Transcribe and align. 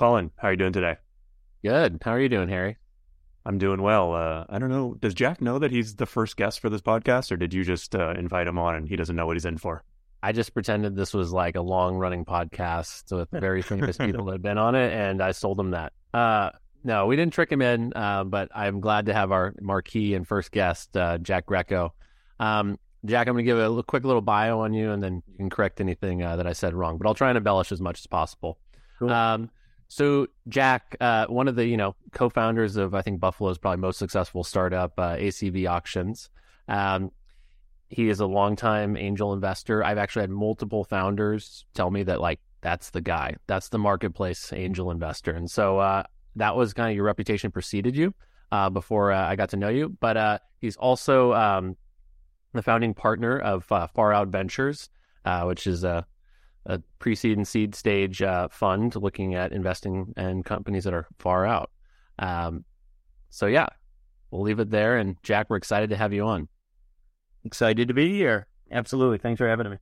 Colin, 0.00 0.30
how 0.38 0.48
are 0.48 0.52
you 0.52 0.56
doing 0.56 0.72
today? 0.72 0.96
Good. 1.62 1.98
How 2.02 2.12
are 2.12 2.20
you 2.20 2.30
doing, 2.30 2.48
Harry? 2.48 2.78
I'm 3.44 3.58
doing 3.58 3.82
well. 3.82 4.14
Uh, 4.14 4.46
I 4.48 4.58
don't 4.58 4.70
know. 4.70 4.96
Does 4.98 5.12
Jack 5.12 5.42
know 5.42 5.58
that 5.58 5.70
he's 5.70 5.96
the 5.96 6.06
first 6.06 6.38
guest 6.38 6.60
for 6.60 6.70
this 6.70 6.80
podcast, 6.80 7.30
or 7.30 7.36
did 7.36 7.52
you 7.52 7.64
just 7.64 7.94
uh, 7.94 8.12
invite 8.12 8.46
him 8.46 8.58
on 8.58 8.76
and 8.76 8.88
he 8.88 8.96
doesn't 8.96 9.14
know 9.14 9.26
what 9.26 9.36
he's 9.36 9.44
in 9.44 9.58
for? 9.58 9.84
I 10.22 10.32
just 10.32 10.54
pretended 10.54 10.96
this 10.96 11.12
was 11.12 11.34
like 11.34 11.54
a 11.54 11.60
long 11.60 11.96
running 11.96 12.24
podcast 12.24 13.14
with 13.14 13.28
very 13.42 13.60
famous 13.60 13.98
people 13.98 14.24
that 14.24 14.32
had 14.32 14.42
been 14.42 14.56
on 14.56 14.74
it, 14.74 14.90
and 14.90 15.22
I 15.22 15.32
sold 15.32 15.60
him 15.60 15.72
that. 15.72 15.92
Uh, 16.14 16.48
no, 16.82 17.04
we 17.04 17.14
didn't 17.14 17.34
trick 17.34 17.52
him 17.52 17.60
in, 17.60 17.92
uh, 17.94 18.24
but 18.24 18.48
I'm 18.54 18.80
glad 18.80 19.04
to 19.04 19.12
have 19.12 19.32
our 19.32 19.54
marquee 19.60 20.14
and 20.14 20.26
first 20.26 20.50
guest, 20.50 20.96
uh, 20.96 21.18
Jack 21.18 21.44
Greco. 21.44 21.92
Um, 22.38 22.78
Jack, 23.04 23.28
I'm 23.28 23.34
going 23.34 23.44
to 23.44 23.50
give 23.50 23.58
a 23.58 23.68
little, 23.68 23.82
quick 23.82 24.04
little 24.04 24.22
bio 24.22 24.60
on 24.60 24.72
you, 24.72 24.92
and 24.92 25.02
then 25.02 25.22
you 25.26 25.36
can 25.36 25.50
correct 25.50 25.78
anything 25.78 26.22
uh, 26.22 26.36
that 26.36 26.46
I 26.46 26.54
said 26.54 26.72
wrong. 26.72 26.96
But 26.96 27.06
I'll 27.06 27.12
try 27.12 27.28
and 27.28 27.36
embellish 27.36 27.70
as 27.70 27.82
much 27.82 28.00
as 28.00 28.06
possible. 28.06 28.56
Cool. 28.98 29.10
Um, 29.10 29.50
so, 29.92 30.28
Jack, 30.46 30.94
uh, 31.00 31.26
one 31.26 31.48
of 31.48 31.56
the 31.56 31.66
you 31.66 31.76
know 31.76 31.96
co-founders 32.12 32.76
of 32.76 32.94
I 32.94 33.02
think 33.02 33.18
Buffalo's 33.18 33.58
probably 33.58 33.80
most 33.80 33.98
successful 33.98 34.44
startup, 34.44 34.92
uh, 34.96 35.16
ACV 35.16 35.68
Auctions. 35.68 36.30
Um, 36.68 37.10
he 37.88 38.08
is 38.08 38.20
a 38.20 38.26
longtime 38.26 38.96
angel 38.96 39.32
investor. 39.32 39.82
I've 39.82 39.98
actually 39.98 40.20
had 40.22 40.30
multiple 40.30 40.84
founders 40.84 41.64
tell 41.74 41.90
me 41.90 42.04
that 42.04 42.20
like 42.20 42.38
that's 42.60 42.90
the 42.90 43.00
guy, 43.00 43.34
that's 43.48 43.70
the 43.70 43.80
marketplace 43.80 44.52
angel 44.52 44.92
investor, 44.92 45.32
and 45.32 45.50
so 45.50 45.80
uh, 45.80 46.04
that 46.36 46.54
was 46.54 46.72
kind 46.72 46.90
of 46.90 46.94
your 46.94 47.04
reputation 47.04 47.50
preceded 47.50 47.96
you 47.96 48.14
uh, 48.52 48.70
before 48.70 49.10
uh, 49.10 49.26
I 49.26 49.34
got 49.34 49.48
to 49.50 49.56
know 49.56 49.70
you. 49.70 49.88
But 49.98 50.16
uh, 50.16 50.38
he's 50.60 50.76
also 50.76 51.32
um, 51.32 51.76
the 52.52 52.62
founding 52.62 52.94
partner 52.94 53.40
of 53.40 53.64
Far 53.64 54.12
Out 54.12 54.28
Ventures, 54.28 54.88
which 55.46 55.66
is 55.66 55.82
a 55.82 56.06
a 56.66 56.80
pre-seed 56.98 57.36
and 57.36 57.48
seed 57.48 57.74
stage 57.74 58.22
uh, 58.22 58.48
fund 58.48 58.96
looking 58.96 59.34
at 59.34 59.52
investing 59.52 60.14
in 60.16 60.42
companies 60.42 60.84
that 60.84 60.94
are 60.94 61.06
far 61.18 61.46
out. 61.46 61.70
Um, 62.18 62.64
so 63.30 63.46
yeah, 63.46 63.68
we'll 64.30 64.42
leave 64.42 64.60
it 64.60 64.70
there. 64.70 64.98
And 64.98 65.16
Jack, 65.22 65.48
we're 65.48 65.56
excited 65.56 65.88
to 65.90 65.96
have 65.96 66.12
you 66.12 66.24
on. 66.24 66.48
Excited 67.44 67.88
to 67.88 67.94
be 67.94 68.12
here. 68.12 68.46
Absolutely. 68.70 69.16
Thanks 69.18 69.38
for 69.38 69.48
having 69.48 69.70
me. 69.70 69.78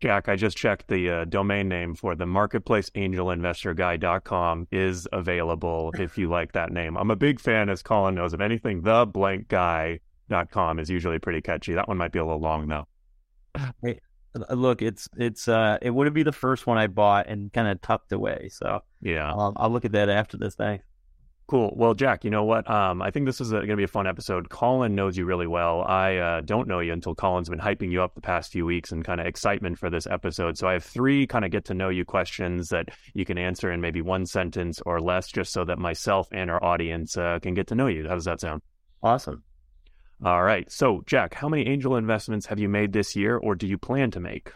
Jack, 0.00 0.28
I 0.28 0.36
just 0.36 0.56
checked 0.56 0.86
the 0.88 1.10
uh, 1.10 1.24
domain 1.26 1.68
name 1.68 1.94
for 1.94 2.16
the 2.16 2.24
marketplaceangelinvestorguy.com 2.24 4.66
is 4.72 5.06
available 5.12 5.92
if 5.96 6.18
you 6.18 6.28
like 6.28 6.50
that 6.52 6.72
name. 6.72 6.96
I'm 6.96 7.12
a 7.12 7.16
big 7.16 7.38
fan, 7.38 7.68
as 7.68 7.84
Colin 7.84 8.16
knows, 8.16 8.34
of 8.34 8.40
anything 8.40 8.82
the 8.82 9.06
blank 9.06 9.46
guy.com 9.46 10.80
is 10.80 10.90
usually 10.90 11.20
pretty 11.20 11.40
catchy. 11.40 11.74
That 11.74 11.86
one 11.86 11.98
might 11.98 12.10
be 12.10 12.18
a 12.18 12.24
little 12.24 12.40
long 12.40 12.66
though. 12.66 12.88
Hey, 13.80 14.00
look, 14.34 14.82
it's 14.82 15.08
it's 15.16 15.48
uh 15.48 15.78
it 15.82 15.90
wouldn't 15.90 16.14
be 16.14 16.22
the 16.22 16.32
first 16.32 16.66
one 16.66 16.78
I 16.78 16.86
bought 16.86 17.26
and 17.28 17.52
kind 17.52 17.68
of 17.68 17.80
tucked 17.80 18.12
away. 18.12 18.48
So 18.52 18.80
yeah, 19.00 19.32
um, 19.32 19.54
I'll 19.56 19.70
look 19.70 19.84
at 19.84 19.92
that 19.92 20.08
after 20.08 20.36
this. 20.36 20.54
thing. 20.54 20.80
Cool. 21.48 21.74
Well, 21.76 21.92
Jack, 21.92 22.24
you 22.24 22.30
know 22.30 22.44
what? 22.44 22.70
Um, 22.70 23.02
I 23.02 23.10
think 23.10 23.26
this 23.26 23.40
is 23.40 23.50
going 23.50 23.68
to 23.68 23.76
be 23.76 23.82
a 23.82 23.88
fun 23.88 24.06
episode. 24.06 24.48
Colin 24.48 24.94
knows 24.94 25.18
you 25.18 25.26
really 25.26 25.46
well. 25.46 25.82
I 25.82 26.16
uh, 26.16 26.40
don't 26.40 26.66
know 26.66 26.80
you 26.80 26.94
until 26.94 27.14
Colin's 27.14 27.50
been 27.50 27.58
hyping 27.58 27.90
you 27.90 28.02
up 28.02 28.14
the 28.14 28.22
past 28.22 28.52
few 28.52 28.64
weeks 28.64 28.90
and 28.90 29.04
kind 29.04 29.20
of 29.20 29.26
excitement 29.26 29.78
for 29.78 29.90
this 29.90 30.06
episode. 30.06 30.56
So 30.56 30.66
I 30.66 30.74
have 30.74 30.84
three 30.84 31.26
kind 31.26 31.44
of 31.44 31.50
get 31.50 31.66
to 31.66 31.74
know 31.74 31.90
you 31.90 32.06
questions 32.06 32.68
that 32.68 32.88
you 33.12 33.26
can 33.26 33.36
answer 33.36 33.70
in 33.70 33.82
maybe 33.82 34.00
one 34.00 34.24
sentence 34.24 34.80
or 34.86 34.98
less, 35.00 35.28
just 35.30 35.52
so 35.52 35.64
that 35.66 35.78
myself 35.78 36.28
and 36.32 36.50
our 36.50 36.62
audience 36.64 37.18
uh, 37.18 37.38
can 37.42 37.52
get 37.52 37.66
to 37.66 37.74
know 37.74 37.88
you. 37.88 38.08
How 38.08 38.14
does 38.14 38.24
that 38.24 38.40
sound? 38.40 38.62
Awesome. 39.02 39.42
All 40.24 40.42
right. 40.42 40.70
So, 40.70 41.02
Jack, 41.06 41.34
how 41.34 41.48
many 41.48 41.66
angel 41.66 41.96
investments 41.96 42.46
have 42.46 42.60
you 42.60 42.68
made 42.68 42.92
this 42.92 43.16
year 43.16 43.36
or 43.36 43.54
do 43.54 43.66
you 43.66 43.76
plan 43.76 44.10
to 44.12 44.20
make? 44.20 44.52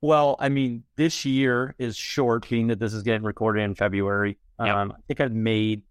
Well, 0.00 0.36
I 0.38 0.48
mean, 0.48 0.84
this 0.96 1.24
year 1.24 1.74
is 1.78 1.96
short, 1.96 2.48
being 2.48 2.68
that 2.68 2.78
this 2.78 2.94
is 2.94 3.02
getting 3.02 3.24
recorded 3.24 3.62
in 3.62 3.74
February. 3.74 4.38
Yep. 4.60 4.68
Um, 4.68 4.92
I 4.92 5.00
think 5.08 5.20
I've 5.20 5.32
made 5.32 5.82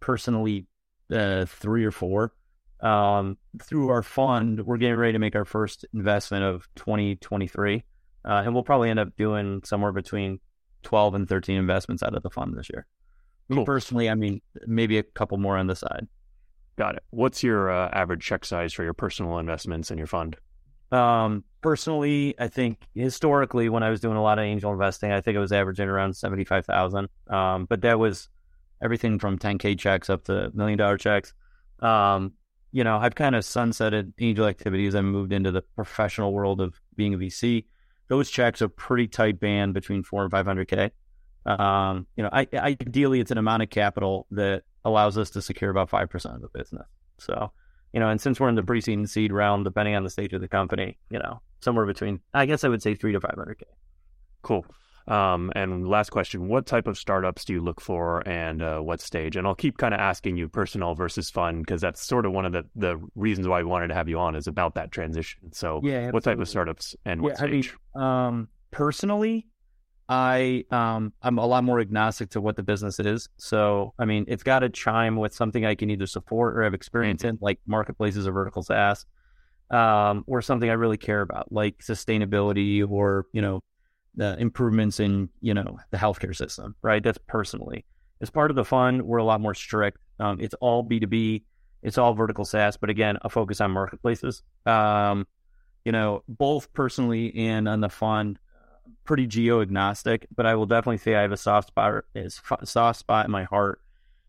personally 0.00 0.66
uh, 1.12 1.44
three 1.46 1.84
or 1.84 1.92
four. 1.92 2.32
Um, 2.80 3.38
through 3.62 3.90
our 3.90 4.02
fund, 4.02 4.66
we're 4.66 4.78
getting 4.78 4.96
ready 4.96 5.12
to 5.12 5.18
make 5.18 5.36
our 5.36 5.44
first 5.44 5.86
investment 5.94 6.44
of 6.44 6.68
2023. 6.74 7.84
Uh, 8.26 8.42
and 8.44 8.52
we'll 8.52 8.64
probably 8.64 8.90
end 8.90 8.98
up 8.98 9.16
doing 9.16 9.62
somewhere 9.64 9.92
between 9.92 10.40
12 10.82 11.14
and 11.14 11.28
13 11.28 11.56
investments 11.56 12.02
out 12.02 12.14
of 12.14 12.22
the 12.22 12.30
fund 12.30 12.56
this 12.56 12.68
year. 12.68 12.86
Cool. 13.52 13.64
Personally, 13.64 14.08
I 14.08 14.14
mean, 14.14 14.40
maybe 14.66 14.98
a 14.98 15.02
couple 15.02 15.38
more 15.38 15.56
on 15.56 15.66
the 15.66 15.76
side. 15.76 16.08
Got 16.76 16.96
it. 16.96 17.04
What's 17.10 17.42
your 17.42 17.70
uh, 17.70 17.88
average 17.92 18.24
check 18.24 18.44
size 18.44 18.72
for 18.72 18.82
your 18.82 18.94
personal 18.94 19.38
investments 19.38 19.90
in 19.90 19.98
your 19.98 20.08
fund? 20.08 20.36
Um, 20.90 21.44
personally, 21.60 22.34
I 22.38 22.48
think 22.48 22.78
historically, 22.94 23.68
when 23.68 23.82
I 23.82 23.90
was 23.90 24.00
doing 24.00 24.16
a 24.16 24.22
lot 24.22 24.38
of 24.38 24.44
angel 24.44 24.72
investing, 24.72 25.12
I 25.12 25.20
think 25.20 25.36
it 25.36 25.40
was 25.40 25.52
averaging 25.52 25.88
around 25.88 26.16
seventy 26.16 26.44
five 26.44 26.66
thousand. 26.66 27.08
Um, 27.28 27.66
but 27.66 27.82
that 27.82 27.98
was 27.98 28.28
everything 28.82 29.18
from 29.18 29.38
ten 29.38 29.58
k 29.58 29.74
checks 29.74 30.10
up 30.10 30.24
to 30.24 30.50
million 30.54 30.78
dollar 30.78 30.98
checks. 30.98 31.32
Um, 31.80 32.32
you 32.72 32.82
know, 32.82 32.96
I've 32.96 33.14
kind 33.14 33.36
of 33.36 33.44
sunsetted 33.44 34.12
angel 34.18 34.46
activities. 34.46 34.94
I 34.94 35.00
moved 35.00 35.32
into 35.32 35.52
the 35.52 35.62
professional 35.62 36.32
world 36.32 36.60
of 36.60 36.80
being 36.96 37.14
a 37.14 37.18
VC. 37.18 37.66
Those 38.08 38.30
checks 38.30 38.60
are 38.62 38.68
pretty 38.68 39.06
tight 39.06 39.38
band 39.38 39.74
between 39.74 40.02
four 40.02 40.22
and 40.22 40.30
five 40.30 40.46
hundred 40.46 40.68
k. 40.68 40.90
Um, 41.46 42.06
you 42.16 42.22
know, 42.22 42.30
I, 42.32 42.46
ideally, 42.54 43.20
it's 43.20 43.30
an 43.30 43.38
amount 43.38 43.62
of 43.62 43.70
capital 43.70 44.26
that 44.30 44.62
allows 44.84 45.18
us 45.18 45.30
to 45.30 45.42
secure 45.42 45.70
about 45.70 45.90
5% 45.90 46.34
of 46.34 46.40
the 46.40 46.48
business. 46.48 46.86
So, 47.18 47.52
you 47.92 48.00
know, 48.00 48.08
and 48.08 48.20
since 48.20 48.40
we're 48.40 48.48
in 48.48 48.54
the 48.54 48.62
pre-seed 48.62 48.98
and 48.98 49.08
seed 49.08 49.32
round, 49.32 49.64
depending 49.64 49.94
on 49.94 50.04
the 50.04 50.10
stage 50.10 50.32
of 50.32 50.40
the 50.40 50.48
company, 50.48 50.98
you 51.10 51.18
know, 51.18 51.40
somewhere 51.60 51.86
between, 51.86 52.20
I 52.32 52.46
guess 52.46 52.64
I 52.64 52.68
would 52.68 52.82
say 52.82 52.94
three 52.94 53.12
to 53.12 53.20
500K. 53.20 53.62
Cool. 54.42 54.66
Um, 55.06 55.52
and 55.54 55.86
last 55.86 56.10
question, 56.10 56.48
what 56.48 56.64
type 56.64 56.86
of 56.86 56.96
startups 56.96 57.44
do 57.44 57.52
you 57.52 57.60
look 57.60 57.80
for 57.80 58.26
and 58.26 58.62
uh, 58.62 58.80
what 58.80 59.00
stage? 59.00 59.36
And 59.36 59.46
I'll 59.46 59.54
keep 59.54 59.76
kind 59.76 59.92
of 59.92 60.00
asking 60.00 60.38
you 60.38 60.48
personal 60.48 60.94
versus 60.94 61.28
fun 61.28 61.60
because 61.60 61.82
that's 61.82 62.02
sort 62.02 62.24
of 62.24 62.32
one 62.32 62.46
of 62.46 62.52
the, 62.52 62.64
the 62.74 62.98
reasons 63.14 63.46
why 63.46 63.58
we 63.58 63.64
wanted 63.64 63.88
to 63.88 63.94
have 63.94 64.08
you 64.08 64.18
on 64.18 64.34
is 64.34 64.46
about 64.46 64.74
that 64.76 64.92
transition. 64.92 65.52
So 65.52 65.80
yeah, 65.84 66.10
what 66.10 66.24
type 66.24 66.38
of 66.38 66.48
startups 66.48 66.96
and 67.04 67.20
what 67.20 67.32
yeah, 67.32 67.46
stage? 67.46 67.74
I 67.94 67.98
mean, 67.98 68.06
um, 68.06 68.48
personally, 68.70 69.46
I 70.08 70.64
um 70.70 71.12
I'm 71.22 71.38
a 71.38 71.46
lot 71.46 71.64
more 71.64 71.80
agnostic 71.80 72.30
to 72.30 72.40
what 72.40 72.56
the 72.56 72.62
business 72.62 73.00
is. 73.00 73.28
So 73.36 73.94
I 73.98 74.04
mean, 74.04 74.24
it's 74.28 74.42
got 74.42 74.60
to 74.60 74.68
chime 74.68 75.16
with 75.16 75.34
something 75.34 75.64
I 75.64 75.74
can 75.74 75.90
either 75.90 76.06
support 76.06 76.56
or 76.56 76.62
have 76.62 76.74
experience 76.74 77.22
mm-hmm. 77.22 77.30
in, 77.30 77.38
like 77.40 77.60
marketplaces 77.66 78.26
or 78.26 78.32
vertical 78.32 78.62
SaaS, 78.62 79.06
um, 79.70 80.24
or 80.26 80.42
something 80.42 80.68
I 80.68 80.74
really 80.74 80.98
care 80.98 81.20
about, 81.20 81.50
like 81.50 81.78
sustainability 81.78 82.88
or 82.88 83.26
you 83.32 83.42
know, 83.42 83.60
the 84.14 84.38
improvements 84.38 85.00
in 85.00 85.30
you 85.40 85.54
know 85.54 85.78
the 85.90 85.96
healthcare 85.96 86.36
system. 86.36 86.74
Right. 86.82 87.02
That's 87.02 87.18
personally 87.26 87.84
as 88.20 88.30
part 88.30 88.50
of 88.50 88.56
the 88.56 88.64
fund, 88.64 89.02
we're 89.02 89.18
a 89.18 89.24
lot 89.24 89.40
more 89.40 89.54
strict. 89.54 89.98
Um, 90.18 90.40
it's 90.40 90.54
all 90.54 90.82
B 90.82 91.00
two 91.00 91.06
B. 91.06 91.44
It's 91.82 91.98
all 91.98 92.14
vertical 92.14 92.46
SaaS, 92.46 92.78
but 92.78 92.88
again, 92.88 93.18
a 93.20 93.28
focus 93.28 93.60
on 93.60 93.70
marketplaces. 93.70 94.42
Um, 94.64 95.26
you 95.84 95.92
know, 95.92 96.22
both 96.26 96.72
personally 96.72 97.34
and 97.36 97.68
on 97.68 97.80
the 97.80 97.90
fund, 97.90 98.38
pretty 99.04 99.26
geo 99.26 99.60
agnostic, 99.60 100.26
but 100.34 100.46
I 100.46 100.54
will 100.54 100.66
definitely 100.66 100.98
say 100.98 101.14
I 101.14 101.22
have 101.22 101.32
a 101.32 101.36
soft 101.36 101.68
spot, 101.68 102.04
is 102.14 102.40
soft 102.64 102.98
spot 102.98 103.26
in 103.26 103.30
my 103.30 103.44
heart 103.44 103.80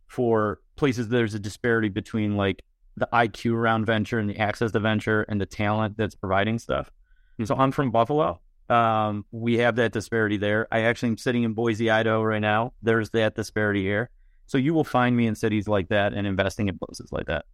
for 0.07 0.59
places 0.75 1.09
there's 1.09 1.33
a 1.33 1.39
disparity 1.39 1.89
between 1.89 2.35
like 2.35 2.63
the 2.97 3.07
IQ 3.11 3.53
around 3.53 3.85
venture 3.85 4.19
and 4.19 4.29
the 4.29 4.37
access 4.37 4.71
to 4.71 4.79
venture 4.79 5.23
and 5.23 5.39
the 5.39 5.45
talent 5.45 5.97
that's 5.97 6.15
providing 6.15 6.59
stuff. 6.59 6.91
Mm-hmm. 7.33 7.45
So 7.45 7.55
I'm 7.55 7.71
from 7.71 7.91
Buffalo. 7.91 8.39
Um, 8.69 9.25
we 9.31 9.57
have 9.59 9.75
that 9.75 9.91
disparity 9.91 10.37
there. 10.37 10.67
I 10.71 10.81
actually 10.81 11.09
am 11.09 11.17
sitting 11.17 11.43
in 11.43 11.53
Boise, 11.53 11.89
Idaho 11.89 12.23
right 12.23 12.39
now. 12.39 12.73
There's 12.81 13.09
that 13.11 13.35
disparity 13.35 13.83
here. 13.83 14.09
So 14.47 14.57
you 14.57 14.73
will 14.73 14.83
find 14.83 15.15
me 15.15 15.27
in 15.27 15.35
cities 15.35 15.67
like 15.67 15.89
that 15.89 16.13
and 16.13 16.25
investing 16.25 16.67
in 16.67 16.77
places 16.77 17.11
like 17.11 17.27
that. 17.27 17.45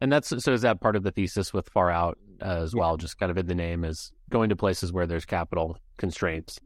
And 0.00 0.12
that's 0.12 0.28
so 0.28 0.52
is 0.52 0.62
that 0.62 0.80
part 0.80 0.96
of 0.96 1.02
the 1.02 1.10
thesis 1.10 1.52
with 1.52 1.68
Far 1.70 1.90
Out 1.90 2.18
uh, 2.42 2.62
as 2.62 2.74
well? 2.74 2.96
Just 2.96 3.18
kind 3.18 3.30
of 3.30 3.38
in 3.38 3.46
the 3.46 3.54
name 3.54 3.84
is 3.84 4.12
going 4.30 4.48
to 4.50 4.56
places 4.56 4.92
where 4.92 5.06
there's 5.06 5.24
capital 5.24 5.78
constraints. 5.96 6.58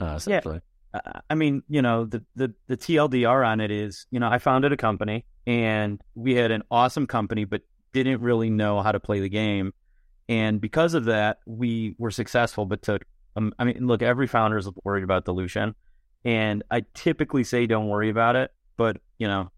Uh, 0.00 0.14
essentially. 0.16 0.60
Yeah. 0.94 1.00
I 1.28 1.34
mean, 1.34 1.62
you 1.68 1.82
know, 1.82 2.06
the, 2.06 2.24
the 2.36 2.54
the 2.68 2.76
TLDR 2.76 3.46
on 3.46 3.60
it 3.60 3.70
is, 3.70 4.06
you 4.10 4.18
know, 4.18 4.28
I 4.28 4.38
founded 4.38 4.72
a 4.72 4.76
company 4.76 5.26
and 5.46 6.00
we 6.14 6.34
had 6.34 6.50
an 6.50 6.62
awesome 6.70 7.06
company, 7.06 7.44
but 7.44 7.62
didn't 7.92 8.20
really 8.20 8.50
know 8.50 8.82
how 8.82 8.92
to 8.92 9.00
play 9.00 9.20
the 9.20 9.28
game. 9.28 9.72
And 10.28 10.60
because 10.60 10.94
of 10.94 11.04
that, 11.04 11.38
we 11.46 11.94
were 11.98 12.10
successful, 12.10 12.66
but 12.66 12.82
took. 12.82 13.04
Um, 13.36 13.52
I 13.58 13.64
mean, 13.64 13.86
look, 13.86 14.02
every 14.02 14.26
founder 14.26 14.58
is 14.58 14.68
worried 14.84 15.04
about 15.04 15.24
dilution, 15.24 15.74
and 16.24 16.64
I 16.70 16.84
typically 16.94 17.44
say 17.44 17.66
don't 17.66 17.88
worry 17.88 18.08
about 18.10 18.34
it. 18.34 18.50
But 18.76 18.96
you 19.18 19.28
know, 19.28 19.50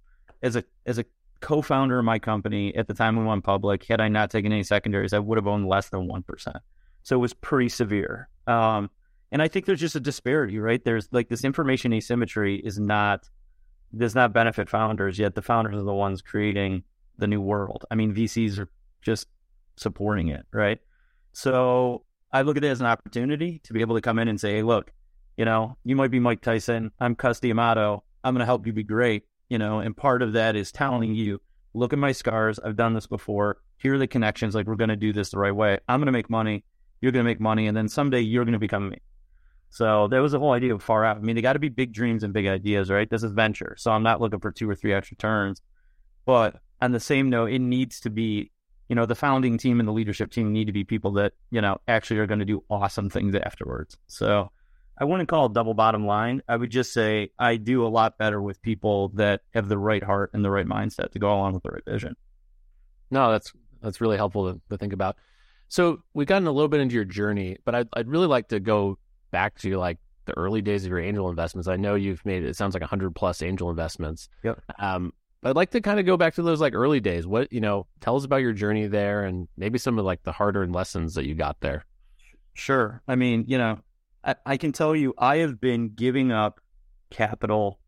as 0.43 0.56
a 0.56 0.64
as 0.85 0.99
a 0.99 1.05
co-founder 1.40 1.99
of 1.99 2.05
my 2.05 2.19
company 2.19 2.75
at 2.75 2.88
the 2.88 2.94
time 2.94 3.17
we 3.17 3.25
went 3.25 3.44
public, 3.44 3.85
had 3.85 4.00
I 4.00 4.08
not 4.08 4.31
taken 4.31 4.52
any 4.52 4.62
secondaries, 4.62 5.12
I 5.12 5.19
would 5.19 5.38
have 5.38 5.46
owned 5.46 5.69
less 5.69 5.88
than 5.88 6.06
one 6.06 6.23
percent. 6.23 6.58
So 7.02 7.17
it 7.17 7.20
was 7.20 7.35
pretty 7.35 7.69
severe. 7.69 8.29
Um, 8.46 8.90
and 9.31 9.43
I 9.43 9.49
think 9.49 9.67
there's 9.67 9.81
just 9.81 9.96
a 9.96 10.00
disparity, 10.00 10.58
right? 10.58 10.82
There's 10.85 11.08
like 11.12 11.29
this 11.29 11.44
information 11.44 11.93
asymmetry 11.93 12.56
is 12.56 12.79
not 12.79 13.29
does 13.96 14.14
not 14.14 14.32
benefit 14.32 14.69
founders, 14.69 15.19
yet 15.19 15.35
the 15.35 15.43
founders 15.43 15.75
are 15.76 15.82
the 15.82 15.94
ones 15.94 16.23
creating 16.23 16.82
the 17.19 17.26
new 17.26 17.41
world. 17.41 17.84
I 17.91 17.94
mean, 17.94 18.14
VCs 18.14 18.58
are 18.58 18.69
just 19.02 19.29
supporting 19.76 20.29
it, 20.29 20.44
right? 20.52 20.79
So 21.32 22.05
I 22.32 22.43
look 22.43 22.56
at 22.56 22.64
it 22.64 22.69
as 22.69 22.81
an 22.81 22.87
opportunity 22.87 23.61
to 23.64 23.73
be 23.73 23.81
able 23.81 23.94
to 23.96 24.02
come 24.02 24.19
in 24.19 24.29
and 24.29 24.41
say, 24.41 24.56
hey, 24.56 24.62
look, 24.62 24.93
You 25.38 25.44
know, 25.44 25.76
you 25.84 25.94
might 25.94 26.11
be 26.11 26.19
Mike 26.19 26.41
Tyson. 26.43 26.91
I'm 26.99 27.14
Cus 27.14 27.38
D'Amato. 27.38 28.02
I'm 28.25 28.34
going 28.34 28.41
to 28.41 28.44
help 28.44 28.67
you 28.67 28.73
be 28.73 28.82
great. 28.82 29.23
You 29.49 29.59
know, 29.59 29.79
and 29.79 29.97
part 29.97 30.23
of 30.23 30.35
that 30.35 30.56
is 30.56 30.73
telling 30.73 31.15
you, 31.15 31.41
look 31.75 31.93
at 31.93 31.99
my 31.99 32.12
scars. 32.12 32.59
I've 32.59 32.77
done 32.77 32.95
this 32.95 33.06
before. 33.06 33.59
Here 33.79 33.95
are 33.95 33.99
the 33.99 34.06
connections. 34.06 34.55
Like 34.55 34.67
we're 34.67 34.77
going 34.77 34.89
to 34.91 34.97
do 34.97 35.12
this 35.12 35.31
the 35.31 35.39
right 35.39 35.55
way. 35.55 35.79
I'm 35.89 36.00
going 36.00 36.06
to 36.06 36.12
make 36.12 36.29
money. 36.29 36.65
You're 37.00 37.12
going 37.12 37.25
to 37.25 37.31
make 37.31 37.41
money, 37.41 37.67
and 37.67 37.77
then 37.77 37.89
someday 37.89 38.21
you're 38.21 38.45
going 38.45 38.55
to 38.55 38.59
become 38.59 38.89
me. 38.91 38.99
So 39.71 40.09
that 40.09 40.19
was 40.19 40.33
the 40.33 40.39
whole 40.39 40.53
idea 40.53 40.75
of 40.75 40.83
far 40.83 41.05
out. 41.05 41.19
I 41.19 41.21
mean, 41.21 41.37
they 41.37 41.43
got 41.43 41.53
to 41.53 41.59
be 41.59 41.69
big 41.69 41.93
dreams 41.93 42.23
and 42.25 42.33
big 42.33 42.47
ideas, 42.47 42.91
right? 42.91 43.09
This 43.09 43.23
is 43.23 43.33
venture. 43.33 43.75
So 43.79 43.93
I'm 43.93 44.03
not 44.03 44.21
looking 44.21 44.41
for 44.41 44.50
two 44.50 44.69
or 44.69 44.75
three 44.75 44.93
extra 44.93 45.17
turns. 45.17 45.61
But 46.25 46.56
on 46.81 46.93
the 46.93 47.01
same 47.01 47.31
note, 47.31 47.53
it 47.53 47.61
needs 47.61 48.01
to 48.01 48.11
be, 48.11 48.51
you 48.89 48.97
know, 48.97 49.06
the 49.06 49.15
founding 49.15 49.59
team 49.59 49.79
and 49.79 49.89
the 49.89 49.93
leadership 49.93 50.33
team 50.33 50.53
need 50.53 50.67
to 50.67 50.73
be 50.73 50.85
people 50.85 51.12
that, 51.12 51.35
you 51.51 51.61
know, 51.61 51.79
actually 51.87 52.19
are 52.19 52.27
going 52.27 52.41
to 52.41 52.44
do 52.44 52.65
awesome 52.69 53.11
things 53.11 53.35
afterwards. 53.35 53.97
So 54.06 54.51
I 55.00 55.05
wouldn't 55.05 55.29
call 55.29 55.47
it 55.47 55.53
double 55.53 55.75
bottom 55.75 56.06
line. 56.06 56.43
I 56.49 56.56
would 56.56 56.71
just 56.71 56.93
say 56.93 57.31
I 57.39 57.56
do 57.56 57.87
a 57.87 57.89
lot 57.89 58.19
better 58.19 58.43
with 58.43 58.61
people 58.61 59.11
that 59.15 59.43
have 59.55 59.69
the 59.69 59.79
right 59.79 60.03
heart 60.03 60.31
and 60.35 60.45
the 60.45 60.50
right 60.50 60.67
mindset 60.67 61.12
to 61.12 61.19
go 61.19 61.29
along 61.29 61.55
with 61.55 61.62
the 61.62 61.71
right 61.71 61.85
vision. 61.87 62.17
No, 63.11 63.31
that's 63.31 63.53
that's 63.81 64.00
really 64.00 64.17
helpful 64.17 64.53
to, 64.53 64.61
to 64.71 64.77
think 64.77 64.93
about. 64.93 65.17
So 65.69 66.03
we've 66.15 66.27
gotten 66.27 66.49
a 66.49 66.53
little 66.53 66.69
bit 66.69 66.81
into 66.81 66.95
your 66.95 67.05
journey, 67.05 67.59
but 67.65 67.75
I'd, 67.75 67.89
I'd 67.93 68.09
really 68.09 68.27
like 68.27 68.49
to 68.49 68.59
go 68.59 68.99
back 69.31 69.59
to 69.61 69.77
like 69.77 69.99
the 70.25 70.37
early 70.37 70.62
days 70.62 70.85
of 70.85 70.91
your 70.91 70.99
angel 70.99 71.29
investments. 71.29 71.69
I 71.69 71.77
know 71.77 71.94
you've 71.94 72.25
made 72.25 72.43
it 72.43 72.56
sounds 72.56 72.75
like 72.75 72.83
hundred 72.83 73.15
plus 73.15 73.43
angel 73.43 73.71
investments. 73.71 74.29
Yep. 74.43 74.61
Um, 74.79 75.12
but 75.41 75.51
I'd 75.51 75.56
like 75.56 75.71
to 75.71 75.81
kind 75.81 76.01
of 76.01 76.06
go 76.06 76.17
back 76.17 76.35
to 76.35 76.43
those 76.43 76.61
like 76.61 76.75
early 76.75 77.01
days. 77.01 77.27
What 77.27 77.53
you 77.53 77.61
know, 77.61 77.87
tell 78.01 78.17
us 78.17 78.25
about 78.25 78.39
your 78.39 78.53
journey 78.53 78.89
there, 78.89 79.25
and 79.25 79.47
maybe 79.56 79.79
some 79.79 79.99
of 79.99 80.05
like 80.05 80.23
the 80.25 80.33
hard 80.33 80.56
earned 80.56 80.75
lessons 80.75 81.15
that 81.15 81.27
you 81.27 81.35
got 81.35 81.61
there. 81.61 81.85
Sure. 82.55 83.03
I 83.06 83.15
mean, 83.15 83.44
you 83.47 83.56
know, 83.56 83.79
I, 84.45 84.57
can 84.57 84.73
tell 84.73 84.95
you, 84.95 85.15
I 85.19 85.39
have 85.39 85.61
been 85.61 85.91
giving 85.95 86.33
up 86.33 86.61
capital 87.11 87.81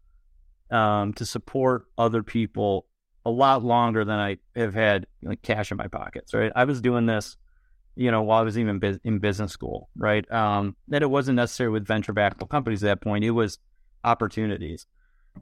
um, 0.71 1.13
to 1.15 1.27
support 1.27 1.87
other 1.99 2.23
people 2.23 2.87
a 3.25 3.31
lot 3.31 3.63
longer 3.63 4.05
than 4.05 4.19
I 4.19 4.39
have 4.57 4.75
had 4.75 5.07
like 5.23 5.43
cash 5.43 5.71
in 5.71 5.77
my 5.77 5.89
pockets. 5.89 6.33
Right. 6.33 6.53
I 6.55 6.65
was 6.65 6.81
doing 6.81 7.07
this 7.07 7.37
you 7.97 8.11
know, 8.11 8.23
while 8.23 8.41
I 8.41 8.43
was 8.43 8.59
even 8.59 8.81
in 9.05 9.19
business 9.19 9.53
school, 9.53 9.91
right? 9.97 10.31
Um, 10.33 10.77
that 10.89 11.03
it 11.03 11.11
wasn't 11.11 11.37
necessarily 11.37 11.75
with 11.75 11.87
venture 11.87 12.13
backed 12.13 12.47
companies 12.49 12.83
at 12.83 12.87
that 12.87 13.01
point. 13.03 13.25
It 13.25 13.33
was 13.33 13.59
opportunities, 14.05 14.87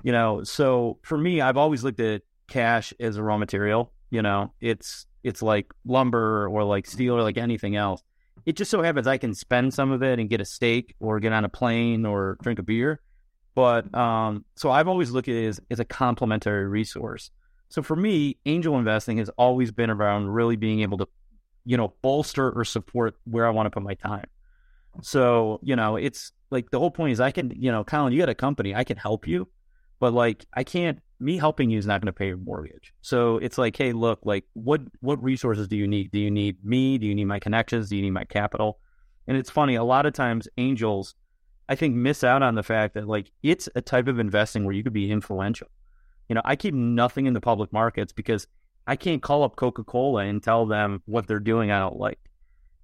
you 0.03 0.13
know. 0.13 0.43
So 0.43 0.99
for 1.03 1.19
me, 1.19 1.41
I've 1.41 1.57
always 1.57 1.85
looked 1.85 2.01
at 2.01 2.23
cash 2.49 2.93
as 2.99 3.17
a 3.17 3.23
raw 3.23 3.39
material. 3.39 3.93
You 4.11 4.23
know, 4.23 4.53
it's 4.61 5.07
it's 5.23 5.43
like 5.43 5.73
lumber 5.85 6.49
or 6.49 6.65
like 6.65 6.87
steel 6.87 7.15
or 7.15 7.23
like 7.23 7.39
anything 7.39 7.77
else. 7.77 8.03
It 8.47 8.57
just 8.57 8.71
so 8.71 8.83
happens 8.83 9.07
I 9.07 9.19
can 9.19 9.35
spend 9.35 9.75
some 9.75 9.91
of 9.91 10.03
it 10.03 10.19
and 10.19 10.29
get 10.29 10.41
a 10.41 10.45
steak 10.45 10.95
or 11.01 11.21
get 11.21 11.33
on 11.33 11.45
a 11.45 11.49
plane 11.49 12.07
or 12.07 12.39
drink 12.43 12.59
a 12.59 12.63
beer. 12.63 13.01
But 13.55 13.93
um, 13.95 14.45
so 14.55 14.71
I've 14.71 14.89
always 14.89 15.11
looked 15.11 15.29
at 15.29 15.35
it 15.35 15.47
as, 15.47 15.61
as 15.71 15.81
a 15.81 15.85
complementary 15.85 16.67
resource. 16.67 17.31
So 17.69 17.83
for 17.83 17.97
me, 17.97 18.39
angel 18.47 18.79
investing 18.79 19.19
has 19.19 19.29
always 19.31 19.71
been 19.71 19.91
around 19.91 20.29
really 20.29 20.57
being 20.57 20.81
able 20.81 20.99
to 20.99 21.09
you 21.69 21.77
know, 21.77 21.93
bolster 22.01 22.51
or 22.51 22.65
support 22.65 23.15
where 23.25 23.47
I 23.47 23.51
want 23.51 23.67
to 23.67 23.71
put 23.71 23.83
my 23.83 23.93
time. 23.93 24.25
So, 25.03 25.61
you 25.63 25.77
know, 25.77 25.97
it's 25.97 26.33
like 26.51 26.71
the 26.71 26.79
whole 26.79 26.91
point 26.91 27.13
is 27.13 27.21
I 27.21 27.31
can, 27.31 27.53
you 27.55 27.71
know, 27.71 27.85
Colin, 27.85 28.15
you 28.15 28.21
got 28.21 28.31
a 28.31 28.35
company, 28.35 28.75
I 28.75 28.85
can 28.85 28.97
help 28.97 29.29
you, 29.29 29.47
but 30.01 30.13
like 30.13 30.47
I 30.55 30.65
can't 30.65 31.01
me 31.21 31.37
helping 31.37 31.69
you 31.69 31.79
is 31.79 31.87
not 31.87 32.01
going 32.01 32.07
to 32.07 32.13
pay 32.13 32.29
your 32.29 32.37
mortgage. 32.37 32.95
So 33.03 33.39
it's 33.39 33.59
like, 33.59 33.77
hey, 33.77 33.93
look, 33.93 34.21
like 34.25 34.45
what 34.53 34.83
what 35.01 35.23
resources 35.23 35.69
do 35.69 35.77
you 35.77 35.89
need? 35.89 36.11
Do 36.11 36.19
you 36.19 36.31
need 36.31 36.65
me? 36.65 36.99
Do 36.99 37.07
you 37.07 37.15
need 37.15 37.25
my 37.25 37.39
connections? 37.39 37.89
Do 37.89 37.97
you 37.97 38.03
need 38.03 38.11
my 38.11 38.25
capital? 38.25 38.79
And 39.27 39.37
it's 39.37 39.51
funny, 39.51 39.75
a 39.75 39.85
lot 39.85 40.07
of 40.07 40.15
times 40.15 40.49
angels 40.57 41.15
I 41.69 41.75
think 41.75 41.95
miss 41.95 42.25
out 42.25 42.43
on 42.43 42.55
the 42.55 42.63
fact 42.63 42.95
that 42.95 43.07
like 43.07 43.31
it's 43.43 43.69
a 43.75 43.83
type 43.83 44.09
of 44.09 44.19
investing 44.19 44.65
where 44.65 44.75
you 44.75 44.83
could 44.83 44.93
be 44.93 45.11
influential. 45.11 45.69
You 46.29 46.35
know, 46.35 46.43
I 46.45 46.57
keep 46.57 46.75
nothing 46.75 47.27
in 47.27 47.35
the 47.35 47.41
public 47.41 47.73
markets 47.73 48.13
because 48.13 48.47
I 48.87 48.97
can't 48.97 49.23
call 49.23 49.43
up 49.43 49.57
Coca 49.57 49.85
Cola 49.85 50.23
and 50.23 50.43
tell 50.43 50.67
them 50.67 51.03
what 51.05 51.27
they're 51.27 51.41
doing 51.41 51.71
I 51.71 51.79
don't 51.79 51.99
like. 51.99 52.19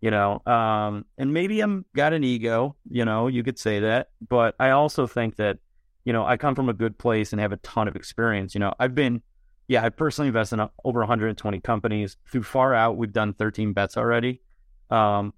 You 0.00 0.10
know, 0.10 0.42
um, 0.44 1.06
and 1.16 1.32
maybe 1.32 1.60
I'm 1.60 1.86
got 1.96 2.12
an 2.12 2.24
ego, 2.24 2.76
you 2.90 3.06
know, 3.06 3.26
you 3.26 3.42
could 3.42 3.58
say 3.58 3.80
that, 3.80 4.10
but 4.28 4.54
I 4.60 4.70
also 4.70 5.06
think 5.06 5.36
that, 5.36 5.58
you 6.04 6.12
know, 6.12 6.24
I 6.24 6.36
come 6.36 6.54
from 6.54 6.68
a 6.68 6.74
good 6.74 6.98
place 6.98 7.32
and 7.32 7.40
have 7.40 7.52
a 7.52 7.56
ton 7.58 7.88
of 7.88 7.96
experience. 7.96 8.54
You 8.54 8.60
know, 8.60 8.74
I've 8.78 8.94
been, 8.94 9.22
yeah, 9.68 9.84
I 9.84 9.88
personally 9.88 10.28
invested 10.28 10.60
in 10.60 10.68
over 10.84 11.00
120 11.00 11.60
companies. 11.60 12.16
Through 12.30 12.42
Far 12.42 12.74
Out, 12.74 12.96
we've 12.96 13.12
done 13.12 13.34
13 13.34 13.72
bets 13.72 13.96
already. 13.96 14.42
Um, 14.90 15.32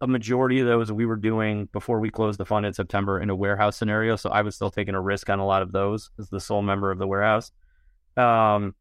a 0.00 0.06
majority 0.06 0.60
of 0.60 0.66
those 0.66 0.92
we 0.92 1.06
were 1.06 1.16
doing 1.16 1.68
before 1.72 1.98
we 1.98 2.10
closed 2.10 2.38
the 2.38 2.46
fund 2.46 2.64
in 2.64 2.72
September 2.72 3.20
in 3.20 3.30
a 3.30 3.34
warehouse 3.34 3.76
scenario. 3.76 4.14
So 4.14 4.30
I 4.30 4.42
was 4.42 4.54
still 4.54 4.70
taking 4.70 4.94
a 4.94 5.00
risk 5.00 5.28
on 5.28 5.40
a 5.40 5.46
lot 5.46 5.62
of 5.62 5.72
those 5.72 6.10
as 6.20 6.28
the 6.28 6.38
sole 6.38 6.62
member 6.62 6.92
of 6.92 6.98
the 6.98 7.06
warehouse. 7.06 7.50
Um, 8.16 8.76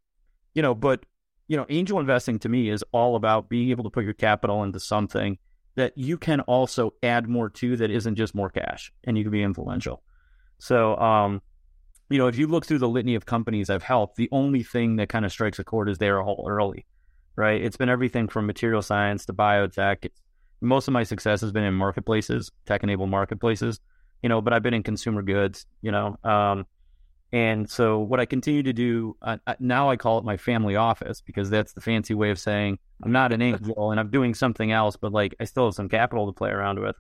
you 0.54 0.62
know, 0.62 0.76
but 0.76 1.04
you 1.48 1.58
know, 1.58 1.66
angel 1.70 2.00
investing 2.00 2.40
to 2.40 2.50
me 2.50 2.70
is 2.70 2.84
all 2.92 3.16
about 3.16 3.50
being 3.50 3.72
able 3.72 3.84
to 3.84 3.90
put 3.90 4.04
your 4.04 4.14
capital 4.14 4.64
into 4.64 4.80
something 4.80 5.38
that 5.76 5.98
you 5.98 6.18
can 6.18 6.42
also 6.42 6.94
add 7.02 7.28
more 7.28 7.50
to 7.50 7.76
that 7.78 7.90
isn't 7.90 8.16
just 8.16 8.36
more 8.36 8.50
cash 8.50 8.92
and 9.04 9.18
you 9.18 9.24
can 9.24 9.32
be 9.32 9.42
influential. 9.44 10.04
So, 10.62 10.96
um, 10.98 11.42
you 12.12 12.20
know, 12.20 12.28
if 12.28 12.38
you 12.38 12.46
look 12.46 12.68
through 12.68 12.78
the 12.78 12.88
litany 12.88 13.16
of 13.16 13.26
companies 13.26 13.72
I've 13.72 13.82
helped, 13.82 14.16
the 14.16 14.30
only 14.32 14.62
thing 14.62 14.98
that 14.98 15.10
kind 15.10 15.26
of 15.26 15.32
strikes 15.32 15.58
a 15.58 15.64
chord 15.64 15.90
is 15.90 15.98
they're 15.98 16.22
all 16.22 16.46
early, 16.48 16.86
right? 17.36 17.60
It's 17.60 17.78
been 17.78 17.90
everything 17.90 18.28
from 18.28 18.46
material 18.46 18.84
science 18.84 19.26
to 19.26 19.34
biotech. 19.34 19.98
It's, 20.04 20.22
most 20.62 20.88
of 20.88 20.94
my 20.94 21.02
success 21.02 21.42
has 21.42 21.52
been 21.52 21.64
in 21.64 21.74
marketplaces, 21.74 22.52
tech 22.68 22.84
enabled 22.84 23.10
marketplaces, 23.10 23.80
you 24.22 24.30
know, 24.30 24.40
but 24.40 24.54
I've 24.54 24.62
been 24.62 24.76
in 24.76 24.84
consumer 24.84 25.24
goods, 25.24 25.66
you 25.82 25.92
know, 25.92 26.16
um, 26.24 26.68
and 27.34 27.68
so, 27.68 28.00
what 28.00 28.20
I 28.20 28.26
continue 28.26 28.62
to 28.62 28.74
do 28.74 29.16
uh, 29.22 29.38
uh, 29.48 29.56
now, 29.60 29.90
I 29.90 29.96
call 29.96 30.18
it 30.18 30.26
my 30.26 30.36
family 30.36 30.76
office 30.76 31.22
because 31.22 31.50
that's 31.50 31.72
the 31.72 31.80
fancy 31.80 32.14
way 32.14 32.30
of 32.30 32.38
saying 32.38 32.78
I'm 33.04 33.14
not 33.14 33.32
an 33.32 33.42
angel 33.42 33.92
and 33.92 34.00
I'm 34.00 34.12
doing 34.12 34.34
something 34.34 34.72
else, 34.72 34.98
but 34.98 35.14
like 35.14 35.34
I 35.40 35.46
still 35.46 35.66
have 35.66 35.74
some 35.74 35.88
capital 35.88 36.28
to 36.28 36.34
play 36.34 36.50
around 36.50 36.80
with. 36.80 36.98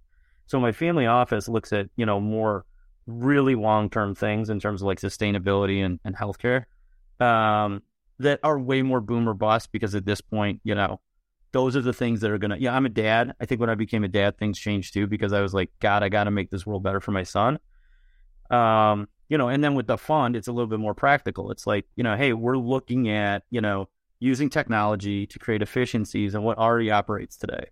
So, 0.48 0.58
my 0.60 0.72
family 0.72 1.06
office 1.06 1.50
looks 1.50 1.74
at 1.74 1.90
you 1.98 2.06
know 2.06 2.22
more 2.22 2.66
really 3.08 3.56
long 3.56 3.90
term 3.90 4.16
things 4.16 4.50
in 4.50 4.60
terms 4.60 4.82
of 4.82 4.88
like 4.88 5.00
sustainability 5.00 5.84
and, 5.84 6.00
and 6.06 6.16
healthcare 6.16 6.66
um, 7.20 7.82
that 8.20 8.40
are 8.44 8.60
way 8.60 8.82
more 8.82 9.02
boom 9.02 9.28
or 9.28 9.34
bust 9.34 9.72
because 9.72 9.96
at 9.96 10.06
this 10.06 10.22
point, 10.22 10.62
you 10.64 10.76
know, 10.76 11.00
those 11.52 11.76
are 11.76 11.82
the 11.82 11.94
things 11.94 12.22
that 12.22 12.32
are 12.32 12.38
gonna. 12.38 12.58
Yeah, 12.58 12.76
I'm 12.76 12.86
a 12.86 12.90
dad. 12.90 13.34
I 13.42 13.46
think 13.46 13.60
when 13.60 13.70
I 13.70 13.76
became 13.76 14.04
a 14.04 14.08
dad, 14.08 14.38
things 14.38 14.58
changed 14.58 14.94
too 14.94 15.08
because 15.08 15.34
I 15.34 15.42
was 15.42 15.54
like, 15.54 15.70
God, 15.80 16.04
I 16.04 16.10
got 16.10 16.26
to 16.26 16.32
make 16.32 16.50
this 16.50 16.66
world 16.66 16.84
better 16.84 17.02
for 17.02 17.12
my 17.12 17.24
son. 17.24 17.60
Um, 18.50 19.08
you 19.30 19.38
know, 19.38 19.48
and 19.48 19.64
then 19.64 19.76
with 19.76 19.88
the 19.88 19.98
fund, 19.98 20.36
it's 20.36 20.48
a 20.48 20.52
little 20.52 20.68
bit 20.68 20.80
more 20.80 20.94
practical. 20.94 21.52
It's 21.52 21.66
like, 21.66 21.86
you 21.96 22.04
know, 22.04 22.16
hey, 22.16 22.34
we're 22.34 22.58
looking 22.58 23.10
at, 23.10 23.44
you 23.50 23.62
know, 23.62 23.88
using 24.20 24.50
technology 24.50 25.26
to 25.26 25.40
create 25.40 25.62
efficiencies 25.62 26.36
and 26.36 26.44
what 26.44 26.58
already 26.58 26.92
operates 26.92 27.38
today. 27.38 27.66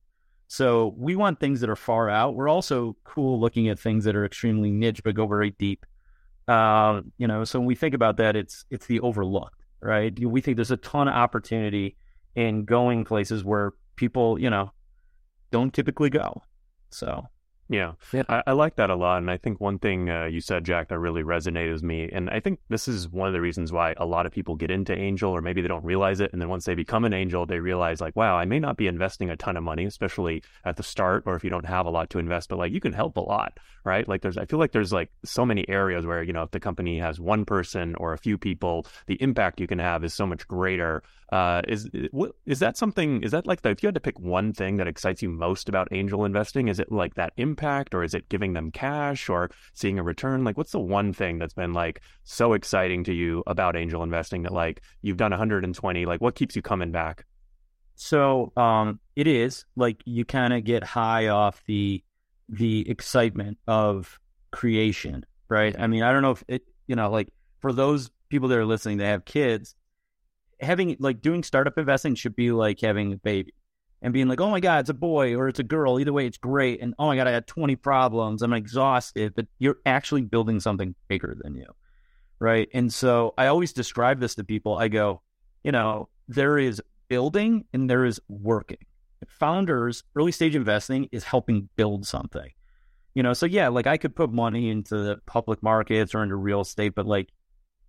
So 0.52 0.96
we 0.98 1.16
want 1.16 1.40
things 1.40 1.62
that 1.62 1.70
are 1.70 1.76
far 1.76 2.10
out. 2.10 2.34
We're 2.34 2.50
also 2.50 2.98
cool 3.04 3.40
looking 3.40 3.70
at 3.70 3.80
things 3.80 4.04
that 4.06 4.16
are 4.16 4.26
extremely 4.26 4.72
niche 4.72 5.04
but 5.04 5.14
go 5.14 5.28
very 5.28 5.52
deep. 5.52 5.86
Uh, 6.48 7.02
you 7.20 7.28
know, 7.28 7.44
so 7.44 7.60
when 7.60 7.68
we 7.68 7.76
think 7.76 7.94
about 7.94 8.18
that, 8.18 8.36
it's 8.36 8.66
it's 8.72 8.88
the 8.88 9.00
overlooked, 9.02 9.64
right? 9.80 10.18
We 10.20 10.42
think 10.42 10.58
there's 10.58 10.72
a 10.72 10.78
ton 10.78 11.08
of 11.08 11.14
opportunity 11.14 11.96
in 12.36 12.66
going 12.66 13.06
places 13.06 13.44
where 13.44 13.74
people, 13.96 14.40
you 14.40 14.50
know, 14.50 14.72
don't 15.52 15.72
typically 15.72 16.10
go. 16.10 16.42
So 16.90 17.28
yeah, 17.70 17.94
yeah. 18.12 18.24
I, 18.28 18.42
I, 18.48 18.52
like 18.54 18.78
that 18.78 18.90
a 18.90 18.96
lot. 18.96 19.20
And 19.20 19.30
I 19.30 19.38
think 19.38 19.62
one 19.62 19.78
thing 19.78 20.10
uh, 20.10 20.26
you 20.26 20.42
said, 20.42 20.64
Jack, 20.66 20.88
that 20.90 20.98
really 20.98 21.22
resonated 21.22 21.72
with 21.72 21.84
me. 21.84 22.10
And 22.12 22.28
I 22.32 22.40
think 22.40 22.60
this 22.68 22.88
is 22.88 23.08
one 23.08 23.28
of 23.28 23.34
the 23.34 23.42
reasons 23.42 23.72
why 23.72 23.94
a 23.98 24.08
lot 24.08 24.26
of 24.26 24.32
people 24.32 24.56
get 24.56 24.72
into 24.72 24.98
angel, 24.98 25.32
or 25.32 25.42
maybe 25.42 25.62
they 25.62 25.68
don't 25.68 25.86
realize 25.86 26.20
it. 26.20 26.34
And 26.34 26.42
then 26.42 26.50
once 26.50 26.66
they 26.66 26.74
become 26.74 27.06
an 27.06 27.14
angel, 27.14 27.46
they 27.46 27.60
realize, 27.60 28.02
like, 28.02 28.16
wow, 28.16 28.36
I 28.36 28.46
may 28.46 28.60
not 28.60 28.76
be 28.76 28.88
investing 28.88 29.30
a 29.30 29.38
ton 29.38 29.56
of 29.56 29.62
money, 29.62 29.86
especially 29.86 30.42
at 30.66 30.78
the 30.78 30.84
start, 30.84 31.24
or 31.28 31.36
if 31.36 31.44
you 31.44 31.52
don't 31.52 31.66
have 31.68 31.86
a 31.86 31.92
lot 31.92 32.10
to 32.10 32.20
invest, 32.20 32.50
but 32.50 32.58
like 32.58 32.74
you 32.74 32.80
can 32.80 32.94
help 32.94 33.18
a 33.18 33.22
lot, 33.22 33.60
right? 33.86 34.08
Like, 34.08 34.24
there's, 34.24 34.38
I 34.38 34.46
feel 34.46 34.58
like 34.58 34.72
there's 34.72 34.92
like 34.92 35.12
so 35.24 35.46
many 35.46 35.70
areas 35.70 36.08
where, 36.08 36.24
you 36.24 36.34
know, 36.34 36.42
if 36.42 36.52
the 36.52 36.60
company 36.60 36.98
has 36.98 37.20
one 37.20 37.46
person 37.46 37.94
or 37.96 38.14
a 38.14 38.18
few 38.18 38.40
people, 38.40 38.88
the 39.06 39.22
impact 39.22 39.60
you 39.60 39.68
can 39.68 39.80
have 39.80 40.04
is 40.04 40.16
so 40.16 40.26
much 40.26 40.48
greater. 40.48 41.04
Uh, 41.32 41.62
is 41.68 41.88
is 42.48 42.60
that 42.60 42.76
something? 42.76 43.22
Is 43.22 43.32
that 43.32 43.46
like 43.46 43.62
the 43.62 43.70
if 43.70 43.84
you 43.84 43.88
had 43.88 43.94
to 43.94 44.02
pick 44.02 44.20
one 44.20 44.52
thing 44.52 44.78
that 44.78 44.88
excites 44.88 45.22
you 45.22 45.30
most 45.30 45.70
about 45.70 45.88
angel 45.92 46.26
investing? 46.26 46.68
Is 46.68 46.80
it 46.80 46.92
like 46.92 47.14
that 47.16 47.34
impact, 47.38 47.59
or 47.94 48.04
is 48.04 48.14
it 48.14 48.30
giving 48.30 48.54
them 48.54 48.72
cash, 48.72 49.30
or 49.30 49.50
seeing 49.74 50.00
a 50.00 50.04
return? 50.04 50.44
Like, 50.44 50.58
what's 50.58 50.72
the 50.72 50.80
one 50.80 51.14
thing 51.14 51.38
that's 51.38 51.54
been 51.54 51.74
like 51.74 52.02
so 52.24 52.54
exciting 52.54 53.04
to 53.06 53.14
you 53.14 53.44
about 53.48 53.76
angel 53.76 54.04
investing 54.04 54.44
that 54.44 54.54
like 54.54 54.82
you've 55.02 55.18
done 55.18 55.32
120? 55.32 56.06
Like, 56.06 56.22
what 56.22 56.36
keeps 56.36 56.56
you 56.56 56.62
coming 56.62 56.92
back? 56.92 57.26
So, 57.96 58.54
um, 58.56 59.00
it 59.16 59.28
is 59.28 59.66
like 59.76 60.02
you 60.06 60.26
kind 60.26 60.54
of 60.54 60.64
get 60.64 60.84
high 60.84 61.28
off 61.28 61.62
the 61.66 62.04
the 62.48 62.90
excitement 62.90 63.58
of 63.68 64.20
creation, 64.52 65.26
right? 65.50 65.76
I 65.78 65.88
mean, 65.88 66.04
I 66.04 66.12
don't 66.12 66.22
know 66.22 66.32
if 66.32 66.44
it, 66.48 66.64
you 66.88 66.96
know, 66.96 67.12
like 67.12 67.30
for 67.60 67.74
those 67.74 68.10
people 68.30 68.48
that 68.50 68.58
are 68.58 68.66
listening 68.66 68.98
that 69.00 69.06
have 69.06 69.26
kids 69.26 69.76
having 70.62 70.96
like 71.00 71.22
doing 71.22 71.44
startup 71.44 71.78
investing 71.78 72.16
should 72.16 72.36
be 72.36 72.52
like 72.52 72.80
having 72.82 73.14
a 73.14 73.18
baby. 73.18 73.54
And 74.02 74.14
being 74.14 74.28
like, 74.28 74.40
oh 74.40 74.50
my 74.50 74.60
God, 74.60 74.82
it's 74.82 74.90
a 74.90 74.94
boy 74.94 75.36
or 75.36 75.48
it's 75.48 75.60
a 75.60 75.64
girl. 75.64 76.00
Either 76.00 76.14
way, 76.14 76.26
it's 76.26 76.38
great. 76.38 76.82
And 76.82 76.94
oh 76.98 77.08
my 77.08 77.16
God, 77.16 77.28
I 77.28 77.32
had 77.32 77.48
20 77.48 77.76
problems. 77.76 78.42
I'm 78.42 78.54
exhausted, 78.54 79.34
but 79.36 79.48
you're 79.58 79.80
actually 79.86 80.22
building 80.22 80.60
something 80.60 80.96
bigger 81.08 81.36
than 81.42 81.56
you. 81.56 81.68
Right. 82.40 82.70
And 82.74 82.94
so 82.94 83.34
I 83.38 83.48
always 83.48 83.74
describe 83.74 84.22
this 84.22 84.36
to 84.36 84.44
people. 84.46 84.78
I 84.78 84.88
go, 84.88 85.22
you 85.64 85.74
know, 85.74 86.08
there 86.30 86.58
is 86.58 86.82
building 87.10 87.66
and 87.74 87.90
there 87.90 88.06
is 88.06 88.22
working. 88.30 88.78
Founders, 89.28 90.04
early 90.16 90.32
stage 90.32 90.56
investing 90.56 91.10
is 91.12 91.26
helping 91.26 91.68
build 91.76 92.06
something. 92.06 92.50
You 93.16 93.24
know, 93.24 93.34
so 93.34 93.46
yeah, 93.46 93.68
like 93.68 93.88
I 93.88 93.98
could 93.98 94.16
put 94.16 94.32
money 94.32 94.70
into 94.70 94.96
the 94.96 95.18
public 95.26 95.62
markets 95.62 96.16
or 96.16 96.24
into 96.24 96.38
real 96.38 96.62
estate, 96.62 96.96
but 96.96 97.06
like 97.06 97.28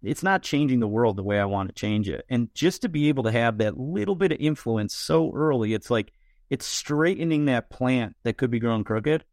it's 0.02 0.22
not 0.22 0.42
changing 0.42 0.80
the 0.80 0.88
world 0.88 1.16
the 1.16 1.22
way 1.22 1.38
I 1.38 1.44
want 1.44 1.68
to 1.68 1.74
change 1.74 2.08
it. 2.08 2.24
And 2.28 2.52
just 2.54 2.82
to 2.82 2.88
be 2.88 3.08
able 3.08 3.24
to 3.24 3.32
have 3.32 3.58
that 3.58 3.78
little 3.78 4.14
bit 4.14 4.32
of 4.32 4.38
influence 4.40 4.94
so 4.94 5.32
early, 5.34 5.74
it's 5.74 5.90
like 5.90 6.12
it's 6.48 6.66
straightening 6.66 7.46
that 7.46 7.70
plant 7.70 8.16
that 8.22 8.36
could 8.36 8.50
be 8.50 8.58
growing 8.58 8.84
crooked. 8.84 9.24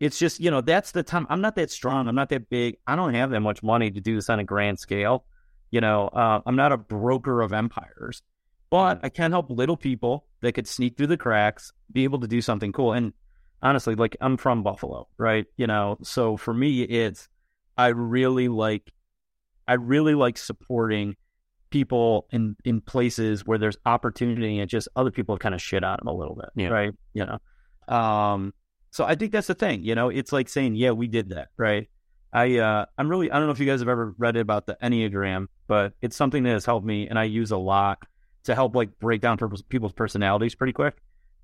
It's 0.00 0.18
just, 0.18 0.40
you 0.40 0.50
know, 0.50 0.60
that's 0.60 0.92
the 0.92 1.02
time. 1.02 1.26
I'm 1.30 1.40
not 1.40 1.56
that 1.56 1.70
strong. 1.70 2.08
I'm 2.08 2.14
not 2.14 2.28
that 2.28 2.50
big. 2.50 2.76
I 2.86 2.96
don't 2.96 3.14
have 3.14 3.30
that 3.30 3.40
much 3.40 3.62
money 3.62 3.90
to 3.90 4.00
do 4.00 4.16
this 4.16 4.28
on 4.28 4.40
a 4.40 4.44
grand 4.44 4.78
scale. 4.78 5.24
You 5.70 5.80
know, 5.80 6.08
uh, 6.08 6.40
I'm 6.44 6.56
not 6.56 6.72
a 6.72 6.76
broker 6.76 7.40
of 7.40 7.52
empires, 7.52 8.22
but 8.70 9.00
I 9.02 9.08
can 9.08 9.32
help 9.32 9.50
little 9.50 9.76
people 9.76 10.26
that 10.40 10.52
could 10.52 10.68
sneak 10.68 10.96
through 10.96 11.06
the 11.08 11.16
cracks, 11.16 11.72
be 11.90 12.04
able 12.04 12.20
to 12.20 12.28
do 12.28 12.42
something 12.42 12.72
cool. 12.72 12.92
And 12.92 13.12
honestly, 13.62 13.94
like 13.94 14.16
I'm 14.20 14.36
from 14.36 14.62
Buffalo, 14.62 15.08
right? 15.16 15.46
You 15.56 15.66
know, 15.66 15.96
so 16.02 16.36
for 16.36 16.52
me, 16.52 16.82
it's, 16.82 17.28
I 17.76 17.88
really 17.88 18.48
like 18.48 18.92
I 19.66 19.74
really 19.74 20.14
like 20.14 20.38
supporting 20.38 21.16
people 21.70 22.26
in 22.30 22.56
in 22.64 22.80
places 22.80 23.44
where 23.44 23.58
there's 23.58 23.76
opportunity 23.84 24.60
and 24.60 24.70
just 24.70 24.88
other 24.96 25.10
people 25.10 25.36
kind 25.38 25.54
of 25.54 25.62
shit 25.62 25.82
on 25.82 25.98
them 25.98 26.08
a 26.08 26.14
little 26.14 26.36
bit, 26.36 26.50
yeah. 26.54 26.68
right? 26.68 26.92
You 27.12 27.26
know, 27.26 27.94
um, 27.94 28.54
so 28.90 29.04
I 29.04 29.14
think 29.14 29.32
that's 29.32 29.48
the 29.48 29.54
thing. 29.54 29.82
You 29.82 29.94
know, 29.94 30.08
it's 30.08 30.32
like 30.32 30.48
saying, 30.48 30.76
yeah, 30.76 30.92
we 30.92 31.08
did 31.08 31.30
that, 31.30 31.48
right? 31.56 31.88
I 32.32 32.58
uh, 32.58 32.86
I'm 32.98 33.08
really 33.08 33.30
I 33.30 33.38
don't 33.38 33.46
know 33.46 33.52
if 33.52 33.60
you 33.60 33.66
guys 33.66 33.80
have 33.80 33.88
ever 33.88 34.14
read 34.18 34.36
about 34.36 34.66
the 34.66 34.76
Enneagram, 34.82 35.46
but 35.66 35.94
it's 36.00 36.16
something 36.16 36.42
that 36.44 36.50
has 36.50 36.64
helped 36.64 36.86
me, 36.86 37.08
and 37.08 37.18
I 37.18 37.24
use 37.24 37.50
a 37.50 37.56
lot 37.56 37.98
to 38.44 38.54
help 38.54 38.76
like 38.76 38.98
break 38.98 39.20
down 39.20 39.38
people's 39.68 39.92
personalities 39.92 40.54
pretty 40.54 40.72
quick. 40.72 40.96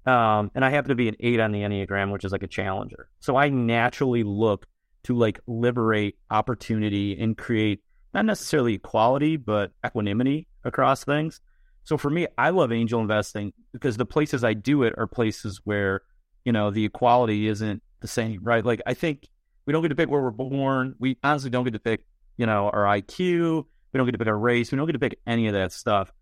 Um, 0.06 0.50
and 0.54 0.64
I 0.64 0.70
happen 0.70 0.88
to 0.88 0.94
be 0.94 1.08
an 1.08 1.16
eight 1.20 1.40
on 1.40 1.52
the 1.52 1.60
Enneagram, 1.60 2.12
which 2.12 2.24
is 2.24 2.32
like 2.32 2.42
a 2.42 2.48
challenger. 2.48 3.08
So 3.20 3.36
I 3.36 3.48
naturally 3.48 4.22
look 4.22 4.66
to 5.04 5.16
like 5.16 5.40
liberate 5.46 6.18
opportunity 6.30 7.18
and 7.20 7.36
create 7.36 7.82
not 8.12 8.24
necessarily 8.24 8.74
equality, 8.74 9.36
but 9.36 9.72
equanimity 9.84 10.48
across 10.64 11.04
things. 11.04 11.40
So 11.84 11.96
for 11.96 12.10
me, 12.10 12.26
I 12.36 12.50
love 12.50 12.72
angel 12.72 13.00
investing 13.00 13.52
because 13.72 13.96
the 13.96 14.06
places 14.06 14.44
I 14.44 14.54
do 14.54 14.82
it 14.82 14.94
are 14.96 15.06
places 15.06 15.60
where, 15.64 16.02
you 16.44 16.52
know, 16.52 16.70
the 16.70 16.84
equality 16.84 17.48
isn't 17.48 17.82
the 18.00 18.08
same, 18.08 18.40
right? 18.42 18.64
Like 18.64 18.80
I 18.86 18.94
think 18.94 19.28
we 19.66 19.72
don't 19.72 19.82
get 19.82 19.88
to 19.88 19.94
pick 19.94 20.10
where 20.10 20.22
we're 20.22 20.30
born. 20.30 20.94
We 20.98 21.18
honestly 21.22 21.50
don't 21.50 21.64
get 21.64 21.72
to 21.72 21.80
pick, 21.80 22.04
you 22.36 22.46
know, 22.46 22.70
our 22.70 22.84
IQ. 22.84 23.64
We 23.92 23.98
don't 23.98 24.06
get 24.06 24.12
to 24.12 24.18
pick 24.18 24.28
our 24.28 24.38
race. 24.38 24.70
We 24.70 24.78
don't 24.78 24.86
get 24.86 24.92
to 24.92 24.98
pick 24.98 25.18
any 25.26 25.46
of 25.46 25.54
that 25.54 25.72
stuff. 25.72 26.12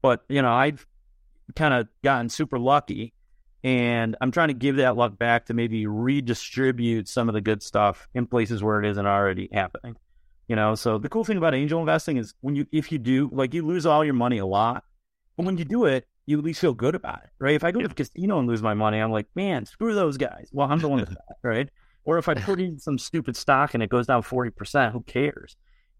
But, 0.00 0.24
you 0.28 0.42
know, 0.42 0.52
I've 0.52 0.86
kind 1.56 1.74
of 1.74 1.88
gotten 2.02 2.28
super 2.28 2.58
lucky 2.58 3.12
and 3.64 4.16
I'm 4.20 4.30
trying 4.30 4.48
to 4.48 4.54
give 4.54 4.76
that 4.76 4.96
luck 4.96 5.18
back 5.18 5.46
to 5.46 5.54
maybe 5.54 5.86
redistribute 5.86 7.08
some 7.08 7.28
of 7.28 7.34
the 7.34 7.40
good 7.40 7.62
stuff 7.62 8.08
in 8.14 8.26
places 8.26 8.62
where 8.62 8.82
it 8.82 8.88
isn't 8.88 9.06
already 9.06 9.48
happening. 9.52 9.96
You 10.48 10.56
know, 10.56 10.74
so 10.74 10.98
the 10.98 11.08
cool 11.08 11.24
thing 11.24 11.36
about 11.36 11.54
angel 11.54 11.78
investing 11.78 12.16
is 12.16 12.34
when 12.40 12.56
you, 12.56 12.66
if 12.72 12.90
you 12.90 12.98
do, 12.98 13.28
like 13.32 13.52
you 13.52 13.64
lose 13.66 13.84
all 13.84 14.04
your 14.04 14.14
money 14.14 14.38
a 14.38 14.46
lot, 14.46 14.82
but 15.36 15.44
when 15.44 15.58
you 15.58 15.64
do 15.64 15.84
it, 15.84 16.06
you 16.24 16.38
at 16.38 16.44
least 16.44 16.60
feel 16.60 16.74
good 16.74 16.94
about 16.94 17.22
it, 17.22 17.30
right? 17.38 17.54
If 17.54 17.64
I 17.64 17.70
go 17.70 17.80
to 17.80 17.88
the 17.88 17.94
casino 17.94 18.38
and 18.38 18.48
lose 18.48 18.62
my 18.62 18.74
money, 18.74 18.98
I'm 18.98 19.10
like, 19.10 19.26
man, 19.34 19.66
screw 19.66 19.94
those 19.94 20.16
guys. 20.16 20.48
Well, 20.52 20.70
I'm 20.70 20.78
the 20.78 20.88
one 20.88 21.00
with 21.00 21.10
that, 21.10 21.36
right? 21.42 21.68
Or 22.04 22.18
if 22.18 22.28
I 22.28 22.34
put 22.48 22.60
in 22.60 22.78
some 22.78 22.98
stupid 22.98 23.36
stock 23.36 23.74
and 23.74 23.82
it 23.82 23.90
goes 23.90 24.06
down 24.06 24.22
40%, 24.22 24.92
who 24.92 25.02
cares? 25.02 25.56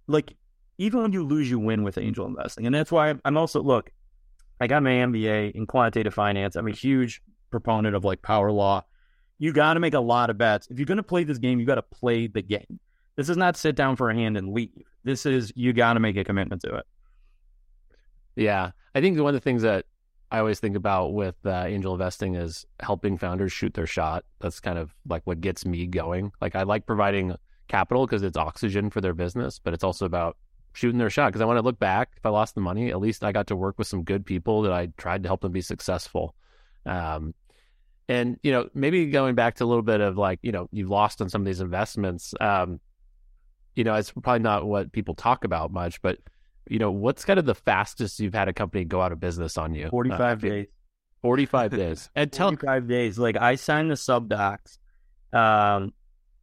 Like, 0.07 0.37
even 0.79 1.03
when 1.03 1.13
you 1.13 1.25
lose, 1.25 1.51
you 1.51 1.59
win 1.59 1.83
with 1.83 1.99
angel 1.99 2.27
investing. 2.27 2.67
And 2.67 2.75
that's 2.75 2.93
why 2.93 3.15
I'm 3.25 3.37
also, 3.37 3.63
look, 3.63 3.91
I 4.61 4.67
got 4.67 4.83
my 4.83 4.91
MBA 4.91 5.53
in 5.53 5.67
quantitative 5.67 6.15
finance. 6.15 6.57
I'm 6.57 6.69
a 6.69 6.73
huge 6.73 7.21
proponent 7.51 7.95
of 7.95 8.05
like 8.05 8.23
power 8.23 8.51
law. 8.51 8.85
You 9.39 9.53
got 9.53 9.75
to 9.75 9.81
make 9.81 9.95
a 9.95 10.01
lot 10.01 10.31
of 10.31 10.39
bets. 10.39 10.69
If 10.71 10.79
you're 10.79 10.87
going 10.87 10.97
to 10.97 11.03
play 11.03 11.25
this 11.25 11.39
game, 11.39 11.61
you 11.61 11.67
got 11.67 11.77
to 11.77 11.83
play 11.83 12.27
the 12.27 12.43
game. 12.43 12.81
This 13.19 13.29
is 13.29 13.37
not 13.37 13.57
sit 13.57 13.75
down 13.75 13.97
for 13.97 14.11
a 14.11 14.15
hand 14.15 14.37
and 14.37 14.53
leave. 14.53 14.71
This 15.03 15.27
is 15.27 15.53
you 15.57 15.73
got 15.73 15.95
to 15.95 16.01
make 16.01 16.17
a 16.17 16.23
commitment 16.23 16.63
to 16.63 16.77
it. 16.77 16.87
Yeah, 18.37 18.71
I 18.95 19.01
think 19.01 19.19
one 19.19 19.35
of 19.35 19.35
the 19.35 19.41
things 19.45 19.63
that 19.63 19.87
I 20.31 20.39
always 20.39 20.61
think 20.61 20.77
about 20.77 21.15
with 21.15 21.35
uh, 21.45 21.65
angel 21.67 21.95
investing 21.95 22.37
is 22.37 22.65
helping 22.79 23.19
founders 23.19 23.53
shoot 23.53 23.75
their 23.75 23.89
shot. 23.89 24.25
That's 24.39 24.61
kind 24.61 24.79
of 24.79 24.95
like 25.05 25.23
what 25.25 25.41
gets 25.41 25.67
me 25.67 25.89
going. 25.89 26.31
Like 26.41 26.55
I 26.55 26.63
like 26.63 26.87
providing 26.87 27.35
capital 27.67 28.07
because 28.07 28.23
it's 28.23 28.37
oxygen 28.37 28.89
for 28.89 29.01
their 29.01 29.15
business, 29.15 29.59
but 29.59 29.75
it's 29.75 29.83
also 29.83 30.07
about 30.07 30.37
shooting 30.73 30.99
their 30.99 31.11
shot 31.11 31.33
because 31.33 31.41
I 31.41 31.45
want 31.45 31.57
to 31.59 31.63
look 31.63 31.81
back. 31.81 32.11
If 32.17 32.25
I 32.25 32.29
lost 32.29 32.55
the 32.55 32.61
money, 32.61 32.91
at 32.91 33.01
least 33.01 33.25
I 33.25 33.33
got 33.33 33.49
to 33.49 33.57
work 33.57 33.79
with 33.79 33.89
some 33.89 34.05
good 34.05 34.25
people 34.25 34.63
that 34.63 34.73
I 34.73 34.91
tried 34.97 35.25
to 35.25 35.29
help 35.29 35.41
them 35.41 35.51
be 35.51 35.61
successful. 35.61 36.37
Um, 36.87 37.35
and 38.09 38.39
you 38.45 38.53
know, 38.53 38.69
maybe 38.75 39.07
going 39.07 39.35
back 39.35 39.57
to 39.57 39.65
a 39.65 39.67
little 39.67 39.83
bit 39.83 40.01
of 40.01 40.17
like, 40.17 40.39
you 40.43 40.53
know, 40.53 40.69
you've 40.71 40.89
lost 40.89 41.21
on 41.21 41.29
some 41.29 41.43
of 41.43 41.47
these 41.47 41.61
investments. 41.61 42.33
Um, 42.41 42.79
you 43.79 43.85
know, 43.85 43.95
it's 43.95 44.11
probably 44.11 44.41
not 44.41 44.67
what 44.67 44.91
people 44.91 45.15
talk 45.15 45.45
about 45.45 45.71
much, 45.71 46.03
but 46.03 46.19
you 46.69 46.81
know, 46.81 46.91
what's 46.91 47.25
kind 47.25 47.39
of 47.39 47.47
the 47.47 47.55
fastest 47.55 48.19
you've 48.19 48.35
had 48.35 48.49
a 48.49 48.53
company 48.53 48.85
go 48.85 49.01
out 49.01 49.13
of 49.13 49.21
business 49.21 49.57
on 49.57 49.73
you? 49.73 49.89
Forty-five 49.89 50.43
uh, 50.43 50.49
days. 50.49 50.67
Forty-five 51.23 51.71
days. 51.77 52.11
And 52.17 52.33
tell 52.33 52.49
forty-five 52.49 52.89
days. 52.89 53.21
Like 53.21 53.37
I 53.37 53.55
signed 53.55 53.93
the 53.93 53.97
sub 53.97 54.29
docs, 54.29 54.81
um, 55.33 55.95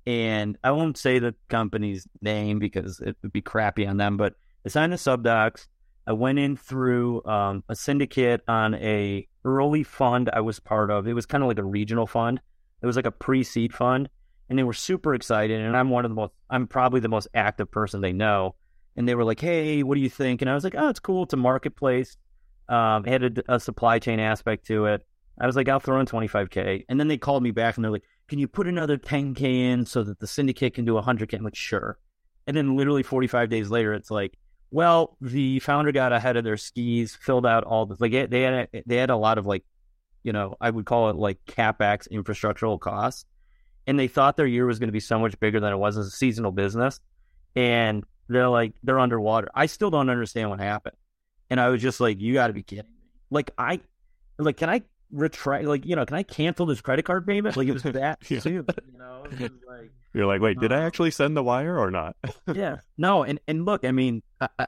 and 0.08 0.58
I 0.64 0.72
won't 0.72 0.98
say 0.98 1.20
the 1.20 1.36
company's 1.50 2.08
name 2.22 2.58
because 2.58 3.02
it 3.02 3.18
would 3.22 3.34
be 3.34 3.42
crappy 3.42 3.86
on 3.86 3.98
them. 3.98 4.16
But 4.16 4.36
I 4.66 4.70
signed 4.70 4.94
the 4.94 4.98
sub 4.98 5.22
docs. 5.22 5.68
I 6.08 6.14
went 6.14 6.40
in 6.40 6.56
through 6.56 7.26
um, 7.26 7.66
a 7.68 7.76
syndicate 7.76 8.44
on 8.48 8.76
a 8.76 9.28
early 9.44 9.84
fund 9.84 10.30
I 10.32 10.40
was 10.40 10.62
part 10.62 10.90
of. 10.90 11.06
It 11.06 11.14
was 11.14 11.26
kind 11.26 11.44
of 11.44 11.50
like 11.50 11.60
a 11.60 11.66
regional 11.66 12.08
fund. 12.08 12.40
It 12.82 12.86
was 12.86 12.96
like 12.96 13.08
a 13.08 13.12
pre-seed 13.12 13.74
fund, 13.74 14.08
and 14.50 14.58
they 14.58 14.64
were 14.64 14.74
super 14.74 15.14
excited. 15.14 15.60
And 15.60 15.76
I'm 15.76 15.90
one 15.90 16.06
of 16.06 16.12
the 16.12 16.16
most, 16.16 16.34
I'm 16.50 16.68
probably 16.68 17.00
the 17.00 17.10
most 17.10 17.28
active 17.34 17.72
person 17.72 18.02
they 18.02 18.14
know. 18.14 18.56
And 18.96 19.08
they 19.08 19.16
were 19.16 19.26
like, 19.26 19.42
"Hey, 19.42 19.84
what 19.84 19.96
do 19.96 20.02
you 20.02 20.10
think?" 20.10 20.42
And 20.42 20.50
I 20.50 20.54
was 20.54 20.64
like, 20.64 20.76
"Oh, 20.78 20.88
it's 20.88 21.02
cool. 21.02 21.24
It's 21.24 21.34
a 21.34 21.38
marketplace. 21.38 22.16
Um, 22.70 23.06
it 23.06 23.22
had 23.22 23.38
a, 23.40 23.56
a 23.56 23.60
supply 23.60 24.00
chain 24.00 24.20
aspect 24.20 24.68
to 24.68 24.86
it." 24.86 25.06
I 25.40 25.46
was 25.46 25.58
like, 25.58 25.68
"I'll 25.68 25.82
throw 25.82 26.00
in 26.00 26.06
25k." 26.06 26.86
And 26.88 26.98
then 26.98 27.10
they 27.10 27.18
called 27.18 27.44
me 27.44 27.52
back 27.52 27.76
and 27.76 27.84
they're 27.84 27.92
like, 27.92 28.06
"Can 28.30 28.40
you 28.40 28.48
put 28.48 28.68
another 28.68 28.98
10k 28.98 29.42
in 29.42 29.86
so 29.86 30.04
that 30.04 30.20
the 30.20 30.28
syndicate 30.28 30.76
can 30.76 30.86
do 30.86 30.94
100k?" 30.94 31.34
I'm 31.34 31.44
like, 31.44 31.56
"Sure." 31.56 31.98
And 32.48 32.56
then 32.56 32.78
literally 32.78 33.04
45 33.04 33.50
days 33.50 33.70
later, 33.70 33.94
it's 33.94 34.12
like, 34.12 34.38
well, 34.72 35.18
the 35.20 35.60
founder 35.60 35.92
got 35.92 36.14
ahead 36.14 36.38
of 36.38 36.44
their 36.44 36.58
skis, 36.58 37.16
filled 37.16 37.46
out 37.46 37.64
all 37.66 37.86
the 37.86 37.98
like 38.00 38.30
they 38.30 38.42
had 38.44 38.70
they 38.86 38.96
had 38.96 39.10
a 39.10 39.18
lot 39.18 39.38
of 39.38 39.46
like, 39.46 39.66
you 40.24 40.32
know, 40.32 40.56
I 40.62 40.70
would 40.70 40.86
call 40.86 41.10
it 41.10 41.18
like 41.18 41.40
capex 41.46 42.08
infrastructural 42.10 42.80
costs 42.80 43.26
and 43.88 44.00
they 44.00 44.08
thought 44.08 44.38
their 44.38 44.48
year 44.48 44.66
was 44.66 44.80
going 44.80 44.88
to 44.88 44.94
be 44.94 45.00
so 45.00 45.20
much 45.20 45.40
bigger 45.40 45.60
than 45.60 45.72
it 45.72 45.78
was 45.78 45.98
as 45.98 46.08
a 46.08 46.12
seasonal 46.12 46.52
business. 46.52 47.00
And 47.56 48.04
they're 48.28 48.50
like, 48.50 48.74
they're 48.84 49.00
underwater. 49.00 49.50
I 49.54 49.68
still 49.68 49.92
don't 49.92 50.10
understand 50.10 50.50
what 50.50 50.60
happened. 50.60 50.96
And 51.50 51.60
I 51.60 51.70
was 51.70 51.82
just 51.82 52.00
like, 52.00 52.20
you 52.20 52.34
got 52.34 52.48
to 52.48 52.54
be 52.54 52.64
kidding 52.64 52.86
me. 52.86 53.10
Like, 53.30 53.52
I, 53.58 53.82
like, 54.40 54.58
can 54.58 54.70
I 54.70 54.82
retract, 55.12 55.66
like, 55.66 55.86
you 55.86 55.96
know, 55.96 56.06
can 56.06 56.16
I 56.16 56.24
cancel 56.24 56.66
this 56.66 56.82
credit 56.82 57.06
card 57.06 57.28
payment? 57.28 57.56
Like, 57.56 57.68
it 57.68 57.74
was 57.74 57.84
that 57.84 58.20
yeah. 58.30 58.40
soon, 58.40 58.66
you 58.92 58.98
know? 58.98 59.26
like, 59.68 59.92
You're 60.14 60.26
like, 60.26 60.42
wait, 60.42 60.60
did 60.60 60.72
I 60.72 60.80
uh, 60.80 60.88
actually 60.88 61.12
send 61.12 61.38
the 61.38 61.44
wire 61.44 61.78
or 61.78 61.92
not? 61.92 62.16
yeah. 62.54 62.78
No. 62.98 63.24
And, 63.24 63.40
and 63.48 63.66
look, 63.66 63.86
I 63.86 63.92
mean, 63.92 64.24
I, 64.42 64.68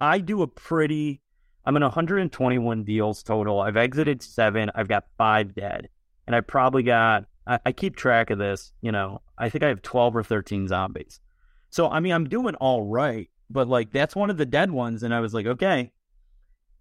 I 0.00 0.18
do 0.18 0.42
a 0.42 0.46
pretty, 0.46 1.20
I'm 1.66 1.76
in 1.76 1.82
121 1.82 2.84
deals 2.84 3.22
total. 3.22 3.60
I've 3.60 3.76
exited 3.76 4.22
seven. 4.22 4.70
I've 4.74 4.88
got 4.88 5.04
five 5.18 5.54
dead. 5.54 5.90
And 6.26 6.34
I 6.34 6.40
probably 6.40 6.82
got 6.82 7.26
I, 7.46 7.58
I 7.66 7.72
keep 7.72 7.96
track 7.96 8.30
of 8.30 8.38
this. 8.38 8.72
You 8.80 8.92
know, 8.92 9.22
I 9.38 9.48
think 9.48 9.64
I 9.64 9.68
have 9.68 9.82
12 9.82 10.16
or 10.16 10.22
13 10.22 10.68
zombies. 10.68 11.20
So, 11.70 11.88
I 11.88 12.00
mean, 12.00 12.12
I'm 12.12 12.28
doing 12.28 12.54
all 12.56 12.82
right, 12.82 13.28
but 13.50 13.68
like 13.68 13.92
that's 13.92 14.16
one 14.16 14.30
of 14.30 14.36
the 14.36 14.46
dead 14.46 14.70
ones. 14.70 15.02
And 15.02 15.14
I 15.14 15.20
was 15.20 15.34
like, 15.34 15.46
okay, 15.46 15.92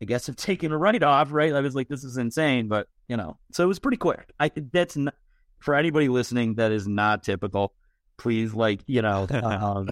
I 0.01 0.05
guess 0.05 0.27
I'm 0.27 0.36
taking 0.36 0.72
a 0.72 0.77
write 0.77 1.03
off, 1.03 1.31
right? 1.31 1.53
I 1.53 1.62
was 1.62 1.75
like, 1.75 1.88
this 1.88 2.03
is 2.03 2.17
insane, 2.17 2.67
but 2.67 2.88
you 3.07 3.17
know, 3.17 3.38
so 3.51 3.63
it 3.63 3.67
was 3.67 3.79
pretty 3.79 3.98
quick. 3.98 4.34
I 4.39 4.51
that's 4.72 4.95
not, 4.95 5.15
for 5.60 5.75
anybody 5.75 6.10
listening 6.10 6.55
that 6.55 6.72
is 6.72 6.88
not 6.88 7.24
typical. 7.24 7.74
Please, 8.17 8.53
like 8.53 8.81
you 8.88 9.01
know, 9.01 9.27
um, 9.43 9.89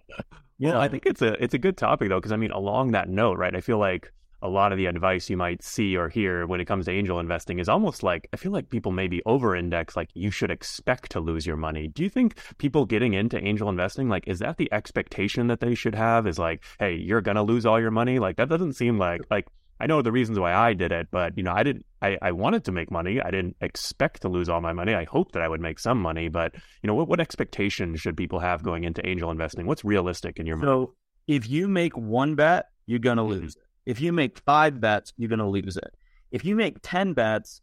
you 0.58 0.70
know, 0.70 0.80
I 0.80 0.88
think 0.88 1.06
it's 1.06 1.22
a 1.22 1.42
it's 1.44 1.54
a 1.54 1.60
good 1.60 1.78
topic 1.78 2.10
though, 2.10 2.20
because 2.20 2.32
I 2.32 2.38
mean, 2.38 2.52
along 2.52 2.92
that 2.92 3.10
note, 3.10 3.38
right? 3.38 3.56
I 3.56 3.62
feel 3.62 3.78
like 3.78 4.12
a 4.44 4.50
lot 4.50 4.72
of 4.72 4.78
the 4.78 4.86
advice 4.86 5.30
you 5.30 5.38
might 5.38 5.64
see 5.64 5.96
or 5.98 6.10
hear 6.10 6.46
when 6.46 6.60
it 6.62 6.66
comes 6.66 6.86
to 6.86 6.92
angel 6.92 7.20
investing 7.20 7.58
is 7.60 7.70
almost 7.70 8.04
like 8.04 8.28
I 8.34 8.38
feel 8.38 8.52
like 8.52 8.70
people 8.70 8.92
maybe 8.92 9.22
over 9.26 9.56
index 9.56 9.96
like 9.96 10.10
you 10.14 10.30
should 10.32 10.52
expect 10.52 11.12
to 11.12 11.20
lose 11.20 11.46
your 11.48 11.58
money. 11.58 11.88
Do 11.88 12.04
you 12.04 12.10
think 12.10 12.38
people 12.58 12.86
getting 12.86 13.14
into 13.14 13.38
angel 13.44 13.70
investing 13.70 14.10
like 14.10 14.28
is 14.28 14.40
that 14.40 14.58
the 14.58 14.72
expectation 14.72 15.48
that 15.48 15.62
they 15.62 15.74
should 15.74 15.96
have 15.96 16.28
is 16.28 16.38
like 16.38 16.64
hey, 16.80 16.94
you're 16.94 17.22
going 17.22 17.38
to 17.38 17.42
lose 17.44 17.66
all 17.66 17.80
your 17.80 17.92
money? 17.92 18.20
Like 18.20 18.36
that 18.38 18.50
doesn't 18.50 18.74
seem 18.74 18.98
like 19.00 19.22
like 19.32 19.48
I 19.80 19.88
know 19.88 20.02
the 20.02 20.12
reasons 20.12 20.40
why 20.40 20.54
I 20.54 20.74
did 20.74 20.92
it, 20.92 21.08
but 21.12 21.36
you 21.36 21.44
know, 21.44 21.52
I 21.52 21.64
didn't. 21.64 21.86
I, 22.02 22.18
I 22.22 22.32
wanted 22.32 22.64
to 22.66 22.72
make 22.72 22.92
money. 22.92 23.20
I 23.20 23.32
didn't 23.32 23.56
expect 23.60 24.22
to 24.22 24.30
lose 24.30 24.48
all 24.48 24.62
my 24.62 24.72
money. 24.72 24.94
I 24.94 25.06
hoped 25.06 25.34
that 25.34 25.42
I 25.42 25.48
would 25.48 25.60
make 25.62 25.80
some 25.80 26.00
money, 26.02 26.30
but 26.30 26.54
you 26.82 26.88
know, 26.88 26.96
what 26.96 27.08
what 27.08 27.20
expectations 27.20 28.00
should 28.00 28.16
people 28.16 28.40
have 28.40 28.64
going 28.64 28.84
into 28.84 29.06
angel 29.06 29.32
investing? 29.32 29.66
What's 29.66 29.84
realistic 29.84 30.38
in 30.40 30.46
your 30.46 30.58
mind? 30.58 30.68
So 30.68 30.94
if 31.28 31.50
you 31.50 31.68
make 31.68 31.98
one 31.98 32.36
bet, 32.36 32.68
you're 32.86 33.00
gonna 33.00 33.24
Mhm. 33.24 33.30
lose 33.30 33.56
it. 33.56 33.64
If 33.86 34.02
you 34.02 34.14
make 34.14 34.40
five 34.40 34.80
bets, 34.80 35.14
you're 35.18 35.30
gonna 35.30 35.50
lose 35.50 35.78
it. 35.78 35.94
If 36.32 36.46
you 36.46 36.56
make 36.56 36.78
ten 36.82 37.14
bets, 37.14 37.62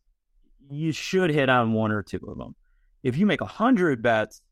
you 0.70 0.92
should 0.92 1.30
hit 1.30 1.48
on 1.48 1.72
one 1.72 1.92
or 1.92 2.02
two 2.02 2.20
of 2.28 2.38
them. 2.38 2.54
If 3.02 3.16
you 3.16 3.26
make 3.26 3.40
a 3.40 3.46
hundred 3.46 4.02
bets, 4.02 4.42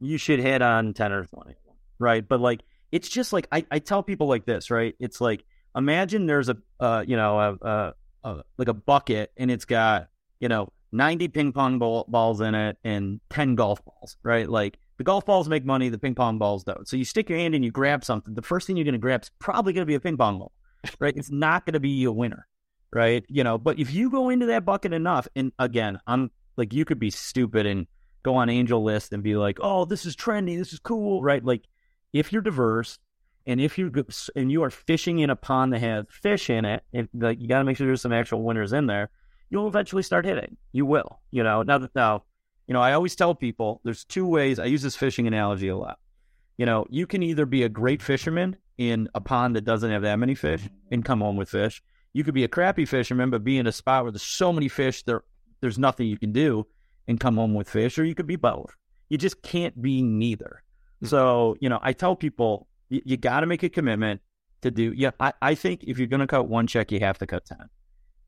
you 0.00 0.18
should 0.18 0.40
hit 0.40 0.62
on 0.62 0.94
ten 0.94 1.12
or 1.12 1.24
twenty 1.24 1.52
of 1.52 1.64
them, 1.66 1.76
right? 1.98 2.26
But 2.26 2.40
like, 2.40 2.62
it's 2.90 3.08
just 3.08 3.32
like 3.32 3.46
I, 3.52 3.64
I 3.70 3.78
tell 3.78 4.02
people 4.02 4.28
like 4.28 4.46
this, 4.46 4.70
right? 4.70 4.94
It's 4.98 5.20
like 5.20 5.44
imagine 5.76 6.26
there's 6.26 6.48
a 6.48 6.56
uh, 6.80 7.04
you 7.06 7.16
know 7.16 7.38
a, 7.38 7.66
a, 7.66 7.94
a 8.24 8.42
like 8.58 8.68
a 8.68 8.74
bucket 8.74 9.32
and 9.36 9.50
it's 9.50 9.64
got 9.64 10.08
you 10.40 10.48
know 10.48 10.68
90 10.92 11.28
ping 11.28 11.52
pong 11.52 11.78
ball, 11.78 12.04
balls 12.08 12.40
in 12.40 12.54
it 12.54 12.76
and 12.84 13.20
10 13.30 13.54
golf 13.54 13.82
balls, 13.84 14.16
right? 14.22 14.48
Like 14.48 14.78
the 14.98 15.04
golf 15.04 15.24
balls 15.24 15.48
make 15.48 15.64
money, 15.64 15.88
the 15.88 15.98
ping 15.98 16.14
pong 16.14 16.38
balls 16.38 16.64
don't. 16.64 16.86
So 16.86 16.96
you 16.96 17.04
stick 17.04 17.30
your 17.30 17.38
hand 17.38 17.54
and 17.54 17.64
you 17.64 17.70
grab 17.70 18.04
something. 18.04 18.34
The 18.34 18.42
first 18.42 18.66
thing 18.66 18.76
you're 18.76 18.84
going 18.84 18.92
to 18.92 18.98
grab 18.98 19.22
is 19.22 19.30
probably 19.38 19.72
going 19.72 19.82
to 19.82 19.86
be 19.86 19.94
a 19.94 20.00
ping 20.00 20.18
pong 20.18 20.38
ball, 20.38 20.52
right? 20.98 21.16
it's 21.16 21.30
not 21.30 21.66
going 21.66 21.74
to 21.74 21.80
be 21.80 22.04
a 22.04 22.12
winner, 22.12 22.46
right? 22.92 23.24
You 23.28 23.44
know, 23.44 23.58
but 23.58 23.78
if 23.78 23.92
you 23.92 24.10
go 24.10 24.28
into 24.30 24.46
that 24.46 24.64
bucket 24.64 24.92
enough, 24.92 25.28
and 25.34 25.52
again, 25.58 25.98
I'm 26.06 26.30
like, 26.56 26.72
you 26.72 26.84
could 26.84 26.98
be 26.98 27.10
stupid 27.10 27.66
and 27.66 27.86
go 28.22 28.34
on 28.34 28.48
AngelList 28.48 29.12
and 29.12 29.22
be 29.22 29.36
like, 29.36 29.58
oh, 29.60 29.84
this 29.84 30.06
is 30.06 30.16
trendy, 30.16 30.58
this 30.58 30.72
is 30.72 30.78
cool, 30.78 31.22
right? 31.22 31.44
Like 31.44 31.64
if 32.12 32.32
you're 32.32 32.42
diverse 32.42 32.98
and 33.46 33.60
if 33.60 33.78
you 33.78 33.90
and 34.36 34.52
you 34.52 34.62
are 34.62 34.70
fishing 34.70 35.18
in 35.18 35.30
a 35.30 35.36
pond 35.36 35.72
that 35.72 35.80
has 35.80 36.04
fish 36.10 36.48
in 36.48 36.64
it, 36.64 36.84
and 36.92 37.08
like 37.12 37.40
you 37.40 37.48
got 37.48 37.58
to 37.58 37.64
make 37.64 37.76
sure 37.76 37.86
there's 37.86 38.02
some 38.02 38.12
actual 38.12 38.42
winners 38.42 38.72
in 38.72 38.86
there 38.86 39.10
you'll 39.52 39.68
eventually 39.68 40.02
start 40.02 40.24
hitting. 40.24 40.56
You 40.72 40.86
will, 40.86 41.20
you 41.30 41.44
know. 41.44 41.62
Now, 41.62 41.78
that 41.78 41.94
now, 41.94 42.24
you 42.66 42.72
know, 42.72 42.80
I 42.80 42.94
always 42.94 43.14
tell 43.14 43.34
people 43.34 43.80
there's 43.84 44.04
two 44.04 44.26
ways. 44.26 44.58
I 44.58 44.64
use 44.64 44.82
this 44.82 44.96
fishing 44.96 45.26
analogy 45.28 45.68
a 45.68 45.76
lot. 45.76 45.98
You 46.56 46.66
know, 46.66 46.86
you 46.88 47.06
can 47.06 47.22
either 47.22 47.44
be 47.44 47.62
a 47.62 47.68
great 47.68 48.02
fisherman 48.02 48.56
in 48.90 49.08
a 49.14 49.20
pond 49.20 49.56
that 49.56 49.64
doesn't 49.64 49.90
have 49.90 50.02
that 50.02 50.18
many 50.18 50.34
fish 50.34 50.62
and 50.90 51.04
come 51.04 51.20
home 51.20 51.36
with 51.36 51.48
fish. 51.48 51.82
You 52.12 52.24
could 52.24 52.34
be 52.34 52.44
a 52.44 52.48
crappy 52.48 52.84
fisherman, 52.84 53.30
but 53.30 53.44
be 53.44 53.58
in 53.58 53.66
a 53.66 53.72
spot 53.72 54.04
where 54.04 54.12
there's 54.12 54.22
so 54.22 54.52
many 54.52 54.68
fish 54.68 55.02
there, 55.04 55.22
there's 55.60 55.78
nothing 55.78 56.06
you 56.06 56.18
can 56.18 56.32
do 56.32 56.66
and 57.08 57.18
come 57.18 57.36
home 57.36 57.54
with 57.54 57.68
fish, 57.68 57.98
or 57.98 58.04
you 58.04 58.14
could 58.14 58.26
be 58.26 58.36
both. 58.36 58.74
You 59.08 59.18
just 59.18 59.42
can't 59.42 59.80
be 59.80 60.02
neither. 60.02 60.62
Hmm. 61.00 61.06
So, 61.06 61.56
you 61.60 61.68
know, 61.68 61.80
I 61.82 61.92
tell 61.92 62.16
people 62.16 62.68
you, 62.88 63.02
you 63.04 63.16
got 63.16 63.40
to 63.40 63.46
make 63.46 63.62
a 63.62 63.68
commitment 63.68 64.20
to 64.62 64.70
do. 64.70 64.92
Yeah, 64.94 65.10
I, 65.18 65.32
I 65.40 65.54
think 65.54 65.84
if 65.84 65.98
you're 65.98 66.06
going 66.06 66.20
to 66.20 66.26
cut 66.26 66.48
one 66.48 66.66
check, 66.66 66.92
you 66.92 67.00
have 67.00 67.18
to 67.18 67.26
cut 67.26 67.44
ten 67.44 67.68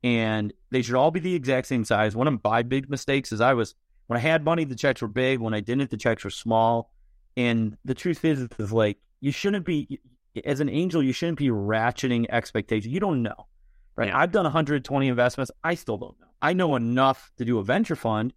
and 0.05 0.53
they 0.69 0.83
should 0.83 0.93
all 0.93 1.09
be 1.09 1.19
the 1.19 1.33
exact 1.33 1.65
same 1.65 1.83
size. 1.83 2.15
One 2.15 2.27
of 2.27 2.39
my 2.43 2.61
big 2.61 2.91
mistakes 2.91 3.31
is 3.31 3.41
I 3.41 3.53
was 3.53 3.73
when 4.05 4.17
I 4.17 4.21
had 4.21 4.45
money, 4.45 4.63
the 4.63 4.75
checks 4.75 5.01
were 5.01 5.07
big. 5.07 5.39
When 5.39 5.55
I 5.55 5.61
didn't, 5.61 5.89
the 5.89 5.97
checks 5.97 6.23
were 6.23 6.29
small. 6.29 6.91
And 7.35 7.75
the 7.85 7.95
truth 7.95 8.23
is, 8.23 8.47
is 8.59 8.71
like 8.71 8.99
you 9.19 9.31
shouldn't 9.31 9.65
be 9.65 9.99
as 10.43 10.59
an 10.59 10.69
angel. 10.69 11.03
You 11.03 11.13
shouldn't 11.13 11.37
be 11.37 11.49
ratcheting 11.49 12.25
expectations. 12.29 12.93
You 12.93 12.99
don't 12.99 13.21
know, 13.21 13.47
right? 13.95 14.09
Yeah. 14.09 14.17
I've 14.17 14.31
done 14.31 14.43
120 14.43 15.07
investments. 15.07 15.51
I 15.63 15.75
still 15.75 15.97
don't 15.97 16.19
know. 16.19 16.27
I 16.41 16.53
know 16.53 16.75
enough 16.75 17.31
to 17.37 17.45
do 17.45 17.59
a 17.59 17.63
venture 17.63 17.95
fund 17.95 18.33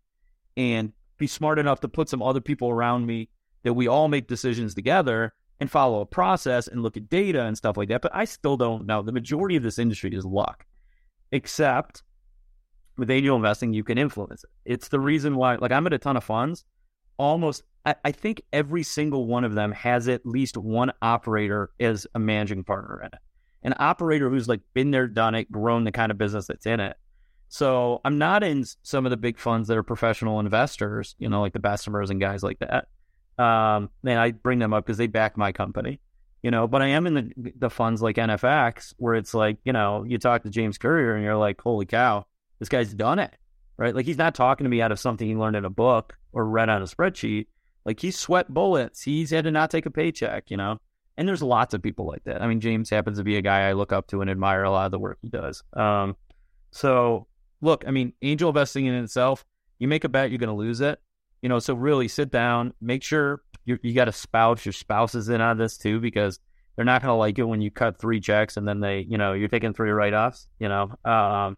and 0.56 0.92
be 1.18 1.26
smart 1.26 1.58
enough 1.58 1.80
to 1.80 1.88
put 1.88 2.08
some 2.08 2.22
other 2.22 2.40
people 2.40 2.70
around 2.70 3.06
me 3.06 3.28
that 3.64 3.74
we 3.74 3.88
all 3.88 4.08
make 4.08 4.28
decisions 4.28 4.74
together 4.74 5.34
and 5.60 5.70
follow 5.70 6.00
a 6.00 6.06
process 6.06 6.68
and 6.68 6.82
look 6.82 6.96
at 6.96 7.08
data 7.08 7.42
and 7.44 7.56
stuff 7.56 7.76
like 7.76 7.88
that. 7.88 8.02
But 8.02 8.14
I 8.14 8.24
still 8.24 8.56
don't 8.56 8.86
know. 8.86 9.02
The 9.02 9.12
majority 9.12 9.56
of 9.56 9.62
this 9.62 9.78
industry 9.78 10.14
is 10.14 10.24
luck 10.24 10.64
except 11.32 12.02
with 12.96 13.10
angel 13.10 13.36
investing, 13.36 13.72
you 13.72 13.84
can 13.84 13.96
influence 13.96 14.44
it. 14.44 14.50
It's 14.64 14.88
the 14.88 15.00
reason 15.00 15.36
why, 15.36 15.54
like, 15.54 15.70
I'm 15.70 15.86
at 15.86 15.92
a 15.92 15.98
ton 15.98 16.16
of 16.16 16.24
funds. 16.24 16.64
Almost, 17.18 17.62
I, 17.84 17.96
I 18.04 18.12
think 18.12 18.42
every 18.52 18.82
single 18.82 19.26
one 19.26 19.44
of 19.44 19.54
them 19.54 19.72
has 19.72 20.08
at 20.08 20.24
least 20.24 20.56
one 20.56 20.92
operator 21.02 21.70
as 21.80 22.06
a 22.14 22.18
managing 22.18 22.64
partner 22.64 23.00
in 23.00 23.06
it. 23.06 23.18
An 23.62 23.74
operator 23.78 24.30
who's 24.30 24.48
like 24.48 24.60
been 24.72 24.90
there, 24.90 25.08
done 25.08 25.34
it, 25.34 25.50
grown 25.50 25.84
the 25.84 25.92
kind 25.92 26.12
of 26.12 26.18
business 26.18 26.46
that's 26.46 26.66
in 26.66 26.80
it. 26.80 26.96
So 27.48 28.00
I'm 28.04 28.18
not 28.18 28.44
in 28.44 28.64
some 28.82 29.06
of 29.06 29.10
the 29.10 29.16
big 29.16 29.38
funds 29.38 29.68
that 29.68 29.76
are 29.76 29.82
professional 29.82 30.38
investors, 30.38 31.16
you 31.18 31.28
know, 31.28 31.40
like 31.40 31.54
the 31.54 31.58
Bessemers 31.58 32.10
and 32.10 32.20
guys 32.20 32.42
like 32.42 32.58
that. 32.60 32.86
Um, 33.42 33.90
and 34.04 34.18
I 34.18 34.32
bring 34.32 34.58
them 34.58 34.72
up 34.72 34.84
because 34.84 34.98
they 34.98 35.06
back 35.06 35.36
my 35.36 35.52
company 35.52 36.00
you 36.42 36.50
know, 36.50 36.68
but 36.68 36.82
I 36.82 36.88
am 36.88 37.06
in 37.06 37.14
the 37.14 37.52
the 37.56 37.70
funds 37.70 38.00
like 38.00 38.16
NFX 38.16 38.94
where 38.96 39.14
it's 39.14 39.34
like, 39.34 39.58
you 39.64 39.72
know, 39.72 40.04
you 40.04 40.18
talk 40.18 40.44
to 40.44 40.50
James 40.50 40.78
Currier 40.78 41.14
and 41.14 41.24
you're 41.24 41.36
like, 41.36 41.60
holy 41.60 41.86
cow, 41.86 42.26
this 42.58 42.68
guy's 42.68 42.94
done 42.94 43.18
it, 43.18 43.34
right? 43.76 43.94
Like 43.94 44.06
he's 44.06 44.18
not 44.18 44.34
talking 44.34 44.64
to 44.64 44.70
me 44.70 44.80
out 44.80 44.92
of 44.92 45.00
something 45.00 45.26
he 45.26 45.34
learned 45.34 45.56
in 45.56 45.64
a 45.64 45.70
book 45.70 46.16
or 46.32 46.46
read 46.46 46.68
on 46.68 46.82
a 46.82 46.86
spreadsheet. 46.86 47.46
Like 47.84 48.00
he's 48.00 48.18
sweat 48.18 48.52
bullets. 48.52 49.02
He's 49.02 49.30
had 49.30 49.44
to 49.44 49.50
not 49.50 49.70
take 49.70 49.86
a 49.86 49.90
paycheck, 49.90 50.50
you 50.50 50.56
know. 50.56 50.78
And 51.16 51.26
there's 51.26 51.42
lots 51.42 51.74
of 51.74 51.82
people 51.82 52.06
like 52.06 52.22
that. 52.24 52.42
I 52.42 52.46
mean, 52.46 52.60
James 52.60 52.90
happens 52.90 53.18
to 53.18 53.24
be 53.24 53.36
a 53.36 53.42
guy 53.42 53.68
I 53.68 53.72
look 53.72 53.92
up 53.92 54.06
to 54.08 54.20
and 54.20 54.30
admire 54.30 54.62
a 54.62 54.70
lot 54.70 54.86
of 54.86 54.92
the 54.92 54.98
work 54.98 55.18
he 55.20 55.28
does. 55.28 55.64
Um, 55.72 56.16
so 56.70 57.26
look, 57.60 57.84
I 57.86 57.90
mean, 57.90 58.12
angel 58.22 58.50
investing 58.50 58.86
in 58.86 58.94
itself, 58.94 59.44
you 59.78 59.88
make 59.88 60.04
a 60.04 60.08
bet, 60.08 60.30
you're 60.30 60.38
going 60.38 60.48
to 60.48 60.54
lose 60.54 60.80
it. 60.80 61.00
You 61.42 61.48
know, 61.48 61.58
so 61.58 61.74
really 61.74 62.08
sit 62.08 62.30
down, 62.30 62.72
make 62.80 63.02
sure 63.02 63.42
you 63.64 63.78
you 63.82 63.94
got 63.94 64.08
a 64.08 64.12
spouse, 64.12 64.64
your 64.64 64.72
spouse 64.72 65.14
is 65.14 65.28
in 65.28 65.40
on 65.40 65.56
this 65.56 65.76
too, 65.76 66.00
because 66.00 66.40
they're 66.74 66.84
not 66.84 67.02
going 67.02 67.10
to 67.10 67.14
like 67.14 67.38
it 67.38 67.44
when 67.44 67.60
you 67.60 67.70
cut 67.70 67.98
three 67.98 68.20
checks 68.20 68.56
and 68.56 68.66
then 68.66 68.80
they, 68.80 69.00
you 69.00 69.18
know, 69.18 69.32
you're 69.32 69.48
taking 69.48 69.72
three 69.72 69.90
write 69.90 70.14
offs, 70.14 70.48
you 70.60 70.68
know. 70.68 70.92
Um, 71.04 71.56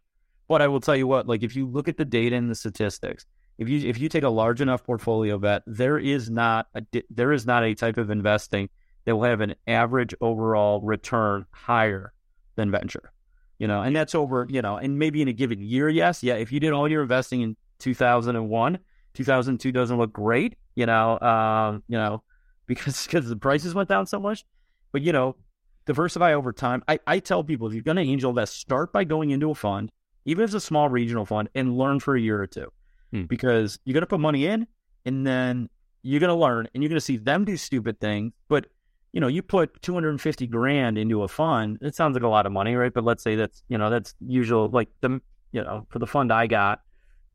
but 0.48 0.62
I 0.62 0.68
will 0.68 0.80
tell 0.80 0.96
you 0.96 1.06
what, 1.06 1.28
like 1.28 1.42
if 1.42 1.54
you 1.54 1.66
look 1.66 1.88
at 1.88 1.96
the 1.96 2.04
data 2.04 2.37
and 2.37 2.50
the 2.50 2.54
statistics, 2.54 3.26
if 3.61 3.68
you 3.68 3.87
if 3.87 4.01
you 4.01 4.09
take 4.09 4.25
a 4.25 4.29
large 4.29 4.62
enough 4.62 4.83
portfolio 4.83 5.38
bet, 5.38 5.62
there 5.66 5.99
is 5.99 6.31
not 6.31 6.66
a 6.75 6.83
there 7.11 7.31
is 7.31 7.44
not 7.44 7.62
a 7.62 7.75
type 7.75 7.99
of 7.99 8.11
investing 8.11 8.70
that 9.05 9.14
will 9.14 9.25
have 9.25 9.42
an 9.42 9.55
average 9.66 10.14
overall 10.23 10.81
return 10.81 11.44
higher 11.53 12.14
than 12.57 12.70
venture, 12.70 13.12
you 13.59 13.68
know, 13.68 13.83
and 13.83 13.94
that's 13.94 14.14
over, 14.14 14.46
you 14.49 14.62
know, 14.62 14.79
and 14.79 14.99
maybe 14.99 15.20
in 15.20 15.29
a 15.29 15.35
given 15.35 15.61
year, 15.61 15.90
yes, 15.90 16.23
yeah. 16.23 16.35
If 16.35 16.51
you 16.51 16.59
did 16.59 16.73
all 16.73 16.90
your 16.90 17.03
investing 17.03 17.42
in 17.42 17.57
2001, 17.81 18.79
2002 19.12 19.73
doesn't 19.73 19.99
look 19.99 20.12
great, 20.12 20.57
you 20.75 20.87
know, 20.87 21.20
um, 21.20 21.83
you 21.87 21.99
know, 21.99 22.23
because 22.66 23.05
because 23.05 23.29
the 23.29 23.37
prices 23.37 23.75
went 23.75 23.90
down 23.90 24.07
so 24.07 24.18
much. 24.18 24.42
But 24.90 25.03
you 25.03 25.12
know, 25.12 25.37
diversify 25.85 26.33
over 26.33 26.55
time. 26.55 26.83
I, 26.88 26.99
I 27.07 27.18
tell 27.18 27.44
people 27.44 27.66
if 27.66 27.75
you're 27.75 27.83
going 27.83 27.99
to 27.99 28.03
angel 28.03 28.31
invest, 28.31 28.59
start 28.59 28.90
by 28.90 29.05
going 29.05 29.31
into 29.31 29.51
a 29.51 29.55
fund, 29.55 29.92
even 30.25 30.44
if 30.44 30.49
it's 30.49 30.55
a 30.55 30.66
small 30.66 30.88
regional 30.88 31.27
fund, 31.27 31.51
and 31.55 31.77
learn 31.77 32.01
for 32.01 32.16
a 32.16 32.20
year 32.20 32.40
or 32.40 32.46
two, 32.46 32.73
Hmm. 33.12 33.25
because 33.25 33.79
you're 33.85 33.94
going 33.94 34.03
to 34.03 34.07
put 34.07 34.20
money 34.20 34.46
in, 34.46 34.66
and 35.05 35.27
then 35.27 35.68
you're 36.03 36.20
going 36.20 36.29
to 36.29 36.35
learn, 36.35 36.68
and 36.73 36.83
you're 36.83 36.88
going 36.88 36.96
to 36.96 37.05
see 37.05 37.16
them 37.16 37.44
do 37.44 37.57
stupid 37.57 38.01
things. 38.01 38.33
But 38.49 38.66
you 39.12 39.20
know, 39.20 39.27
you 39.27 39.42
put 39.42 39.83
250 39.83 40.46
grand 40.46 40.96
into 40.96 41.23
a 41.23 41.29
fund. 41.29 41.79
It 41.81 41.96
sounds 41.96 42.14
like 42.14 42.23
a 42.23 42.29
lot 42.29 42.46
of 42.46 42.53
money, 42.53 42.75
right? 42.77 42.92
But 42.92 43.05
let's 43.05 43.23
say 43.23 43.35
that's 43.35 43.62
you 43.68 43.79
know 43.79 43.90
that's 43.90 44.14
usual. 44.20 44.68
Like 44.68 44.88
the 45.01 45.20
you 45.53 45.62
know 45.62 45.87
for 45.88 45.99
the 45.99 46.07
fund 46.07 46.33
I 46.33 46.46
got, 46.46 46.81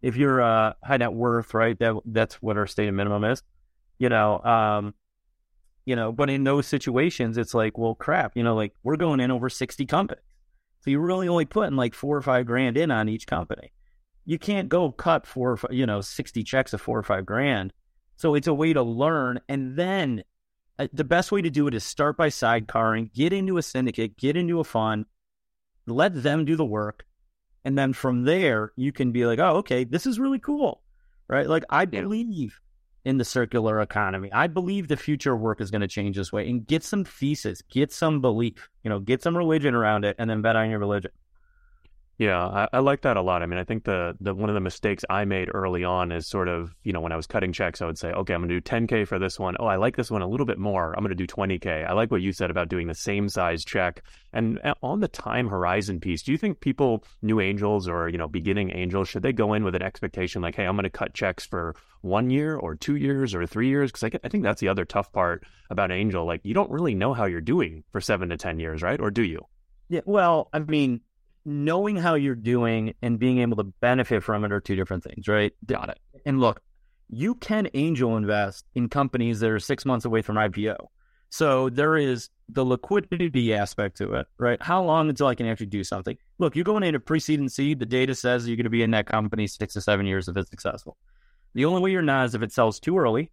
if 0.02 0.16
you're 0.16 0.42
uh, 0.42 0.74
high 0.84 0.98
net 0.98 1.14
worth, 1.14 1.54
right? 1.54 1.78
That 1.80 1.96
that's 2.06 2.36
what 2.36 2.58
our 2.58 2.68
stated 2.68 2.94
minimum 2.94 3.24
is. 3.26 3.44
You 3.98 4.10
know, 4.10 4.40
um, 4.44 4.94
you 5.86 5.96
know, 5.96 6.12
but 6.12 6.30
in 6.30 6.44
those 6.44 6.66
situations, 6.68 7.38
it's 7.38 7.54
like, 7.54 7.78
well, 7.78 7.96
crap. 7.96 8.36
You 8.36 8.44
know, 8.44 8.56
like 8.56 8.74
we're 8.84 8.98
going 8.98 9.20
in 9.20 9.32
over 9.32 9.50
60 9.50 9.86
companies, 9.86 10.24
so 10.80 10.92
you're 10.92 11.02
really 11.02 11.28
only 11.28 11.46
putting 11.46 11.76
like 11.76 11.94
four 11.94 12.16
or 12.16 12.22
five 12.22 12.46
grand 12.46 12.78
in 12.78 12.92
on 12.92 13.10
each 13.10 13.28
company. 13.28 13.72
You 14.26 14.40
can't 14.40 14.70
go 14.70 14.92
cut 14.92 15.26
four, 15.26 15.60
you 15.70 15.86
know, 15.86 16.02
60 16.02 16.44
checks 16.44 16.74
of 16.74 16.82
four 16.82 16.98
or 16.98 17.04
five 17.04 17.26
grand. 17.26 17.74
So 18.18 18.36
it's 18.36 18.48
a 18.48 18.54
way 18.54 18.74
to 18.74 18.82
learn, 18.82 19.42
and 19.50 19.76
then 19.76 20.24
uh, 20.80 20.88
the 20.94 21.04
best 21.04 21.32
way 21.32 21.42
to 21.42 21.50
do 21.50 21.68
it 21.68 21.74
is 21.74 21.84
start 21.84 22.18
by 22.18 22.30
sidecarring, 22.30 23.14
get 23.14 23.34
into 23.34 23.58
a 23.58 23.62
syndicate, 23.62 24.18
get 24.18 24.38
into 24.38 24.60
a 24.60 24.64
fund, 24.64 25.06
let 25.86 26.24
them 26.24 26.46
do 26.46 26.56
the 26.56 26.66
work. 26.66 27.06
And 27.64 27.78
then 27.78 27.94
from 27.94 28.24
there, 28.24 28.72
you 28.76 28.92
can 28.92 29.12
be 29.12 29.26
like, 29.26 29.40
oh, 29.40 29.58
okay, 29.58 29.84
this 29.84 30.06
is 30.06 30.20
really 30.20 30.40
cool. 30.40 30.82
Right. 31.28 31.48
Like, 31.48 31.64
I 31.70 31.86
believe 31.86 32.60
in 33.06 33.18
the 33.18 33.26
circular 33.26 33.80
economy. 33.82 34.32
I 34.34 34.48
believe 34.48 34.88
the 34.88 34.98
future 34.98 35.34
of 35.34 35.40
work 35.40 35.62
is 35.62 35.72
going 35.72 35.82
to 35.82 35.88
change 35.88 36.18
this 36.18 36.34
way 36.34 36.50
and 36.50 36.66
get 36.66 36.84
some 36.84 37.06
thesis, 37.06 37.62
get 37.70 37.92
some 37.92 38.20
belief, 38.20 38.70
you 38.84 38.90
know, 38.90 39.00
get 39.00 39.22
some 39.22 39.38
religion 39.38 39.76
around 39.76 40.06
it 40.06 40.16
and 40.20 40.30
then 40.30 40.42
bet 40.42 40.56
on 40.56 40.70
your 40.70 40.80
religion. 40.80 41.12
Yeah, 42.17 42.45
I, 42.45 42.67
I 42.71 42.80
like 42.80 43.01
that 43.01 43.17
a 43.17 43.21
lot. 43.21 43.43
I 43.43 43.45
mean, 43.45 43.60
I 43.60 43.65
think 43.65 43.84
the 43.84 44.15
the 44.21 44.34
one 44.34 44.49
of 44.49 44.54
the 44.54 44.62
mistakes 44.62 45.04
I 45.10 45.25
made 45.25 45.49
early 45.54 45.84
on 45.84 46.13
is 46.13 46.28
sort 46.28 46.47
of, 46.47 46.73
you 46.84 46.93
know, 46.93 47.01
when 47.01 47.12
I 47.12 47.17
was 47.17 47.28
cutting 47.28 47.51
checks, 47.51 47.82
I 47.82 47.86
would 47.86 47.97
say, 47.97 48.12
okay, 48.12 48.34
I'm 48.34 48.41
to 48.47 48.47
do 48.47 48.62
10k 48.62 49.06
for 49.06 49.19
this 49.19 49.38
one. 49.38 49.58
Oh, 49.60 49.65
I 49.65 49.75
like 49.75 49.97
this 49.97 50.10
one 50.10 50.21
a 50.21 50.28
little 50.28 50.45
bit 50.45 50.58
more. 50.58 50.93
I'm 50.95 51.06
to 51.06 51.15
do 51.15 51.28
20k. 51.28 51.86
I 51.86 51.91
like 51.91 52.12
what 52.12 52.21
you 52.21 52.32
said 52.32 52.49
about 52.49 52.69
doing 52.69 52.88
the 52.88 52.95
same 52.95 53.28
size 53.28 53.65
check. 53.65 54.01
And 54.32 54.62
on 54.82 55.01
the 55.01 55.10
time 55.10 55.49
horizon 55.49 55.99
piece, 55.99 56.23
do 56.23 56.32
you 56.32 56.38
think 56.38 56.62
people, 56.62 57.04
new 57.21 57.41
angels 57.41 57.89
or 57.89 58.08
you 58.08 58.17
know, 58.17 58.30
beginning 58.30 58.71
angels, 58.71 59.10
should 59.10 59.23
they 59.23 59.34
go 59.34 59.54
in 59.54 59.65
with 59.65 59.75
an 59.75 59.82
expectation 59.82 60.41
like, 60.41 60.56
hey, 60.56 60.65
I'm 60.65 60.78
to 60.78 60.89
cut 60.89 61.13
checks 61.13 61.45
for 61.45 61.75
one 62.01 62.30
year 62.30 62.56
or 62.56 62.75
two 62.75 62.95
years 62.95 63.36
or 63.36 63.45
three 63.45 63.67
years? 63.67 63.91
Because 63.91 64.06
I, 64.06 64.19
I 64.23 64.30
think 64.30 64.43
that's 64.43 64.62
the 64.62 64.69
other 64.69 64.86
tough 64.86 65.12
part 65.12 65.43
about 65.69 65.91
angel. 65.91 66.25
Like, 66.25 66.41
you 66.43 66.54
don't 66.54 66.71
really 66.71 66.95
know 66.95 67.13
how 67.13 67.25
you're 67.25 67.41
doing 67.41 67.84
for 67.91 67.99
seven 67.99 68.30
to 68.30 68.38
ten 68.38 68.58
years, 68.58 68.82
right? 68.82 69.01
Or 69.01 69.12
do 69.12 69.23
you? 69.23 69.41
Yeah. 69.89 70.01
Well, 70.06 70.49
I 70.54 70.60
mean, 70.60 71.01
knowing 71.46 71.96
how 71.96 72.16
you're 72.16 72.36
doing 72.36 72.94
and 73.02 73.20
being 73.20 73.40
able 73.40 73.58
to 73.58 73.64
benefit 73.64 74.24
from 74.24 74.44
it 74.44 74.52
are 74.52 74.60
two 74.60 74.76
different 74.76 75.04
things, 75.04 75.28
right? 75.28 75.54
Got 75.66 75.90
it. 75.90 76.00
And 76.26 76.40
look, 76.40 76.62
you 77.10 77.36
can 77.36 77.70
angel 77.74 78.18
invest 78.18 78.66
in 78.74 78.90
companies 78.90 79.40
that 79.40 79.52
are 79.52 79.60
six 79.60 79.86
months 79.86 80.06
away 80.06 80.22
from 80.22 80.38
IPO. 80.38 80.76
So 81.30 81.70
there 81.70 81.98
is 81.98 82.30
the 82.50 82.66
liquidity 82.66 83.54
aspect 83.54 83.98
to 83.98 84.14
it, 84.14 84.28
right? 84.38 84.62
How 84.62 84.84
long 84.84 85.10
until 85.10 85.28
I 85.28 85.36
can 85.36 85.48
actually 85.48 85.66
do 85.68 85.84
something? 85.84 86.18
Look, 86.40 86.56
you're 86.56 86.66
going 86.66 86.84
into 86.84 87.00
pre-seed 87.00 87.40
and 87.40 87.52
seed. 87.52 87.80
The 87.80 87.86
data 87.86 88.16
says 88.16 88.48
you're 88.48 88.58
going 88.58 88.66
to 88.66 88.70
be 88.70 88.84
in 88.84 88.92
that 88.92 89.06
company 89.06 89.46
six 89.48 89.74
to 89.74 89.82
seven 89.82 90.06
years 90.06 90.28
if 90.28 90.38
it's 90.38 90.50
successful. 90.50 90.98
The 91.54 91.66
only 91.66 91.82
way 91.82 91.92
you're 91.92 92.02
not 92.02 92.28
is 92.28 92.36
if 92.36 92.42
it 92.42 92.52
sells 92.52 92.80
too 92.80 92.98
early, 92.98 93.32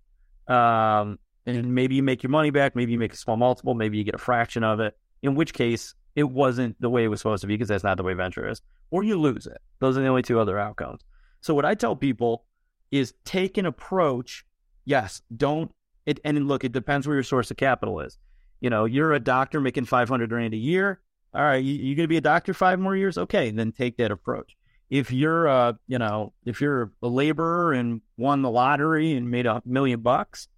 um, 0.49 1.19
and 1.47 1.75
maybe 1.75 1.95
you 1.95 2.03
make 2.03 2.23
your 2.23 2.31
money 2.31 2.51
back. 2.51 2.77
Maybe 2.77 2.93
you 2.93 2.99
make 2.99 3.13
a 3.13 3.17
small 3.17 3.37
multiple. 3.37 3.75
Maybe 3.75 3.99
you 3.99 4.05
get 4.05 4.15
a 4.15 4.19
fraction 4.19 4.65
of 4.65 4.81
it. 4.81 4.97
In 5.23 5.35
which 5.35 5.53
case, 5.53 5.95
it 6.15 6.25
wasn't 6.25 6.81
the 6.81 6.91
way 6.91 7.05
it 7.05 7.09
was 7.09 7.21
supposed 7.21 7.41
to 7.41 7.47
be 7.47 7.55
because 7.55 7.69
that's 7.69 7.85
not 7.85 7.97
the 7.97 8.03
way 8.03 8.15
venture 8.15 8.49
is. 8.49 8.61
Or 8.91 9.03
you 9.03 9.19
lose 9.19 9.47
it. 9.47 9.61
Those 9.81 9.97
are 9.97 10.03
the 10.03 10.09
only 10.09 10.23
two 10.23 10.39
other 10.39 10.59
outcomes. 10.59 11.01
So 11.41 11.55
what 11.55 11.65
I 11.65 11.75
tell 11.75 11.97
people 11.97 12.45
is 12.91 13.15
take 13.25 13.57
an 13.59 13.67
approach. 13.67 14.45
Yes, 14.85 15.23
don't 15.35 15.73
it. 16.05 16.21
And 16.25 16.49
look, 16.49 16.65
it 16.65 16.73
depends 16.73 17.07
where 17.07 17.17
your 17.17 17.23
source 17.23 17.51
of 17.51 17.57
capital 17.57 18.01
is. 18.01 18.19
You 18.61 18.71
know, 18.71 18.85
you're 18.85 19.13
a 19.13 19.21
doctor 19.21 19.61
making 19.61 19.87
five 19.87 20.09
hundred 20.09 20.29
grand 20.29 20.55
a 20.55 20.59
year. 20.59 21.01
All 21.35 21.43
right, 21.43 21.65
you, 21.65 21.75
you're 21.75 21.97
going 21.97 22.05
to 22.05 22.09
be 22.09 22.19
a 22.19 22.21
doctor 22.21 22.53
five 22.53 22.79
more 22.79 22.95
years. 22.95 23.17
Okay, 23.17 23.51
then 23.51 23.73
take 23.73 23.97
that 23.97 24.11
approach. 24.11 24.57
If 24.91 25.11
you're, 25.11 25.49
uh, 25.49 25.73
you 25.87 25.99
know, 25.99 26.35
if 26.45 26.61
you're 26.61 26.93
a 27.03 27.09
laborer 27.09 27.73
and 27.73 28.03
won 28.19 28.43
the 28.43 28.51
lottery 28.51 29.15
and 29.15 29.31
made 29.31 29.47
a 29.47 29.63
million 29.65 30.01
bucks, 30.01 30.49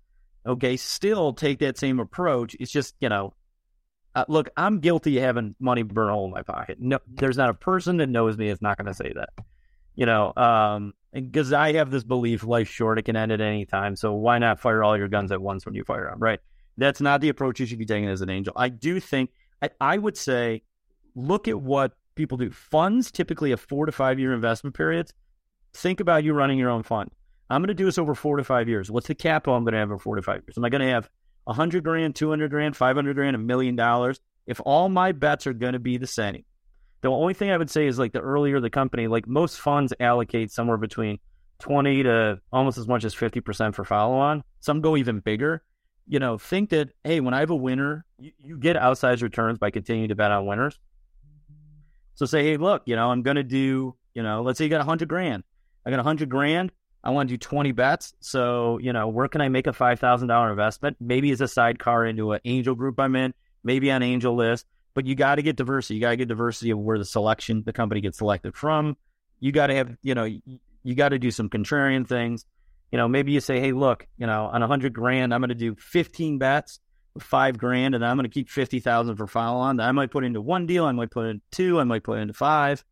okay, 0.44 0.76
still 0.76 1.32
take 1.32 1.60
that 1.60 1.78
same 1.78 2.00
approach. 2.00 2.56
It's 2.58 2.72
just, 2.72 2.96
you 2.98 3.08
know, 3.08 3.34
uh, 4.14 4.24
look, 4.28 4.50
I'm 4.56 4.80
guilty 4.80 5.18
of 5.18 5.24
having 5.24 5.54
money 5.58 5.82
burn 5.82 6.08
a 6.08 6.12
hole 6.12 6.26
in 6.26 6.30
my 6.30 6.42
pocket. 6.42 6.78
No, 6.80 6.98
there's 7.06 7.36
not 7.36 7.50
a 7.50 7.54
person 7.54 7.96
that 7.98 8.08
knows 8.08 8.38
me 8.38 8.48
that's 8.48 8.62
not 8.62 8.78
going 8.78 8.86
to 8.86 8.94
say 8.94 9.12
that. 9.14 9.30
You 9.96 10.06
know, 10.06 10.32
um, 10.36 10.92
because 11.12 11.52
I 11.52 11.72
have 11.74 11.90
this 11.90 12.04
belief 12.04 12.44
life's 12.44 12.70
short, 12.70 12.98
it 12.98 13.02
can 13.02 13.16
end 13.16 13.32
at 13.32 13.40
any 13.40 13.64
time. 13.64 13.96
So 13.96 14.12
why 14.12 14.38
not 14.38 14.60
fire 14.60 14.82
all 14.82 14.96
your 14.96 15.08
guns 15.08 15.30
at 15.32 15.40
once 15.40 15.64
when 15.64 15.74
you 15.74 15.84
fire 15.84 16.08
them, 16.10 16.18
right? 16.18 16.40
That's 16.76 17.00
not 17.00 17.20
the 17.20 17.28
approach 17.28 17.60
you 17.60 17.66
should 17.66 17.78
be 17.78 17.86
taking 17.86 18.08
as 18.08 18.20
an 18.20 18.30
angel. 18.30 18.52
I 18.56 18.68
do 18.68 18.98
think, 18.98 19.30
I, 19.62 19.70
I 19.80 19.98
would 19.98 20.16
say, 20.16 20.62
look 21.14 21.46
at 21.46 21.60
what 21.60 21.92
people 22.16 22.38
do. 22.38 22.50
Funds 22.50 23.12
typically 23.12 23.50
have 23.50 23.60
four 23.60 23.86
to 23.86 23.92
five 23.92 24.18
year 24.18 24.32
investment 24.32 24.74
periods. 24.74 25.12
Think 25.72 26.00
about 26.00 26.24
you 26.24 26.34
running 26.34 26.58
your 26.58 26.70
own 26.70 26.82
fund. 26.82 27.10
I'm 27.50 27.60
going 27.60 27.68
to 27.68 27.74
do 27.74 27.84
this 27.84 27.98
over 27.98 28.14
four 28.14 28.36
to 28.36 28.44
five 28.44 28.68
years. 28.68 28.90
What's 28.90 29.08
the 29.08 29.14
capital 29.14 29.54
I'm 29.54 29.64
going 29.64 29.74
to 29.74 29.78
have 29.78 29.90
over 29.90 29.98
four 29.98 30.16
to 30.16 30.22
five 30.22 30.42
years? 30.46 30.56
Am 30.56 30.64
I 30.64 30.68
going 30.68 30.80
to 30.82 30.88
have 30.88 31.08
a 31.46 31.52
hundred 31.52 31.84
grand, 31.84 32.14
two 32.14 32.30
hundred 32.30 32.50
grand, 32.50 32.76
five 32.76 32.96
hundred 32.96 33.14
grand, 33.14 33.36
a 33.36 33.38
million 33.38 33.76
dollars? 33.76 34.20
If 34.46 34.60
all 34.64 34.88
my 34.88 35.12
bets 35.12 35.46
are 35.46 35.54
going 35.54 35.72
to 35.72 35.78
be 35.78 35.96
the 35.96 36.06
same, 36.06 36.44
the 37.04 37.10
only 37.10 37.34
thing 37.34 37.50
I 37.50 37.56
would 37.56 37.70
say 37.70 37.86
is 37.86 37.98
like 37.98 38.12
the 38.12 38.20
earlier 38.20 38.60
the 38.60 38.70
company, 38.70 39.06
like 39.08 39.26
most 39.26 39.60
funds 39.60 39.92
allocate 40.00 40.50
somewhere 40.50 40.78
between 40.78 41.18
20 41.60 42.02
to 42.04 42.40
almost 42.52 42.78
as 42.78 42.88
much 42.88 43.04
as 43.04 43.14
50% 43.14 43.74
for 43.74 43.84
follow 43.84 44.16
on. 44.16 44.42
Some 44.60 44.80
go 44.80 44.96
even 44.96 45.20
bigger. 45.20 45.62
You 46.06 46.18
know, 46.18 46.36
think 46.38 46.70
that, 46.70 46.90
hey, 47.04 47.20
when 47.20 47.34
I 47.34 47.40
have 47.40 47.50
a 47.50 47.56
winner, 47.56 48.04
you, 48.18 48.32
you 48.42 48.58
get 48.58 48.76
outsized 48.76 49.22
returns 49.22 49.58
by 49.58 49.70
continuing 49.70 50.08
to 50.08 50.14
bet 50.14 50.30
on 50.30 50.46
winners. 50.46 50.78
So 52.14 52.26
say, 52.26 52.44
hey, 52.44 52.56
look, 52.56 52.82
you 52.86 52.96
know, 52.96 53.10
I'm 53.10 53.22
going 53.22 53.36
to 53.36 53.42
do, 53.42 53.94
you 54.14 54.22
know, 54.22 54.42
let's 54.42 54.58
say 54.58 54.64
you 54.64 54.70
got 54.70 54.80
a 54.80 54.84
hundred 54.84 55.08
grand. 55.08 55.42
I 55.86 55.90
got 55.90 56.00
a 56.00 56.04
hundred 56.04 56.28
grand. 56.28 56.72
I 57.04 57.10
want 57.10 57.28
to 57.28 57.34
do 57.34 57.38
20 57.38 57.72
bets. 57.72 58.14
So, 58.20 58.78
you 58.78 58.92
know, 58.92 59.08
where 59.08 59.28
can 59.28 59.40
I 59.40 59.48
make 59.48 59.66
a 59.66 59.72
$5,000 59.72 60.50
investment? 60.50 60.96
Maybe 61.00 61.30
as 61.30 61.40
a 61.40 61.48
sidecar 61.48 62.06
into 62.06 62.32
an 62.32 62.40
angel 62.44 62.74
group 62.74 62.98
I'm 62.98 63.14
in, 63.14 63.34
maybe 63.62 63.90
on 63.90 64.00
AngelList, 64.00 64.64
but 64.94 65.06
you 65.06 65.14
got 65.14 65.36
to 65.36 65.42
get 65.42 65.56
diversity. 65.56 65.96
You 65.96 66.00
got 66.00 66.10
to 66.10 66.16
get 66.16 66.28
diversity 66.28 66.70
of 66.70 66.78
where 66.78 66.98
the 66.98 67.04
selection, 67.04 67.62
the 67.64 67.72
company 67.72 68.00
gets 68.00 68.18
selected 68.18 68.56
from. 68.56 68.96
You 69.38 69.52
got 69.52 69.66
to 69.66 69.74
have, 69.74 69.96
you 70.02 70.14
know, 70.14 70.24
you 70.24 70.94
got 70.94 71.10
to 71.10 71.18
do 71.18 71.30
some 71.30 71.50
contrarian 71.50 72.08
things. 72.08 72.46
You 72.90 72.98
know, 72.98 73.08
maybe 73.08 73.32
you 73.32 73.40
say, 73.40 73.60
hey, 73.60 73.72
look, 73.72 74.06
you 74.16 74.26
know, 74.26 74.46
on 74.46 74.62
a 74.62 74.66
hundred 74.66 74.94
grand, 74.94 75.34
I'm 75.34 75.40
going 75.40 75.50
to 75.50 75.54
do 75.54 75.76
15 75.76 76.38
bets 76.38 76.80
five 77.20 77.58
grand 77.58 77.94
and 77.94 78.04
I'm 78.04 78.16
going 78.16 78.28
to 78.28 78.32
keep 78.32 78.48
50,000 78.48 79.16
for 79.16 79.26
follow 79.26 79.60
on. 79.60 79.78
I 79.80 79.92
might 79.92 80.10
put 80.10 80.24
into 80.24 80.40
one 80.40 80.66
deal. 80.66 80.84
I 80.84 80.92
might 80.92 81.10
put 81.10 81.26
in 81.26 81.40
two. 81.50 81.80
I 81.80 81.84
might 81.84 82.02
put 82.02 82.18
into 82.18 82.34
five, 82.34 82.84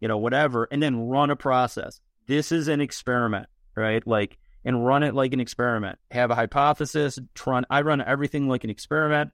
you 0.00 0.08
know, 0.08 0.18
whatever, 0.18 0.68
and 0.70 0.82
then 0.82 1.08
run 1.08 1.30
a 1.30 1.36
process. 1.36 2.00
This 2.26 2.52
is 2.52 2.68
an 2.68 2.80
experiment, 2.80 3.46
right? 3.76 4.06
Like, 4.06 4.38
and 4.64 4.84
run 4.84 5.02
it 5.02 5.14
like 5.14 5.32
an 5.32 5.40
experiment. 5.40 5.98
Have 6.10 6.30
a 6.30 6.34
hypothesis. 6.34 7.18
Run. 7.46 7.66
I 7.68 7.82
run 7.82 8.00
everything 8.00 8.48
like 8.48 8.64
an 8.64 8.70
experiment, 8.70 9.30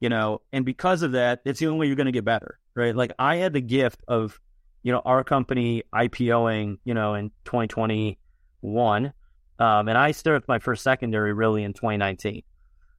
you 0.00 0.08
know, 0.08 0.40
and 0.52 0.64
because 0.64 1.02
of 1.02 1.12
that, 1.12 1.40
it's 1.44 1.60
the 1.60 1.66
only 1.66 1.78
way 1.80 1.86
you're 1.86 1.96
going 1.96 2.06
to 2.06 2.12
get 2.12 2.24
better, 2.24 2.58
right? 2.74 2.94
Like 2.94 3.12
I 3.18 3.36
had 3.36 3.52
the 3.52 3.60
gift 3.60 4.00
of, 4.08 4.40
you 4.82 4.92
know, 4.92 5.00
our 5.04 5.22
company 5.22 5.84
IPOing, 5.94 6.78
you 6.84 6.94
know, 6.94 7.14
in 7.14 7.30
2021. 7.44 9.12
Um, 9.58 9.88
and 9.88 9.96
I 9.96 10.10
started 10.10 10.48
my 10.48 10.58
first 10.58 10.82
secondary 10.82 11.32
really 11.32 11.62
in 11.62 11.72
2019. 11.72 12.42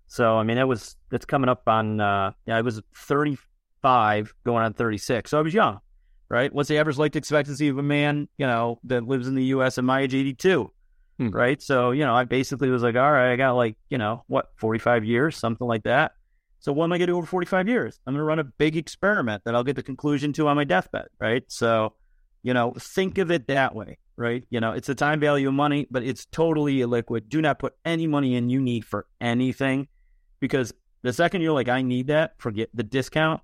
So 0.07 0.37
I 0.37 0.43
mean, 0.43 0.57
it 0.57 0.67
was 0.67 0.95
it's 1.11 1.25
coming 1.25 1.49
up 1.49 1.63
on 1.67 1.99
uh, 1.99 2.31
yeah, 2.45 2.57
I 2.57 2.61
was 2.61 2.81
35 2.95 4.33
going 4.45 4.63
on 4.63 4.73
36, 4.73 5.29
so 5.29 5.39
I 5.39 5.41
was 5.41 5.53
young, 5.53 5.79
right? 6.29 6.53
What's 6.53 6.69
the 6.69 6.77
average 6.77 6.97
life 6.97 7.15
expectancy 7.15 7.67
of 7.67 7.77
a 7.77 7.83
man 7.83 8.27
you 8.37 8.45
know 8.45 8.79
that 8.85 9.07
lives 9.07 9.27
in 9.27 9.35
the 9.35 9.45
U.S. 9.45 9.77
at 9.77 9.83
my 9.83 10.01
age 10.01 10.13
82, 10.13 10.71
hmm. 11.17 11.29
right? 11.29 11.61
So 11.61 11.91
you 11.91 12.05
know, 12.05 12.15
I 12.15 12.23
basically 12.23 12.69
was 12.69 12.83
like, 12.83 12.95
all 12.95 13.11
right, 13.11 13.33
I 13.33 13.35
got 13.35 13.53
like 13.53 13.77
you 13.89 13.97
know 13.97 14.23
what 14.27 14.49
45 14.57 15.05
years, 15.05 15.37
something 15.37 15.67
like 15.67 15.83
that. 15.83 16.13
So 16.59 16.73
what 16.73 16.85
am 16.85 16.93
I 16.93 16.97
going 16.97 17.07
to 17.07 17.13
do 17.13 17.17
over 17.17 17.27
45 17.27 17.67
years? 17.67 17.99
I'm 18.07 18.13
going 18.13 18.21
to 18.21 18.25
run 18.25 18.39
a 18.39 18.43
big 18.43 18.75
experiment 18.75 19.43
that 19.45 19.53
I'll 19.53 19.63
get 19.63 19.75
the 19.75 19.83
conclusion 19.83 20.33
to 20.33 20.47
on 20.47 20.55
my 20.55 20.63
deathbed, 20.63 21.07
right? 21.19 21.43
So 21.47 21.93
you 22.45 22.53
know, 22.53 22.73
think 22.77 23.17
of 23.17 23.31
it 23.31 23.47
that 23.47 23.73
way, 23.73 23.97
right? 24.17 24.43
You 24.51 24.59
know, 24.59 24.73
it's 24.73 24.87
a 24.87 24.93
time 24.93 25.19
value 25.19 25.47
of 25.47 25.55
money, 25.55 25.87
but 25.89 26.03
it's 26.03 26.25
totally 26.27 26.75
illiquid. 26.75 27.27
Do 27.27 27.41
not 27.41 27.57
put 27.57 27.73
any 27.83 28.05
money 28.05 28.35
in 28.35 28.49
you 28.51 28.61
need 28.61 28.85
for 28.85 29.07
anything 29.19 29.87
because 30.39 30.71
the 31.01 31.11
second 31.11 31.41
you're 31.41 31.53
like, 31.53 31.69
I 31.69 31.81
need 31.81 32.07
that, 32.07 32.33
forget 32.37 32.69
the 32.71 32.83
discount. 32.83 33.41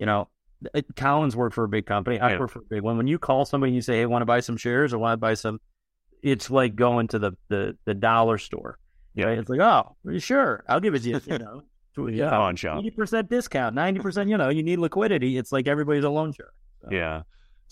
You 0.00 0.06
know, 0.06 0.28
Uh, 0.74 0.82
Colin's 0.96 1.36
worked 1.36 1.54
for 1.54 1.64
a 1.64 1.68
big 1.68 1.86
company. 1.86 2.18
I 2.18 2.32
yeah. 2.32 2.38
work 2.38 2.50
for 2.50 2.60
a 2.60 2.64
big 2.68 2.82
one. 2.82 2.96
When 2.96 3.06
you 3.06 3.18
call 3.18 3.44
somebody 3.44 3.70
and 3.70 3.76
you 3.76 3.82
say, 3.82 3.98
"Hey, 3.98 4.06
want 4.06 4.22
to 4.22 4.26
buy 4.26 4.40
some 4.40 4.56
shares 4.56 4.92
or 4.92 4.98
want 4.98 5.14
to 5.14 5.16
buy 5.18 5.34
some," 5.34 5.60
it's 6.22 6.50
like 6.50 6.74
going 6.74 7.08
to 7.08 7.18
the 7.18 7.32
the, 7.48 7.76
the 7.84 7.94
dollar 7.94 8.38
store. 8.38 8.78
Yeah, 9.14 9.26
right? 9.26 9.38
it's 9.38 9.50
like, 9.50 9.60
oh, 9.60 9.94
sure, 10.18 10.64
I'll 10.68 10.80
give 10.80 10.94
it 10.94 11.02
to 11.02 11.10
you. 11.10 11.20
You 11.26 11.38
know, 11.38 11.62
yeah, 12.08 12.38
on 12.38 12.56
shop, 12.56 12.78
eighty 12.78 12.90
percent 12.90 13.28
discount, 13.28 13.74
ninety 13.74 14.00
percent. 14.00 14.30
You 14.30 14.38
know, 14.38 14.48
you 14.48 14.62
need 14.62 14.78
liquidity. 14.78 15.36
It's 15.36 15.52
like 15.52 15.66
everybody's 15.66 16.04
a 16.04 16.10
loan 16.10 16.32
shark. 16.32 16.54
So. 16.82 16.88
Yeah. 16.90 17.22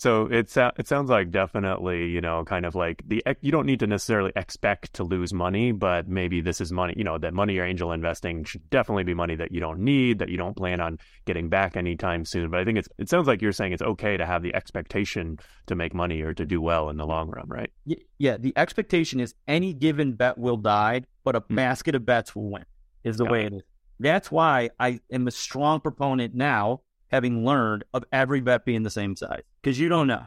So 0.01 0.25
it 0.25 0.57
it 0.57 0.87
sounds 0.87 1.11
like 1.11 1.29
definitely, 1.29 2.07
you 2.07 2.21
know, 2.21 2.43
kind 2.43 2.65
of 2.65 2.73
like 2.73 3.03
the 3.05 3.23
you 3.41 3.51
don't 3.51 3.67
need 3.67 3.81
to 3.81 3.85
necessarily 3.85 4.31
expect 4.35 4.93
to 4.93 5.03
lose 5.03 5.31
money, 5.31 5.73
but 5.73 6.07
maybe 6.07 6.41
this 6.41 6.59
is 6.59 6.71
money, 6.71 6.95
you 6.97 7.03
know, 7.03 7.19
that 7.19 7.35
money 7.35 7.59
or 7.59 7.65
angel 7.65 7.91
investing 7.91 8.43
should 8.43 8.67
definitely 8.71 9.03
be 9.03 9.13
money 9.13 9.35
that 9.35 9.51
you 9.51 9.59
don't 9.59 9.77
need, 9.77 10.17
that 10.17 10.29
you 10.29 10.37
don't 10.37 10.57
plan 10.57 10.81
on 10.81 10.97
getting 11.25 11.49
back 11.49 11.77
anytime 11.77 12.25
soon. 12.25 12.49
But 12.49 12.61
I 12.61 12.65
think 12.65 12.79
it's 12.79 12.89
it 12.97 13.09
sounds 13.09 13.27
like 13.27 13.43
you're 13.43 13.51
saying 13.51 13.73
it's 13.73 13.83
okay 13.83 14.17
to 14.17 14.25
have 14.25 14.41
the 14.41 14.55
expectation 14.55 15.37
to 15.67 15.75
make 15.75 15.93
money 15.93 16.23
or 16.23 16.33
to 16.33 16.47
do 16.47 16.59
well 16.59 16.89
in 16.89 16.97
the 16.97 17.05
long 17.05 17.29
run, 17.29 17.47
right? 17.47 17.69
Yeah, 18.17 18.37
the 18.37 18.53
expectation 18.55 19.19
is 19.19 19.35
any 19.47 19.71
given 19.71 20.13
bet 20.13 20.35
will 20.35 20.57
die, 20.57 21.03
but 21.23 21.35
a 21.35 21.41
mm-hmm. 21.41 21.57
basket 21.57 21.93
of 21.93 22.07
bets 22.07 22.35
will 22.35 22.49
win. 22.49 22.65
Is 23.03 23.17
the 23.17 23.25
Got 23.25 23.31
way 23.33 23.45
it. 23.45 23.53
it 23.53 23.57
is. 23.57 23.61
That's 23.99 24.31
why 24.31 24.71
I 24.79 24.99
am 25.11 25.27
a 25.27 25.31
strong 25.31 25.79
proponent 25.79 26.33
now 26.33 26.81
having 27.11 27.45
learned 27.45 27.83
of 27.93 28.03
every 28.11 28.41
bet 28.41 28.65
being 28.65 28.83
the 28.83 28.89
same 28.89 29.15
size 29.15 29.43
because 29.61 29.77
you 29.77 29.89
don't 29.89 30.07
know. 30.07 30.25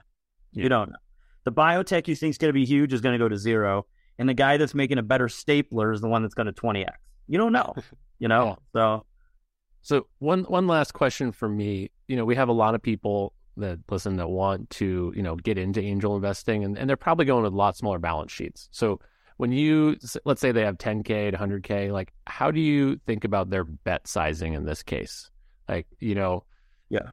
Yeah. 0.53 0.65
You 0.65 0.69
don't 0.69 0.91
know. 0.91 0.99
The 1.45 1.53
biotech 1.53 2.07
you 2.07 2.15
think 2.15 2.31
is 2.31 2.39
going 2.39 2.51
to 2.51 2.55
be 2.55 2.65
huge 2.65 2.93
is 2.93 3.01
going 3.01 3.15
to 3.15 3.19
go 3.19 3.29
to 3.29 3.37
zero, 3.37 3.87
and 4.19 4.29
the 4.29 4.35
guy 4.35 4.57
that's 4.57 4.75
making 4.75 4.99
a 4.99 5.03
better 5.03 5.29
stapler 5.29 5.93
is 5.93 6.01
the 6.01 6.09
one 6.09 6.23
that's 6.23 6.35
going 6.35 6.47
to 6.47 6.53
20x. 6.53 6.89
You 7.27 7.39
don't 7.39 7.53
know. 7.53 7.75
You 8.21 8.29
know. 8.29 8.57
So, 8.73 9.05
so 9.83 10.07
one 10.21 10.45
one 10.45 10.69
last 10.69 10.95
question 10.95 11.33
for 11.33 11.49
me. 11.49 11.91
You 12.07 12.17
know, 12.17 12.25
we 12.25 12.37
have 12.37 12.49
a 12.49 12.53
lot 12.53 12.77
of 12.77 12.81
people 12.81 13.35
that 13.57 13.81
listen 13.91 14.17
that 14.17 14.29
want 14.29 14.71
to 14.71 15.13
you 15.17 15.23
know 15.23 15.35
get 15.35 15.59
into 15.59 15.83
angel 15.83 16.15
investing, 16.15 16.65
and, 16.65 16.79
and 16.79 16.89
they're 16.89 16.97
probably 16.97 17.27
going 17.27 17.43
with 17.43 17.53
a 17.53 17.57
lot 17.57 17.77
smaller 17.77 17.99
balance 17.99 18.31
sheets. 18.31 18.69
So 18.71 19.01
when 19.37 19.51
you 19.51 19.97
let's 20.25 20.41
say 20.41 20.53
they 20.53 20.65
have 20.65 20.79
10k 20.79 21.33
to 21.33 21.37
100k 21.37 21.93
like 21.93 22.13
how 22.27 22.53
do 22.53 22.61
you 22.61 23.01
think 23.05 23.25
about 23.25 23.51
their 23.51 23.65
bet 23.65 24.07
sizing 24.07 24.55
in 24.55 24.65
this 24.65 24.83
case 24.83 25.29
like 25.69 25.89
you 25.99 26.15
know 26.15 26.45
yeah. 26.95 27.11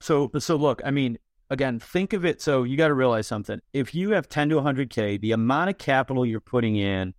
So 0.00 0.30
so 0.38 0.56
look, 0.56 0.82
I 0.84 0.90
mean, 0.90 1.18
again, 1.50 1.78
think 1.78 2.12
of 2.12 2.24
it. 2.24 2.42
So 2.42 2.64
you 2.64 2.76
got 2.76 2.88
to 2.88 2.94
realize 2.94 3.26
something. 3.26 3.60
If 3.72 3.94
you 3.94 4.10
have 4.10 4.28
10 4.28 4.48
to 4.50 4.56
100k, 4.56 5.20
the 5.20 5.32
amount 5.32 5.70
of 5.70 5.78
capital 5.78 6.26
you're 6.26 6.40
putting 6.40 6.76
in, 6.76 7.14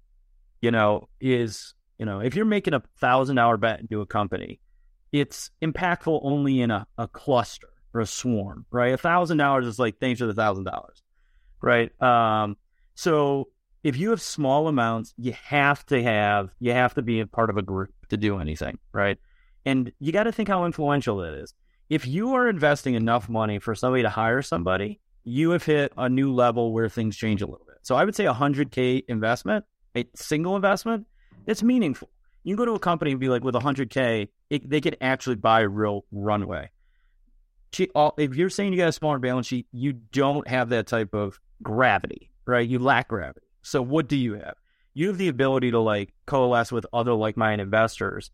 you 0.62 0.72
know, 0.72 1.08
is 1.22 1.74
you 1.98 2.06
know, 2.06 2.20
if 2.20 2.36
you're 2.36 2.46
making 2.46 2.74
a 2.74 2.82
thousand 3.00 3.38
dollar 3.38 3.58
bet 3.58 3.80
into 3.80 4.02
a 4.02 4.06
company, 4.06 4.60
it's 5.12 5.52
impactful 5.62 6.20
only 6.24 6.60
in 6.60 6.72
a, 6.72 6.86
a 6.98 7.08
cluster 7.08 7.70
or 7.94 8.02
a 8.02 8.06
swarm, 8.06 8.66
right? 8.72 8.94
A 8.94 8.98
thousand 8.98 9.38
dollars 9.38 9.66
is 9.66 9.80
like 9.80 10.00
thanks 10.00 10.20
for 10.20 10.26
the 10.26 10.34
thousand 10.34 10.66
dollars, 10.66 11.02
right? 11.62 11.90
Um, 12.02 12.58
so 12.96 13.50
if 13.84 13.98
you 13.98 14.10
have 14.10 14.22
small 14.22 14.68
amounts, 14.68 15.14
you 15.18 15.34
have 15.46 15.86
to 15.88 16.02
have 16.02 16.50
you 16.60 16.72
have 16.72 16.96
to 16.96 17.02
be 17.02 17.20
a 17.20 17.28
part 17.28 17.50
of 17.50 17.58
a 17.58 17.62
group 17.62 17.94
to 18.10 18.18
do 18.18 18.40
anything, 18.40 18.80
right? 18.92 19.18
And 19.66 19.92
you 20.00 20.12
got 20.12 20.24
to 20.24 20.32
think 20.32 20.50
how 20.50 20.66
influential 20.66 21.18
that 21.18 21.36
is 21.36 21.54
if 21.90 22.08
you 22.08 22.34
are 22.34 22.48
investing 22.48 22.96
enough 22.96 23.30
money 23.30 23.60
for 23.60 23.76
somebody 23.76 24.04
to 24.04 24.10
hire 24.10 24.42
somebody, 24.42 25.00
you 25.24 25.52
have 25.52 25.64
hit 25.64 25.94
a 25.98 26.10
new 26.10 26.34
level 26.34 26.74
where 26.74 26.90
things 26.90 27.16
change 27.16 27.42
a 27.42 27.46
little 27.46 27.66
bit. 27.66 27.78
So 27.84 27.96
I 27.96 28.04
would 28.04 28.16
say 28.16 28.26
a 28.26 28.34
100K 28.34 29.06
investment, 29.08 29.66
a 29.96 30.06
single 30.16 30.56
investment, 30.56 31.06
it's 31.46 31.64
meaningful. 31.64 32.10
You 32.44 32.56
can 32.56 32.66
go 32.66 32.66
to 32.66 32.76
a 32.76 32.80
company 32.80 33.12
and 33.12 33.20
be 33.20 33.30
like, 33.30 33.44
with 33.44 33.56
100K, 33.56 34.28
it, 34.50 34.70
they 34.70 34.82
could 34.82 34.98
actually 35.02 35.36
buy 35.36 35.62
a 35.62 35.68
real 35.68 36.06
runway. 36.12 36.70
If 37.78 38.36
you're 38.36 38.50
saying 38.50 38.74
you 38.74 38.78
got 38.78 38.90
a 38.90 38.94
smaller 38.94 39.20
balance 39.20 39.48
sheet, 39.48 39.68
you 39.72 39.94
don't 39.94 40.48
have 40.48 40.70
that 40.70 40.88
type 40.88 41.14
of 41.14 41.40
gravity, 41.62 42.32
right? 42.46 42.68
You 42.68 42.80
lack 42.80 43.08
gravity. 43.08 43.48
So 43.62 43.82
what 43.82 44.08
do 44.08 44.16
you 44.16 44.34
have? 44.34 44.56
You 44.94 45.08
have 45.08 45.18
the 45.18 45.30
ability 45.30 45.72
to 45.72 45.80
like 45.80 46.14
coalesce 46.28 46.72
with 46.72 46.86
other 46.94 47.14
like-minded 47.14 47.64
investors 47.64 48.30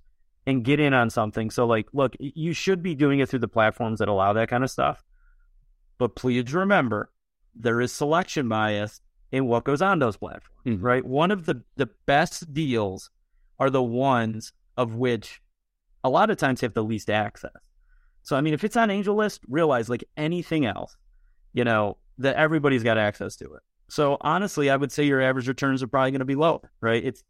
and 0.49 0.63
get 0.63 0.79
in 0.79 0.95
on 0.95 1.11
something. 1.11 1.51
So 1.51 1.67
like, 1.67 1.85
look, 1.93 2.15
you 2.19 2.53
should 2.53 2.81
be 2.81 2.95
doing 2.95 3.19
it 3.19 3.29
through 3.29 3.39
the 3.39 3.47
platforms 3.47 3.99
that 3.99 4.07
allow 4.07 4.33
that 4.33 4.49
kind 4.49 4.63
of 4.63 4.71
stuff. 4.71 5.03
But 5.99 6.15
please 6.15 6.51
remember, 6.55 7.11
there 7.53 7.79
is 7.79 7.93
selection 7.93 8.49
bias 8.49 8.99
in 9.31 9.45
what 9.45 9.63
goes 9.63 9.79
on 9.79 9.99
those 9.99 10.17
platforms, 10.17 10.57
mm-hmm. 10.65 10.83
right? 10.83 11.05
One 11.05 11.29
of 11.29 11.45
the, 11.45 11.61
the 11.75 11.87
best 12.07 12.51
deals 12.51 13.11
are 13.59 13.69
the 13.69 13.83
ones 13.83 14.53
of 14.75 14.95
which 14.95 15.39
a 16.03 16.09
lot 16.09 16.31
of 16.31 16.37
times 16.37 16.61
have 16.61 16.73
the 16.73 16.83
least 16.83 17.11
access. 17.11 17.51
So, 18.23 18.35
I 18.35 18.41
mean, 18.41 18.55
if 18.55 18.63
it's 18.63 18.77
on 18.77 18.89
AngelList, 18.89 19.41
realize 19.47 19.87
like 19.87 20.03
anything 20.17 20.65
else, 20.65 20.97
you 21.53 21.63
know, 21.63 21.97
that 22.17 22.37
everybody's 22.37 22.83
got 22.83 22.97
access 22.97 23.35
to 23.35 23.45
it. 23.53 23.61
So, 23.87 24.17
honestly, 24.21 24.71
I 24.71 24.77
would 24.77 24.91
say 24.91 25.03
your 25.03 25.21
average 25.21 25.47
returns 25.47 25.83
are 25.83 25.87
probably 25.87 26.09
going 26.09 26.19
to 26.19 26.25
be 26.25 26.35
low, 26.35 26.63
right? 26.81 27.05
It's, 27.05 27.23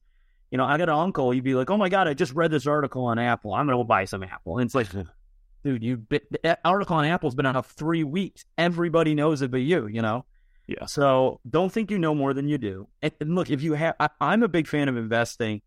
you 0.51 0.57
know, 0.57 0.65
I 0.65 0.77
got 0.77 0.89
an 0.89 0.95
uncle, 0.95 1.33
you'd 1.33 1.43
be 1.43 1.55
like, 1.55 1.69
oh 1.69 1.77
my 1.77 1.89
God, 1.89 2.07
I 2.07 2.13
just 2.13 2.33
read 2.33 2.51
this 2.51 2.65
article 2.65 3.05
on 3.05 3.19
Apple. 3.19 3.53
I'm 3.53 3.67
going 3.67 3.77
to 3.77 3.83
go 3.83 3.87
buy 3.87 4.05
some 4.05 4.23
Apple. 4.23 4.57
And 4.57 4.65
it's 4.65 4.75
like, 4.75 4.87
dude, 5.63 5.83
you 5.83 6.05
that 6.43 6.59
article 6.65 6.95
on 6.95 7.05
Apple's 7.05 7.35
been 7.35 7.45
out 7.45 7.55
of 7.55 7.67
three 7.67 8.03
weeks. 8.03 8.45
Everybody 8.57 9.13
knows 9.13 9.41
it 9.41 9.51
but 9.51 9.61
you, 9.61 9.87
you 9.87 10.01
know? 10.01 10.25
Yeah. 10.67 10.85
So 10.85 11.39
don't 11.49 11.71
think 11.71 11.89
you 11.89 11.97
know 11.97 12.13
more 12.13 12.33
than 12.33 12.47
you 12.47 12.57
do. 12.57 12.87
And, 13.01 13.11
and 13.19 13.35
look, 13.35 13.49
if 13.49 13.61
you 13.61 13.73
have, 13.73 13.95
I, 13.99 14.09
I'm 14.21 14.43
a 14.43 14.47
big 14.47 14.67
fan 14.67 14.87
of 14.87 14.97
investing. 14.97 15.61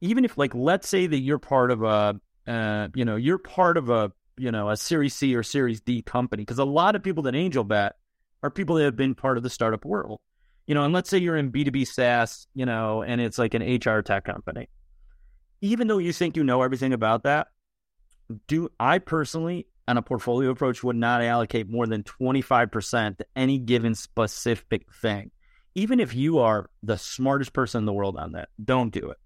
Even 0.00 0.24
if, 0.24 0.38
like, 0.38 0.54
let's 0.54 0.88
say 0.88 1.06
that 1.06 1.18
you're 1.18 1.38
part 1.38 1.70
of 1.70 1.82
a, 1.82 2.18
uh, 2.46 2.88
you 2.94 3.04
know, 3.04 3.16
you're 3.16 3.36
part 3.36 3.76
of 3.76 3.90
a, 3.90 4.12
you 4.38 4.50
know, 4.50 4.70
a 4.70 4.76
Series 4.78 5.12
C 5.12 5.36
or 5.36 5.42
Series 5.42 5.82
D 5.82 6.00
company, 6.00 6.40
because 6.42 6.58
a 6.58 6.64
lot 6.64 6.96
of 6.96 7.02
people 7.02 7.24
that 7.24 7.34
angel 7.34 7.64
bet 7.64 7.96
are 8.42 8.50
people 8.50 8.76
that 8.76 8.84
have 8.84 8.96
been 8.96 9.14
part 9.14 9.36
of 9.36 9.42
the 9.42 9.50
startup 9.50 9.84
world. 9.84 10.20
You 10.66 10.74
know, 10.74 10.84
and 10.84 10.94
let's 10.94 11.10
say 11.10 11.18
you're 11.18 11.36
in 11.36 11.50
B2B 11.50 11.86
SaaS, 11.86 12.46
you 12.54 12.66
know, 12.66 13.02
and 13.02 13.20
it's 13.20 13.38
like 13.38 13.54
an 13.54 13.62
HR 13.62 14.02
tech 14.02 14.24
company. 14.24 14.68
Even 15.60 15.88
though 15.88 15.98
you 15.98 16.12
think 16.12 16.36
you 16.36 16.44
know 16.44 16.62
everything 16.62 16.92
about 16.92 17.24
that, 17.24 17.48
do 18.46 18.70
I 18.78 18.98
personally 18.98 19.66
on 19.90 19.96
a 19.96 20.02
portfolio 20.02 20.50
approach 20.50 20.84
would 20.84 20.96
not 20.96 21.20
allocate 21.20 21.68
more 21.68 21.86
than 21.86 22.04
25% 22.04 23.18
to 23.18 23.26
any 23.34 23.58
given 23.58 23.94
specific 23.94 24.86
thing. 24.94 25.32
Even 25.74 25.98
if 25.98 26.14
you 26.14 26.38
are 26.38 26.70
the 26.82 26.96
smartest 26.96 27.52
person 27.52 27.80
in 27.80 27.86
the 27.86 27.92
world 27.92 28.16
on 28.16 28.32
that, 28.32 28.48
don't 28.64 28.92
do 28.92 29.10
it. 29.10 29.18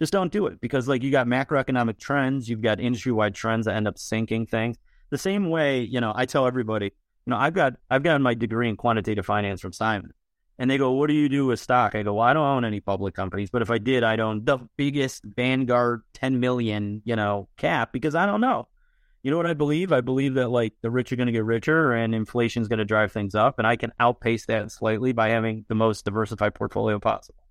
Just 0.00 0.12
don't 0.12 0.32
do 0.32 0.46
it 0.46 0.60
because 0.60 0.88
like 0.88 1.02
you 1.02 1.12
got 1.12 1.28
macroeconomic 1.28 1.98
trends, 1.98 2.48
you've 2.48 2.62
got 2.62 2.80
industry-wide 2.80 3.34
trends 3.34 3.66
that 3.66 3.76
end 3.76 3.86
up 3.86 3.98
sinking 3.98 4.46
things. 4.46 4.76
The 5.10 5.18
same 5.18 5.48
way, 5.48 5.82
you 5.82 6.00
know, 6.00 6.12
I 6.14 6.26
tell 6.26 6.46
everybody, 6.46 6.86
you 6.86 7.30
know, 7.30 7.36
I've 7.36 7.54
got 7.54 7.74
I've 7.88 8.02
gotten 8.02 8.22
my 8.22 8.34
degree 8.34 8.68
in 8.68 8.76
quantitative 8.76 9.26
finance 9.26 9.60
from 9.60 9.72
Simon. 9.72 10.12
And 10.60 10.70
they 10.70 10.78
go, 10.78 10.92
What 10.92 11.08
do 11.08 11.14
you 11.14 11.28
do 11.28 11.46
with 11.46 11.58
stock? 11.58 11.96
I 11.96 12.04
go, 12.04 12.14
Well, 12.14 12.24
I 12.24 12.32
don't 12.32 12.46
own 12.46 12.64
any 12.64 12.78
public 12.78 13.14
companies, 13.14 13.50
but 13.50 13.62
if 13.62 13.70
I 13.70 13.78
did, 13.78 14.04
I'd 14.04 14.20
own 14.20 14.44
the 14.44 14.58
biggest 14.76 15.24
Vanguard 15.24 16.02
10 16.14 16.38
million, 16.38 17.02
you 17.04 17.16
know, 17.16 17.48
cap 17.56 17.92
because 17.92 18.14
I 18.14 18.26
don't 18.26 18.40
know 18.40 18.68
you 19.22 19.30
know 19.30 19.36
what 19.36 19.46
I 19.46 19.54
believe? 19.54 19.92
I 19.92 20.00
believe 20.00 20.34
that 20.34 20.48
like 20.48 20.72
the 20.80 20.90
rich 20.90 21.12
are 21.12 21.16
going 21.16 21.26
to 21.26 21.32
get 21.32 21.44
richer 21.44 21.92
and 21.92 22.14
inflation 22.14 22.62
is 22.62 22.68
going 22.68 22.78
to 22.78 22.84
drive 22.84 23.12
things 23.12 23.34
up, 23.34 23.58
and 23.58 23.66
I 23.66 23.76
can 23.76 23.92
outpace 24.00 24.46
that 24.46 24.70
slightly 24.72 25.12
by 25.12 25.28
having 25.28 25.64
the 25.68 25.74
most 25.74 26.04
diversified 26.04 26.54
portfolio 26.54 26.98
possible. 26.98 27.42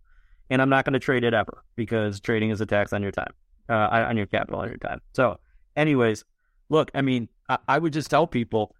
And 0.49 0.61
I'm 0.61 0.69
not 0.69 0.83
going 0.83 0.93
to 0.93 0.99
trade 0.99 1.23
it 1.23 1.33
ever 1.33 1.63
because 1.75 2.19
trading 2.19 2.49
is 2.49 2.59
a 2.59 2.65
tax 2.65 2.91
on 2.91 3.03
your 3.03 3.11
time, 3.11 3.33
uh, 3.69 3.73
on 3.91 4.17
your 4.17 4.25
capital, 4.25 4.61
on 4.61 4.69
your 4.69 4.77
time. 4.77 4.99
So, 5.13 5.39
anyways, 5.75 6.25
look, 6.69 6.89
I 6.95 7.01
mean, 7.01 7.29
I, 7.47 7.59
I 7.67 7.77
would 7.77 7.93
just 7.93 8.09
tell 8.09 8.25
people 8.25 8.75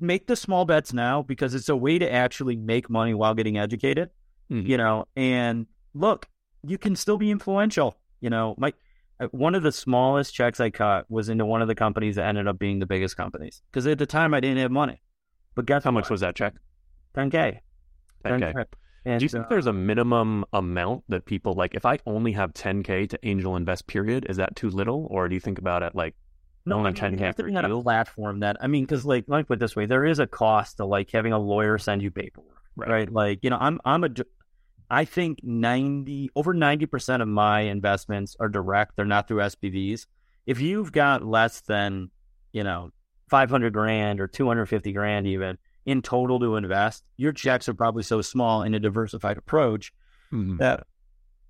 make 0.00 0.26
the 0.26 0.36
small 0.36 0.64
bets 0.64 0.92
now 0.92 1.22
because 1.22 1.54
it's 1.54 1.68
a 1.68 1.76
way 1.76 1.98
to 1.98 2.10
actually 2.10 2.56
make 2.56 2.88
money 2.90 3.14
while 3.14 3.34
getting 3.34 3.58
educated, 3.58 4.10
mm-hmm. 4.50 4.66
you 4.66 4.76
know. 4.76 5.06
And 5.16 5.66
look, 5.94 6.28
you 6.62 6.78
can 6.78 6.96
still 6.96 7.18
be 7.18 7.30
influential. 7.30 7.96
You 8.20 8.30
know, 8.30 8.54
my 8.58 8.72
uh, 9.20 9.26
one 9.32 9.54
of 9.54 9.62
the 9.62 9.72
smallest 9.72 10.34
checks 10.34 10.60
I 10.60 10.70
cut 10.70 11.10
was 11.10 11.28
into 11.28 11.44
one 11.44 11.62
of 11.62 11.68
the 11.68 11.74
companies 11.74 12.16
that 12.16 12.26
ended 12.26 12.48
up 12.48 12.58
being 12.58 12.78
the 12.78 12.86
biggest 12.86 13.16
companies. 13.16 13.62
Because 13.70 13.86
at 13.86 13.98
the 13.98 14.06
time 14.06 14.34
I 14.34 14.40
didn't 14.40 14.58
have 14.58 14.70
money. 14.70 15.02
But 15.54 15.66
guess 15.66 15.84
how 15.84 15.90
what? 15.90 16.02
much 16.02 16.10
was 16.10 16.20
that 16.20 16.36
check? 16.36 16.54
10K. 17.16 17.58
10K. 18.24 18.64
And 19.04 19.18
Do 19.18 19.24
you 19.24 19.28
think 19.30 19.48
there's 19.48 19.66
a 19.66 19.72
minimum 19.72 20.44
amount 20.52 21.04
that 21.08 21.24
people 21.24 21.54
like? 21.54 21.74
If 21.74 21.86
I 21.86 21.98
only 22.06 22.32
have 22.32 22.52
10K 22.52 23.08
to 23.10 23.18
angel 23.22 23.56
invest, 23.56 23.86
period, 23.86 24.26
is 24.28 24.36
that 24.36 24.56
too 24.56 24.68
little? 24.68 25.06
Or 25.10 25.28
do 25.28 25.34
you 25.34 25.40
think 25.40 25.58
about 25.58 25.82
it 25.82 25.94
like 25.94 26.14
no, 26.66 26.78
only 26.78 26.92
10K 26.92 27.18
you 27.18 27.24
have 27.24 27.36
to 27.36 27.44
be 27.44 27.56
on 27.56 27.64
a 27.64 27.82
platform 27.82 28.40
that, 28.40 28.56
I 28.60 28.66
mean, 28.66 28.84
because 28.84 29.04
like, 29.04 29.24
let 29.28 29.38
me 29.38 29.44
put 29.44 29.54
it 29.54 29.60
this 29.60 29.74
way 29.74 29.86
there 29.86 30.04
is 30.04 30.18
a 30.18 30.26
cost 30.26 30.76
to 30.76 30.84
like 30.84 31.10
having 31.10 31.32
a 31.32 31.38
lawyer 31.38 31.78
send 31.78 32.02
you 32.02 32.10
paperwork, 32.10 32.62
right? 32.76 32.90
right? 32.90 33.12
Like, 33.12 33.40
you 33.42 33.50
know, 33.50 33.58
I'm, 33.58 33.80
I'm 33.84 34.04
a, 34.04 34.10
I 34.90 35.04
think 35.04 35.40
90 35.42 36.30
over 36.34 36.54
90% 36.54 37.22
of 37.22 37.28
my 37.28 37.60
investments 37.60 38.36
are 38.40 38.48
direct. 38.48 38.96
They're 38.96 39.04
not 39.04 39.28
through 39.28 39.38
SPVs. 39.38 40.06
If 40.46 40.60
you've 40.60 40.92
got 40.92 41.24
less 41.24 41.60
than, 41.62 42.10
you 42.52 42.64
know, 42.64 42.90
500 43.28 43.72
grand 43.72 44.20
or 44.20 44.26
250 44.26 44.92
grand 44.92 45.26
even 45.28 45.56
in 45.86 46.02
total 46.02 46.40
to 46.40 46.56
invest, 46.56 47.04
your 47.16 47.32
checks 47.32 47.68
are 47.68 47.74
probably 47.74 48.02
so 48.02 48.20
small 48.20 48.62
in 48.62 48.74
a 48.74 48.80
diversified 48.80 49.38
approach 49.38 49.92
mm-hmm. 50.32 50.56
that 50.58 50.86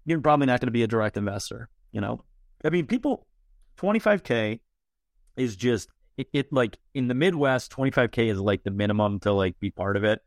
you're 0.04 0.20
probably 0.20 0.46
not 0.46 0.60
going 0.60 0.68
to 0.68 0.72
be 0.72 0.82
a 0.82 0.86
direct 0.86 1.16
investor, 1.16 1.68
you 1.92 2.00
know? 2.00 2.24
I 2.64 2.68
mean, 2.68 2.86
people 2.86 3.26
25k 3.78 4.60
is 5.40 5.56
just 5.56 5.88
it, 6.16 6.28
it 6.32 6.52
like 6.52 6.78
in 6.94 7.08
the 7.08 7.14
Midwest, 7.14 7.72
25k 7.72 8.30
is 8.30 8.38
like 8.38 8.62
the 8.62 8.70
minimum 8.70 9.20
to 9.20 9.32
like 9.32 9.58
be 9.60 9.70
part 9.70 9.96
of 9.96 10.04
it 10.04 10.22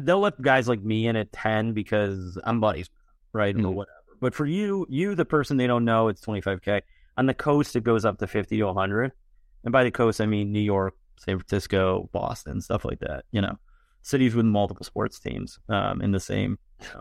they'll 0.00 0.20
let 0.20 0.40
guys 0.40 0.68
like 0.68 0.82
me 0.82 1.06
in 1.06 1.16
at 1.16 1.32
10 1.32 1.72
because 1.72 2.38
I'm 2.44 2.60
buddies, 2.60 2.90
right? 3.32 3.54
Mm-hmm. 3.54 3.66
Or 3.66 3.72
whatever. 3.72 3.94
But 4.20 4.34
for 4.34 4.46
you, 4.46 4.86
you, 4.88 5.14
the 5.14 5.24
person 5.24 5.56
they 5.56 5.66
don't 5.66 5.84
know, 5.84 6.08
it's 6.08 6.20
25K. 6.24 6.82
On 7.16 7.26
the 7.26 7.34
coast, 7.34 7.76
it 7.76 7.84
goes 7.84 8.04
up 8.04 8.18
to 8.18 8.26
50 8.26 8.56
to 8.58 8.64
100. 8.64 9.12
And 9.64 9.72
by 9.72 9.84
the 9.84 9.90
coast, 9.90 10.20
I 10.20 10.26
mean 10.26 10.52
New 10.52 10.60
York, 10.60 10.94
San 11.18 11.38
Francisco, 11.38 12.08
Boston, 12.12 12.60
stuff 12.60 12.84
like 12.84 13.00
that, 13.00 13.24
you 13.32 13.40
know, 13.40 13.56
cities 14.02 14.34
with 14.34 14.46
multiple 14.46 14.84
sports 14.84 15.18
teams 15.18 15.58
um, 15.68 16.00
in 16.00 16.12
the 16.12 16.20
same, 16.20 16.58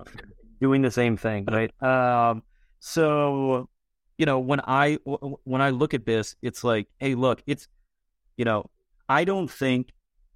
doing 0.61 0.81
the 0.81 0.91
same 0.91 1.17
thing, 1.17 1.45
right? 1.45 1.71
Um, 1.81 2.43
so, 2.79 3.69
you 4.17 4.25
know, 4.25 4.39
when 4.39 4.61
I, 4.61 4.97
when 5.43 5.61
I 5.61 5.69
look 5.69 5.93
at 5.93 6.05
this, 6.05 6.35
it's 6.41 6.63
like, 6.63 6.87
hey, 6.99 7.15
look, 7.15 7.43
it's, 7.47 7.67
you 8.35 8.45
know, 8.45 8.69
I 9.07 9.23
don't 9.23 9.49
think, 9.49 9.93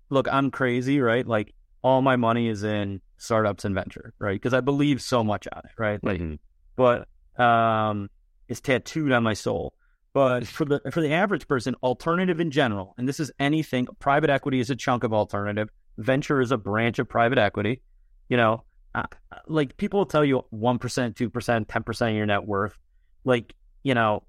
look, 0.09 0.27
I'm 0.31 0.51
crazy, 0.51 0.99
right? 1.01 1.25
Like, 1.25 1.53
all 1.83 2.01
my 2.01 2.15
money 2.15 2.47
is 2.47 2.63
in 2.63 3.01
startups 3.17 3.65
and 3.65 3.73
venture, 3.73 4.13
right? 4.19 4.35
Because 4.35 4.53
I 4.53 4.61
believe 4.61 5.01
so 5.01 5.23
much 5.23 5.47
on 5.51 5.61
it, 5.65 5.71
right? 5.77 6.03
Like, 6.03 6.21
mm-hmm. 6.21 6.35
but 6.75 7.07
um, 7.43 8.09
it's 8.47 8.61
tattooed 8.61 9.11
on 9.11 9.23
my 9.23 9.33
soul. 9.33 9.73
But 10.13 10.45
for 10.45 10.65
the 10.65 10.81
for 10.91 10.99
the 10.99 11.13
average 11.13 11.47
person, 11.47 11.73
alternative 11.81 12.41
in 12.41 12.51
general, 12.51 12.93
and 12.97 13.07
this 13.07 13.21
is 13.21 13.31
anything. 13.39 13.87
Private 13.99 14.29
equity 14.29 14.59
is 14.59 14.69
a 14.69 14.75
chunk 14.75 15.05
of 15.05 15.13
alternative. 15.13 15.69
Venture 15.97 16.41
is 16.41 16.51
a 16.51 16.57
branch 16.57 16.99
of 16.99 17.07
private 17.07 17.37
equity. 17.37 17.81
You 18.27 18.35
know, 18.35 18.63
uh, 18.93 19.03
like 19.47 19.77
people 19.77 19.99
will 19.99 20.05
tell 20.05 20.25
you 20.25 20.43
one 20.49 20.79
percent, 20.79 21.15
two 21.15 21.29
percent, 21.29 21.69
ten 21.69 21.83
percent 21.83 22.11
of 22.11 22.17
your 22.17 22.25
net 22.25 22.45
worth. 22.45 22.77
Like 23.23 23.53
you 23.83 23.93
know, 23.93 24.23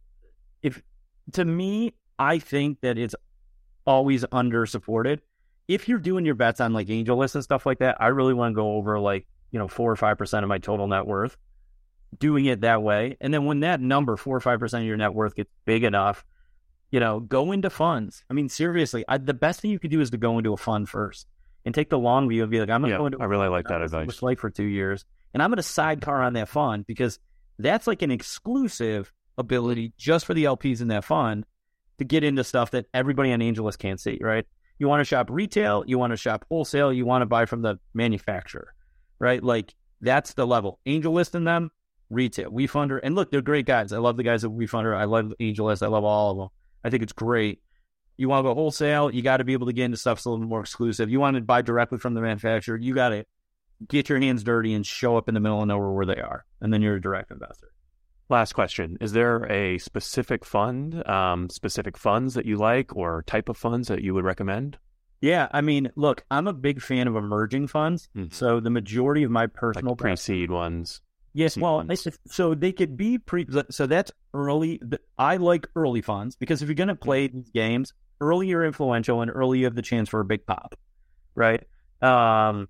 if 0.63 0.83
to 1.33 1.45
me, 1.45 1.95
I 2.19 2.39
think 2.39 2.81
that 2.83 2.99
it's 2.99 3.15
always 3.87 4.25
under 4.33 4.67
supported 4.67 5.23
if 5.69 5.89
you're 5.89 5.99
doing 5.99 6.25
your 6.25 6.35
bets 6.35 6.61
on 6.61 6.73
like 6.73 6.89
AngelList 6.89 7.35
and 7.35 7.45
stuff 7.45 7.67
like 7.67 7.79
that, 7.79 7.97
I 8.01 8.09
really 8.09 8.35
want 8.35 8.53
to 8.53 8.57
go 8.57 8.73
over 8.75 8.99
like, 8.99 9.27
you 9.51 9.59
know, 9.59 9.69
four 9.69 9.93
or 9.93 9.97
5% 9.97 10.43
of 10.43 10.49
my 10.49 10.59
total 10.59 10.87
net 10.87 11.07
worth, 11.07 11.37
doing 12.19 12.47
it 12.47 12.63
that 12.63 12.83
way. 12.83 13.17
And 13.21 13.33
then 13.33 13.45
when 13.45 13.61
that 13.61 13.81
number, 13.81 14.17
four 14.17 14.37
or 14.37 14.41
5% 14.41 14.79
of 14.79 14.85
your 14.85 14.97
net 14.97 15.15
worth 15.15 15.35
gets 15.35 15.51
big 15.65 15.85
enough, 15.85 16.25
you 16.91 17.01
know, 17.01 17.21
go 17.21 17.53
into 17.53 17.71
funds. 17.71 18.25
I 18.29 18.35
mean, 18.35 18.49
seriously, 18.49 19.05
I, 19.09 19.19
the 19.19 19.35
best 19.35 19.61
thing 19.61 19.71
you 19.71 19.79
could 19.79 19.91
do 19.91 20.01
is 20.01 20.11
to 20.11 20.19
go 20.19 20.39
into 20.39 20.53
a 20.53 20.57
fund 20.57 20.89
first 20.89 21.27
and 21.65 21.75
take 21.75 21.91
the 21.91 21.99
long 21.99 22.29
view 22.29 22.43
and 22.43 22.51
be 22.51 22.61
like, 22.61 22.71
I'm 22.71 22.83
going 22.83 22.91
to 22.91 22.95
yeah, 22.95 22.99
go 22.99 23.07
into 23.07 23.19
I 23.21 23.25
really 23.25 23.49
like 23.49 23.69
that 23.69 23.83
advice. 23.83 24.09
It's 24.09 24.23
like 24.23 24.41
for 24.41 24.51
two 24.51 24.65
years. 24.65 25.05
And 25.33 25.43
I'm 25.43 25.49
going 25.49 25.57
to 25.57 25.63
sidecar 25.63 26.23
on 26.23 26.35
that 26.35 26.49
fund 26.49 26.87
because 26.87 27.19
that's 27.59 27.87
like 27.87 28.03
an 28.03 28.11
exclusive 28.11 29.13
ability 29.39 29.93
just 29.97 30.27
for 30.27 30.35
the 30.35 30.45
LPs 30.45 30.81
in 30.81 30.89
that 30.89 31.05
fund 31.05 31.45
to 31.99 32.05
get 32.05 32.25
into 32.25 32.45
stuff 32.45 32.71
that 32.73 32.87
everybody 32.95 33.33
on 33.33 33.41
AngelList 33.41 33.79
can't 33.79 34.01
see, 34.01 34.19
right? 34.21 34.47
You 34.79 34.89
want 34.89 35.01
to 35.01 35.05
shop 35.05 35.29
retail, 35.31 35.85
you 35.87 35.99
want 35.99 36.13
to 36.13 36.17
shop 36.17 36.45
wholesale, 36.49 36.93
you 36.93 37.07
want 37.07 37.23
to 37.23 37.27
buy 37.27 37.47
from 37.47 37.63
the 37.63 37.79
manufacturer, 37.95 38.75
right? 39.19 39.43
Like 39.43 39.75
that's 40.01 40.35
the 40.35 40.47
level. 40.47 40.81
AngelList 40.87 41.35
in 41.35 41.45
them, 41.45 41.71
retail, 42.11 42.51
WeFunder. 42.51 42.99
And 43.03 43.15
look, 43.15 43.31
they're 43.31 43.43
great 43.43 43.67
guys. 43.67 43.93
I 43.93 43.99
love 43.99 44.17
the 44.17 44.23
guys 44.23 44.45
at 44.45 44.51
WeFunder. 44.51 44.97
I 44.97 45.05
love 45.05 45.33
AngelList. 45.41 45.83
I 45.83 45.89
love 45.89 46.05
all 46.05 46.31
of 46.33 46.37
them. 46.39 46.49
I 46.85 46.91
think 46.91 47.03
it's 47.03 47.13
great. 47.13 47.63
You 48.17 48.29
want 48.29 48.45
to 48.45 48.51
go 48.51 48.55
wholesale, 48.55 49.11
you 49.11 49.23
got 49.23 49.39
to 49.39 49.45
be 49.45 49.53
able 49.53 49.67
to 49.67 49.73
get 49.73 49.87
into 49.87 49.97
stuff 49.97 50.19
that's 50.19 50.27
a 50.27 50.31
little 50.31 50.45
more 50.47 50.61
exclusive. 50.61 51.11
You 51.11 51.19
want 51.19 51.37
to 51.37 51.41
buy 51.41 51.63
directly 51.63 51.99
from 51.99 52.15
the 52.15 52.21
manufacturer, 52.21 52.77
you 52.77 52.95
got 52.95 53.09
to 53.11 53.25
get 53.89 54.09
your 54.09 54.21
hands 54.21 54.45
dirty 54.45 54.75
and 54.75 54.87
show 54.87 55.17
up 55.17 55.29
in 55.29 55.35
the 55.35 55.41
middle 55.41 55.61
of 55.61 55.67
nowhere 55.67 55.91
where 55.91 56.07
they 56.07 56.21
are, 56.21 56.45
and 56.61 56.73
then 56.73 56.83
you're 56.83 56.97
a 56.97 57.01
direct 57.01 57.31
investor. 57.31 57.69
Last 58.33 58.55
question: 58.55 58.97
Is 58.99 59.13
there 59.13 59.45
a 59.53 59.77
specific 59.77 60.47
fund, 60.47 61.07
um, 61.07 61.51
specific 61.51 61.99
funds 61.99 62.33
that 62.33 62.47
you 62.47 62.57
like, 62.57 62.97
or 62.97 63.23
type 63.27 63.51
of 63.51 63.59
funds 63.59 63.89
that 63.89 64.01
you 64.03 64.15
would 64.15 64.25
recommend? 64.25 64.79
Yeah, 65.21 65.49
I 65.53 65.61
mean, 65.61 65.93
look, 65.97 66.25
I'm 66.31 66.47
a 66.49 66.55
big 66.55 66.81
fan 66.81 67.09
of 67.09 67.15
emerging 67.15 67.67
funds. 67.67 68.09
Mhm. 68.17 68.33
So 68.33 68.59
the 68.59 68.71
majority 68.71 69.23
of 69.23 69.31
my 69.31 69.47
personal 69.49 69.93
Like 69.93 69.99
pre-seed 69.99 70.51
ones. 70.51 71.03
Yes, 71.35 71.59
well, 71.59 71.81
it's- 71.81 72.19
so 72.27 72.55
they 72.55 72.73
could 72.73 72.97
be 72.97 73.19
pre. 73.19 73.47
So 73.69 73.87
that's 73.87 74.11
early. 74.33 74.81
I 75.19 75.37
like 75.37 75.67
early 75.77 76.01
funds 76.01 76.35
because 76.35 76.63
if 76.63 76.69
you're 76.69 76.75
going 76.75 76.89
to 76.89 76.95
play 76.95 77.27
these 77.27 77.51
games, 77.51 77.93
early 78.23 78.47
you're 78.49 78.65
influential 78.65 79.21
and 79.21 79.31
early 79.31 79.59
you 79.59 79.67
have 79.67 79.75
the 79.75 79.83
chance 79.83 80.09
for 80.09 80.21
a 80.21 80.25
big 80.25 80.47
pop, 80.47 80.75
right? 81.35 81.63
Um, 82.01 82.69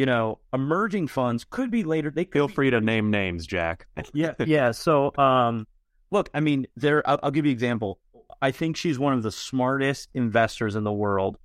you 0.00 0.06
know, 0.06 0.38
emerging 0.54 1.06
funds 1.08 1.44
could 1.44 1.70
be 1.70 1.84
later. 1.84 2.10
They 2.10 2.24
could 2.24 2.32
Feel 2.32 2.48
free 2.48 2.70
to 2.70 2.80
name 2.80 3.10
names, 3.10 3.46
Jack. 3.46 3.86
yeah, 4.14 4.32
yeah. 4.46 4.70
So, 4.70 5.14
um, 5.18 5.66
look, 6.10 6.30
I 6.32 6.40
mean, 6.40 6.66
there. 6.74 7.06
I'll, 7.06 7.20
I'll 7.22 7.30
give 7.30 7.44
you 7.44 7.50
an 7.50 7.54
example. 7.54 7.98
I 8.40 8.50
think 8.50 8.78
she's 8.78 8.98
one 8.98 9.12
of 9.12 9.22
the 9.22 9.30
smartest 9.30 10.08
investors 10.14 10.74
in 10.74 10.84
the 10.84 10.92
world 10.92 11.36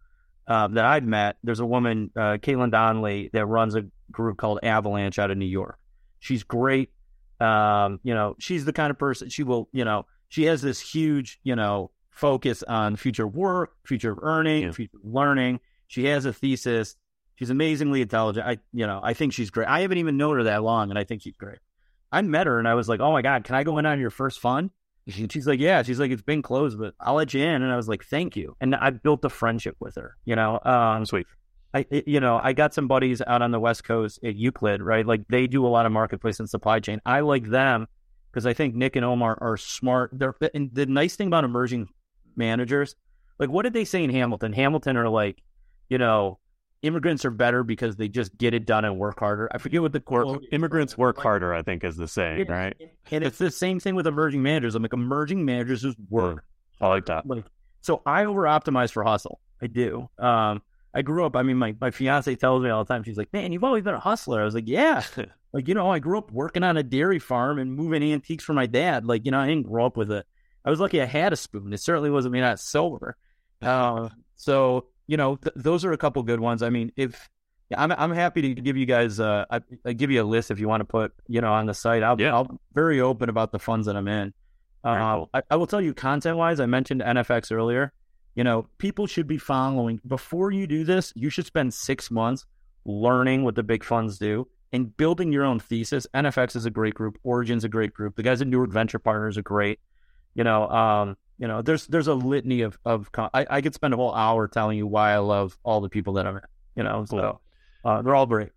uh, 0.48 0.70
that 0.70 0.86
I've 0.86 1.04
met. 1.04 1.36
There's 1.44 1.60
a 1.60 1.66
woman, 1.66 2.12
uh, 2.16 2.38
Caitlin 2.38 2.72
Donnelly, 2.72 3.30
that 3.34 3.46
runs 3.46 3.76
a 3.76 3.84
group 4.10 4.38
called 4.38 4.60
Avalanche 4.64 5.20
out 5.20 5.32
of 5.32 5.38
New 5.38 5.44
York. 5.44 5.78
She's 6.20 6.44
great. 6.44 6.94
Um, 7.42 8.00
you 8.04 8.14
know, 8.14 8.38
she's 8.40 8.64
the 8.64 8.72
kind 8.72 8.90
of 8.90 8.98
person 8.98 9.28
she 9.28 9.44
will. 9.44 9.68
You 9.74 9.84
know, 9.84 10.06
she 10.30 10.46
has 10.46 10.62
this 10.62 10.80
huge, 10.80 11.42
you 11.44 11.58
know, 11.58 11.92
focus 12.10 12.64
on 12.64 12.96
future 12.96 13.28
work, 13.28 13.74
future 13.86 14.16
earning, 14.22 14.64
Yeah. 14.64 14.72
future 14.72 14.98
learning. 15.04 15.60
She 15.88 16.06
has 16.06 16.24
a 16.24 16.32
thesis. 16.32 16.96
She's 17.36 17.50
amazingly 17.50 18.02
intelligent. 18.02 18.48
I, 18.48 18.58
you 18.74 18.88
know, 18.88 19.00
I 19.04 19.14
think 19.14 19.34
she's 19.34 19.50
great. 19.50 19.68
I 19.68 19.82
haven't 19.82 19.98
even 19.98 20.18
known 20.18 20.38
her 20.38 20.44
that 20.44 20.64
long, 20.64 20.90
and 20.90 20.98
I 20.98 21.04
think 21.04 21.22
she's 21.22 21.36
great. 21.36 21.60
I 22.12 22.22
met 22.22 22.48
her 22.48 22.60
and 22.60 22.68
I 22.68 22.76
was 22.76 22.88
like, 22.88 23.02
"Oh 23.02 23.12
my 23.12 23.22
god, 23.22 23.44
can 23.44 23.56
I 23.56 23.64
go 23.64 23.78
in 23.78 23.86
on 23.86 24.00
your 24.00 24.10
first 24.10 24.40
fund?" 24.40 24.70
And 25.18 25.32
she's 25.32 25.48
like, 25.48 25.60
"Yeah." 25.60 25.84
She's 25.84 26.00
like, 26.00 26.12
"It's 26.12 26.22
been 26.22 26.42
closed, 26.42 26.80
but 26.80 26.94
I'll 27.00 27.16
let 27.16 27.34
you 27.34 27.44
in." 27.44 27.62
And 27.62 27.72
I 27.72 27.76
was 27.76 27.90
like, 27.90 28.06
"Thank 28.06 28.36
you." 28.36 28.56
And 28.62 28.76
I 28.76 28.92
built 28.92 29.26
a 29.26 29.30
friendship 29.30 29.76
with 29.80 29.96
her. 29.96 30.16
You 30.24 30.36
know, 30.36 30.60
um, 30.64 31.06
Sweet. 31.06 31.28
I, 31.74 31.86
you 32.08 32.22
know, 32.22 32.40
I 32.42 32.54
got 32.54 32.74
some 32.74 32.88
buddies 32.88 33.22
out 33.28 33.42
on 33.42 33.52
the 33.52 33.60
West 33.60 33.84
Coast 33.84 34.20
at 34.24 34.36
Euclid, 34.36 34.82
right? 34.82 35.06
Like 35.06 35.28
they 35.28 35.46
do 35.46 35.66
a 35.66 35.68
lot 35.68 35.86
of 35.86 35.92
marketplace 35.92 36.40
and 36.40 36.50
supply 36.50 36.80
chain. 36.80 37.02
I 37.06 37.20
like 37.20 37.50
them 37.50 37.88
because 38.32 38.46
I 38.46 38.54
think 38.54 38.76
Nick 38.76 38.96
and 38.96 39.04
Omar 39.04 39.38
are 39.42 39.58
smart. 39.58 40.12
They're 40.14 40.36
and 40.54 40.70
the 40.74 40.86
nice 40.86 41.18
thing 41.18 41.28
about 41.28 41.44
emerging 41.44 41.90
managers, 42.38 42.96
like 43.40 43.50
what 43.50 43.64
did 43.64 43.74
they 43.74 43.84
say 43.84 44.06
in 44.06 44.10
Hamilton? 44.10 44.54
Hamilton 44.54 44.96
are 44.96 45.10
like, 45.10 45.42
you 45.90 45.98
know, 45.98 46.40
immigrants 46.86 47.26
are 47.26 47.32
better 47.32 47.64
because 47.64 47.96
they 47.96 48.08
just 48.08 48.38
get 48.38 48.54
it 48.54 48.66
done 48.66 48.86
and 48.86 48.98
work 48.98 49.20
harder. 49.20 49.50
I 49.52 49.58
forget 49.58 49.82
what 49.82 49.92
the 49.92 50.00
quote. 50.00 50.44
immigrants 50.52 50.98
work 50.98 51.20
harder, 51.20 51.54
I 51.54 51.62
think, 51.62 51.84
is 51.84 51.96
the 51.98 52.08
saying, 52.08 52.48
right? 52.48 52.76
And 53.12 53.24
it's 53.24 53.38
the 53.38 53.52
same 53.52 53.80
thing 53.80 53.96
with 53.96 54.08
emerging 54.08 54.44
managers. 54.44 54.76
I'm 54.76 54.84
like 54.84 54.94
emerging 54.94 55.46
managers 55.46 55.82
just 55.82 55.98
work. 56.10 56.44
I 56.80 56.88
like 56.88 57.06
that. 57.08 57.26
Like 57.26 57.46
so 57.82 58.02
I 58.06 58.26
over 58.26 58.44
optimize 58.44 58.92
for 58.92 59.04
hustle. 59.04 59.40
I 59.62 59.68
do. 59.68 60.10
Um 60.20 60.62
I 60.94 61.02
grew 61.02 61.26
up, 61.26 61.36
I 61.36 61.44
mean 61.44 61.58
my, 61.58 61.76
my 61.82 61.92
fiance 61.92 62.34
tells 62.36 62.64
me 62.64 62.70
all 62.70 62.84
the 62.84 62.94
time, 62.94 63.04
she's 63.04 63.18
like, 63.18 63.34
Man, 63.34 63.52
you've 63.52 63.64
always 63.64 63.84
been 63.84 63.96
a 63.96 64.00
hustler. 64.00 64.42
I 64.42 64.46
was 64.46 64.54
like, 64.54 64.68
Yeah. 64.68 65.04
like, 65.54 65.68
you 65.68 65.74
know, 65.74 65.90
I 65.90 66.00
grew 66.00 66.18
up 66.18 66.32
working 66.32 66.64
on 66.64 66.78
a 66.78 66.84
dairy 66.84 67.20
farm 67.20 67.60
and 67.60 67.74
moving 67.74 68.04
antiques 68.04 68.44
for 68.44 68.54
my 68.54 68.66
dad. 68.66 69.06
Like, 69.06 69.26
you 69.26 69.32
know, 69.32 69.40
I 69.40 69.48
didn't 69.48 69.68
grow 69.68 69.86
up 69.86 69.98
with 69.98 70.12
it. 70.12 70.26
I 70.66 70.70
was 70.70 70.80
lucky 70.80 71.02
I 71.02 71.06
had 71.06 71.32
a 71.32 71.36
spoon. 71.36 71.72
It 71.74 71.80
certainly 71.80 72.10
wasn't 72.10 72.34
me 72.34 72.42
not 72.42 72.60
silver. 72.60 73.16
Uh, 73.62 74.10
so, 74.36 74.88
you 75.08 75.18
know, 75.18 75.36
th- 75.38 75.54
those 75.56 75.86
are 75.86 75.92
a 75.92 75.98
couple 75.98 76.22
good 76.24 76.40
ones. 76.40 76.64
I 76.64 76.70
mean, 76.70 76.92
if 76.96 77.30
I'm 77.76 77.92
I'm 77.92 78.12
happy 78.12 78.42
to 78.42 78.62
give 78.62 78.78
you 78.78 78.86
guys 78.86 79.20
uh 79.20 79.46
I, 79.50 79.62
I 79.86 79.94
give 79.94 80.12
you 80.12 80.22
a 80.22 80.26
list 80.26 80.52
if 80.52 80.60
you 80.60 80.68
want 80.68 80.82
to 80.82 80.86
put, 80.86 81.14
you 81.28 81.42
know, 81.42 81.54
on 81.54 81.66
the 81.66 81.74
site. 81.74 82.04
I'll 82.04 82.20
Yeah. 82.20 82.34
I'll 82.34 82.60
very 82.74 83.02
open 83.02 83.30
about 83.30 83.52
the 83.52 83.60
funds 83.60 83.88
that 83.88 83.96
I'm 83.96 84.08
in. 84.08 84.34
Uh, 84.84 85.16
cool. 85.16 85.30
I, 85.34 85.42
I 85.50 85.56
will 85.56 85.66
tell 85.66 85.82
you, 85.82 85.94
content 85.96 86.38
wise, 86.38 86.60
I 86.60 86.68
mentioned 86.68 87.02
NFX 87.02 87.52
earlier. 87.52 87.92
You 88.36 88.44
know, 88.44 88.68
people 88.78 89.08
should 89.08 89.28
be 89.28 89.38
following 89.38 90.00
before 90.06 90.52
you 90.52 90.68
do 90.68 90.84
this. 90.84 91.12
You 91.16 91.30
should 91.30 91.46
spend 91.46 91.74
six 91.74 92.12
months 92.12 92.46
learning 92.86 93.44
what 93.44 93.56
the 93.56 93.64
big 93.64 93.84
funds 93.84 94.20
do 94.20 94.48
and 94.72 94.96
building 94.96 95.32
your 95.32 95.44
own 95.44 95.60
thesis. 95.60 96.06
NFX 96.14 96.56
is 96.56 96.66
a 96.66 96.70
great 96.70 96.94
group. 96.94 97.18
Origin's 97.24 97.64
a 97.64 97.70
great 97.70 97.94
group. 97.94 98.16
The 98.16 98.24
guys 98.24 98.42
at 98.42 98.48
Newark 98.48 98.72
Venture 98.72 99.00
Partners 99.00 99.38
are 99.38 99.42
great. 99.42 99.80
You 100.36 100.44
know, 100.44 100.68
um, 100.70 101.18
you 101.38 101.48
know, 101.48 101.62
there's 101.62 101.88
there's 101.88 102.08
a 102.08 102.14
litany 102.14 102.62
of 102.62 102.78
of. 102.86 103.10
I, 103.18 103.46
I 103.50 103.62
could 103.62 103.74
spend 103.74 103.94
a 103.94 103.98
whole 103.98 104.14
hour 104.14 104.48
telling 104.48 104.78
you 104.78 104.88
why 104.88 105.12
I 105.12 105.18
love 105.18 105.58
all 105.64 105.82
the 105.82 105.90
people 105.90 106.14
that 106.14 106.26
I'm 106.26 106.38
in. 106.38 106.44
You 106.76 106.84
know, 106.84 107.06
so 107.06 107.40
uh, 107.84 108.02
they're 108.02 108.16
all 108.16 108.26
great. 108.26 108.50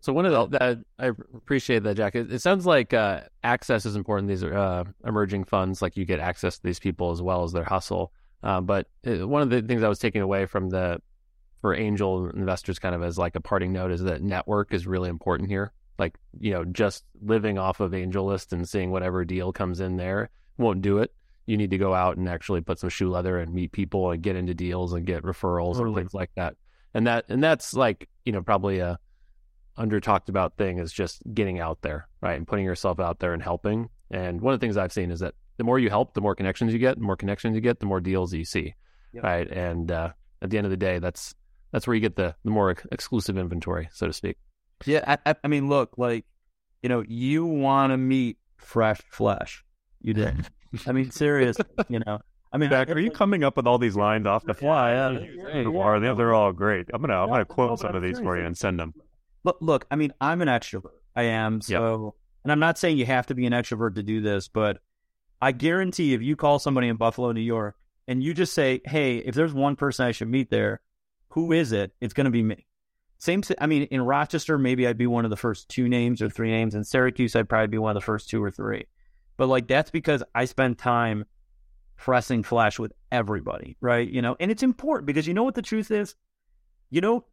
So 0.00 0.12
one 0.12 0.26
of 0.26 0.32
the 0.32 0.58
that, 0.58 0.78
I 0.98 1.06
appreciate 1.06 1.82
that, 1.82 1.96
Jack. 1.96 2.14
It, 2.14 2.32
it 2.32 2.40
sounds 2.40 2.66
like 2.66 2.94
uh, 2.94 3.22
access 3.42 3.84
is 3.84 3.96
important. 3.96 4.28
These 4.28 4.44
are 4.44 4.54
uh, 4.54 4.84
emerging 5.04 5.44
funds, 5.44 5.82
like 5.82 5.96
you 5.96 6.04
get 6.04 6.20
access 6.20 6.56
to 6.56 6.62
these 6.62 6.78
people 6.78 7.10
as 7.10 7.20
well 7.20 7.44
as 7.44 7.52
their 7.52 7.64
hustle. 7.64 8.12
Uh, 8.42 8.60
but 8.60 8.86
uh 9.04 9.26
one 9.26 9.42
of 9.42 9.50
the 9.50 9.60
things 9.62 9.82
I 9.82 9.88
was 9.88 9.98
taking 9.98 10.22
away 10.22 10.46
from 10.46 10.70
the 10.70 11.00
for 11.60 11.74
angel 11.74 12.30
investors, 12.30 12.78
kind 12.78 12.94
of 12.94 13.02
as 13.02 13.18
like 13.18 13.34
a 13.34 13.40
parting 13.40 13.72
note, 13.72 13.90
is 13.90 14.02
that 14.02 14.22
network 14.22 14.72
is 14.72 14.86
really 14.86 15.08
important 15.08 15.48
here. 15.48 15.72
Like 15.98 16.14
you 16.38 16.52
know, 16.52 16.64
just 16.64 17.04
living 17.20 17.58
off 17.58 17.80
of 17.80 17.90
AngelList 17.90 18.52
and 18.52 18.68
seeing 18.68 18.92
whatever 18.92 19.24
deal 19.24 19.52
comes 19.52 19.80
in 19.80 19.96
there 19.96 20.30
won't 20.58 20.82
do 20.82 20.98
it. 20.98 21.12
You 21.48 21.56
need 21.56 21.70
to 21.70 21.78
go 21.78 21.94
out 21.94 22.18
and 22.18 22.28
actually 22.28 22.60
put 22.60 22.78
some 22.78 22.90
shoe 22.90 23.10
leather 23.10 23.38
and 23.38 23.52
meet 23.52 23.72
people 23.72 24.10
and 24.10 24.22
get 24.22 24.36
into 24.36 24.52
deals 24.54 24.92
and 24.92 25.06
get 25.06 25.22
referrals 25.22 25.80
and 25.80 25.94
things 25.94 26.12
like 26.12 26.30
that. 26.36 26.56
And 26.92 27.06
that 27.06 27.24
and 27.28 27.42
that's 27.42 27.74
like 27.74 28.08
you 28.24 28.32
know 28.32 28.42
probably 28.42 28.80
a 28.80 28.98
under 29.76 30.00
talked 30.00 30.28
about 30.28 30.56
thing 30.56 30.78
is 30.78 30.92
just 30.92 31.22
getting 31.32 31.58
out 31.58 31.80
there, 31.82 32.08
right? 32.20 32.36
And 32.36 32.46
putting 32.46 32.64
yourself 32.64 33.00
out 33.00 33.20
there 33.20 33.32
and 33.32 33.42
helping. 33.42 33.88
And 34.10 34.40
one 34.40 34.52
of 34.52 34.60
the 34.60 34.64
things 34.64 34.76
I've 34.76 34.92
seen 34.92 35.10
is 35.10 35.20
that 35.20 35.34
the 35.56 35.64
more 35.64 35.78
you 35.78 35.88
help, 35.88 36.14
the 36.14 36.20
more 36.20 36.34
connections 36.34 36.72
you 36.72 36.78
get, 36.78 36.96
the 36.96 37.04
more 37.04 37.16
connections 37.16 37.54
you 37.54 37.60
get, 37.60 37.80
the 37.80 37.86
more 37.86 38.00
deals 38.00 38.34
you 38.34 38.44
see. 38.44 38.74
Yep. 39.12 39.24
Right. 39.24 39.50
And 39.50 39.90
uh, 39.90 40.10
at 40.42 40.50
the 40.50 40.58
end 40.58 40.66
of 40.66 40.70
the 40.70 40.76
day, 40.76 40.98
that's 40.98 41.34
that's 41.72 41.86
where 41.86 41.94
you 41.94 42.00
get 42.00 42.16
the, 42.16 42.34
the 42.44 42.50
more 42.50 42.70
ex- 42.70 42.86
exclusive 42.92 43.38
inventory, 43.38 43.88
so 43.92 44.06
to 44.06 44.12
speak. 44.12 44.36
Yeah, 44.84 45.04
I, 45.06 45.30
I, 45.30 45.34
I 45.44 45.48
mean, 45.48 45.68
look, 45.68 45.98
like, 45.98 46.24
you 46.82 46.88
know, 46.88 47.04
you 47.06 47.44
want 47.44 47.92
to 47.92 47.96
meet 47.96 48.38
fresh 48.56 49.00
flesh. 49.10 49.64
You 50.00 50.14
did. 50.14 50.46
I 50.86 50.92
mean, 50.92 51.10
serious. 51.10 51.56
You 51.88 52.00
know, 52.00 52.20
I 52.52 52.58
mean, 52.58 52.72
are 52.72 52.98
you 52.98 53.10
coming 53.10 53.44
up 53.44 53.56
with 53.56 53.66
all 53.66 53.78
these 53.78 53.96
lines 53.96 54.26
off 54.26 54.44
the 54.44 54.54
fly? 54.54 54.92
Yeah, 54.92 55.10
yeah, 55.10 55.60
yeah. 55.60 55.78
are 55.78 56.00
they, 56.00 56.14
they're 56.14 56.34
all 56.34 56.52
great. 56.52 56.88
I'm 56.92 57.00
gonna 57.00 57.20
I'm 57.20 57.28
gonna 57.28 57.40
no, 57.40 57.44
quote 57.44 57.70
oh, 57.70 57.76
but 57.76 57.80
some 57.80 57.96
of 57.96 58.02
these 58.02 58.18
for 58.18 58.38
you 58.38 58.44
and 58.44 58.56
send 58.56 58.78
them. 58.78 58.94
Look, 59.44 59.58
look, 59.60 59.86
I 59.90 59.96
mean, 59.96 60.12
I'm 60.20 60.42
an 60.42 60.48
extrovert. 60.48 60.98
I 61.14 61.24
am. 61.24 61.60
So, 61.60 62.14
and 62.44 62.52
I'm 62.52 62.60
not 62.60 62.78
saying 62.78 62.98
you 62.98 63.06
have 63.06 63.26
to 63.26 63.34
be 63.34 63.46
an 63.46 63.52
extrovert 63.52 63.96
to 63.96 64.02
do 64.02 64.20
this, 64.20 64.48
but 64.48 64.78
I 65.40 65.52
guarantee 65.52 66.14
if 66.14 66.22
you 66.22 66.36
call 66.36 66.58
somebody 66.58 66.88
in 66.88 66.96
Buffalo, 66.96 67.32
New 67.32 67.40
York, 67.40 67.76
and 68.06 68.22
you 68.22 68.34
just 68.34 68.54
say, 68.54 68.80
hey, 68.84 69.18
if 69.18 69.34
there's 69.34 69.52
one 69.52 69.76
person 69.76 70.06
I 70.06 70.12
should 70.12 70.28
meet 70.28 70.50
there, 70.50 70.80
who 71.30 71.52
is 71.52 71.72
it? 71.72 71.92
It's 72.00 72.14
going 72.14 72.24
to 72.24 72.30
be 72.30 72.42
me. 72.42 72.66
Same, 73.18 73.42
I 73.60 73.66
mean, 73.66 73.82
in 73.84 74.00
Rochester, 74.00 74.58
maybe 74.58 74.86
I'd 74.86 74.96
be 74.96 75.06
one 75.06 75.24
of 75.24 75.30
the 75.30 75.36
first 75.36 75.68
two 75.68 75.88
names 75.88 76.22
or 76.22 76.30
three 76.30 76.50
names. 76.50 76.74
In 76.74 76.84
Syracuse, 76.84 77.34
I'd 77.36 77.48
probably 77.48 77.66
be 77.66 77.78
one 77.78 77.90
of 77.90 78.00
the 78.00 78.04
first 78.04 78.28
two 78.28 78.42
or 78.42 78.50
three. 78.50 78.86
But 79.38 79.48
like, 79.48 79.66
that's 79.66 79.90
because 79.90 80.22
I 80.34 80.44
spend 80.44 80.76
time 80.76 81.24
pressing 81.96 82.42
flesh 82.42 82.78
with 82.78 82.92
everybody, 83.10 83.76
right? 83.80 84.08
You 84.08 84.20
know, 84.20 84.36
and 84.38 84.50
it's 84.50 84.62
important 84.62 85.06
because 85.06 85.26
you 85.26 85.32
know 85.32 85.44
what 85.44 85.54
the 85.54 85.62
truth 85.62 85.90
is? 85.90 86.14
You 86.90 87.00
know, 87.00 87.24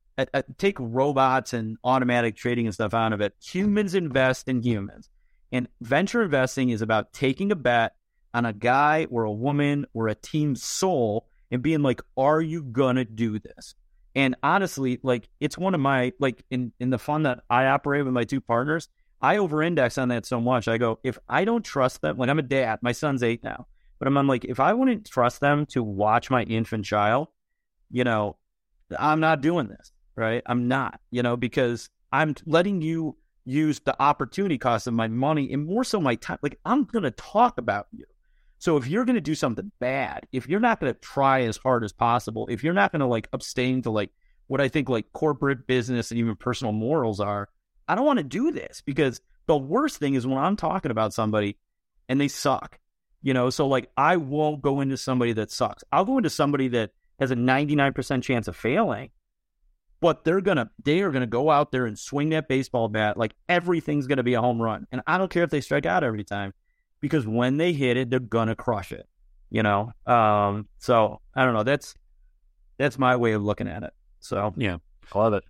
take 0.57 0.77
robots 0.79 1.53
and 1.53 1.77
automatic 1.83 2.37
trading 2.37 2.67
and 2.67 2.73
stuff 2.73 2.93
out 2.93 3.11
of 3.11 3.19
it. 3.21 3.33
Humans 3.41 3.95
invest 3.95 4.47
in 4.47 4.61
humans. 4.61 5.09
And 5.51 5.67
venture 5.81 6.23
investing 6.23 6.69
is 6.69 6.81
about 6.81 7.11
taking 7.11 7.51
a 7.51 7.55
bet 7.55 7.95
on 8.33 8.45
a 8.45 8.53
guy 8.53 9.07
or 9.09 9.23
a 9.23 9.31
woman 9.31 9.85
or 9.93 10.07
a 10.07 10.15
team's 10.15 10.63
soul 10.63 11.27
and 11.51 11.61
being 11.61 11.81
like, 11.81 12.01
are 12.17 12.41
you 12.41 12.63
going 12.63 12.97
to 12.97 13.05
do 13.05 13.39
this? 13.39 13.75
And 14.15 14.35
honestly, 14.43 14.99
like 15.03 15.29
it's 15.39 15.57
one 15.57 15.73
of 15.73 15.81
my, 15.81 16.13
like 16.19 16.43
in, 16.49 16.71
in 16.79 16.89
the 16.89 16.97
fund 16.97 17.25
that 17.25 17.41
I 17.49 17.67
operate 17.67 18.05
with 18.05 18.13
my 18.13 18.23
two 18.23 18.41
partners, 18.41 18.89
I 19.21 19.37
over 19.37 19.63
index 19.63 19.97
on 19.97 20.09
that 20.09 20.25
so 20.25 20.39
much. 20.39 20.67
I 20.67 20.77
go, 20.77 20.99
if 21.03 21.17
I 21.27 21.45
don't 21.45 21.63
trust 21.63 22.01
them, 22.01 22.17
like 22.17 22.29
I'm 22.29 22.39
a 22.39 22.43
dad, 22.43 22.79
my 22.81 22.91
son's 22.91 23.23
eight 23.23 23.43
now, 23.43 23.67
but 23.99 24.07
I'm, 24.07 24.17
I'm 24.17 24.27
like, 24.27 24.45
if 24.45 24.59
I 24.59 24.73
wouldn't 24.73 25.05
trust 25.09 25.39
them 25.39 25.65
to 25.67 25.83
watch 25.83 26.29
my 26.29 26.43
infant 26.43 26.85
child, 26.85 27.27
you 27.89 28.03
know, 28.03 28.37
I'm 28.97 29.19
not 29.19 29.41
doing 29.41 29.67
this, 29.67 29.91
right? 30.15 30.43
I'm 30.45 30.67
not, 30.67 30.99
you 31.11 31.23
know, 31.23 31.37
because 31.37 31.89
I'm 32.11 32.35
letting 32.45 32.81
you 32.81 33.17
use 33.45 33.79
the 33.79 33.99
opportunity 34.01 34.57
cost 34.57 34.87
of 34.87 34.93
my 34.93 35.07
money 35.07 35.51
and 35.53 35.65
more 35.65 35.83
so 35.83 35.99
my 36.01 36.15
time. 36.15 36.39
Like 36.41 36.59
I'm 36.65 36.83
going 36.83 37.03
to 37.03 37.11
talk 37.11 37.57
about 37.57 37.87
you. 37.91 38.05
So 38.57 38.77
if 38.77 38.87
you're 38.87 39.05
going 39.05 39.15
to 39.15 39.21
do 39.21 39.35
something 39.35 39.71
bad, 39.79 40.25
if 40.31 40.47
you're 40.47 40.59
not 40.59 40.79
going 40.79 40.93
to 40.93 40.99
try 40.99 41.41
as 41.43 41.57
hard 41.57 41.83
as 41.83 41.93
possible, 41.93 42.47
if 42.49 42.63
you're 42.63 42.73
not 42.73 42.91
going 42.91 43.01
to 43.01 43.05
like 43.05 43.29
abstain 43.33 43.81
to 43.83 43.91
like 43.91 44.09
what 44.47 44.61
I 44.61 44.67
think 44.67 44.89
like 44.89 45.11
corporate 45.13 45.67
business 45.67 46.11
and 46.11 46.19
even 46.19 46.35
personal 46.35 46.73
morals 46.73 47.19
are, 47.19 47.49
I 47.87 47.95
don't 47.95 48.05
want 48.05 48.17
to 48.17 48.23
do 48.23 48.51
this 48.51 48.81
because 48.85 49.21
the 49.45 49.57
worst 49.57 49.97
thing 49.97 50.15
is 50.15 50.25
when 50.25 50.37
I'm 50.37 50.55
talking 50.55 50.91
about 50.91 51.13
somebody 51.13 51.57
and 52.09 52.19
they 52.19 52.27
suck. 52.27 52.79
You 53.21 53.33
know, 53.33 53.49
so 53.49 53.67
like 53.67 53.89
I 53.97 54.17
won't 54.17 54.61
go 54.61 54.81
into 54.81 54.97
somebody 54.97 55.33
that 55.33 55.49
sucks. 55.49 55.83
I'll 55.91 56.05
go 56.05 56.17
into 56.17 56.29
somebody 56.29 56.67
that 56.69 56.91
has 57.19 57.31
a 57.31 57.35
99% 57.35 58.21
chance 58.21 58.47
of 58.47 58.55
failing, 58.55 59.09
but 59.99 60.23
they're 60.23 60.41
gonna 60.41 60.69
they 60.83 61.01
are 61.01 61.09
gonna 61.09 61.25
go 61.25 61.49
out 61.49 61.71
there 61.71 61.87
and 61.87 61.97
swing 61.97 62.29
that 62.29 62.47
baseball 62.47 62.87
bat 62.87 63.17
like 63.17 63.33
everything's 63.49 64.05
gonna 64.05 64.21
be 64.21 64.35
a 64.35 64.41
home 64.41 64.61
run. 64.61 64.85
And 64.91 65.01
I 65.07 65.17
don't 65.17 65.31
care 65.31 65.43
if 65.43 65.49
they 65.49 65.61
strike 65.61 65.87
out 65.87 66.03
every 66.03 66.23
time 66.23 66.53
because 67.01 67.25
when 67.25 67.57
they 67.57 67.73
hit 67.73 67.97
it, 67.97 68.11
they're 68.11 68.19
gonna 68.19 68.55
crush 68.55 68.91
it. 68.91 69.07
You 69.49 69.63
know? 69.63 69.91
Um, 70.05 70.67
so 70.77 71.19
I 71.33 71.45
don't 71.45 71.55
know. 71.55 71.63
That's 71.63 71.95
that's 72.77 72.99
my 72.99 73.15
way 73.15 73.31
of 73.31 73.43
looking 73.43 73.67
at 73.67 73.81
it. 73.81 73.93
So 74.19 74.53
Yeah. 74.55 74.77
I 75.13 75.17
love 75.17 75.33
it. 75.33 75.43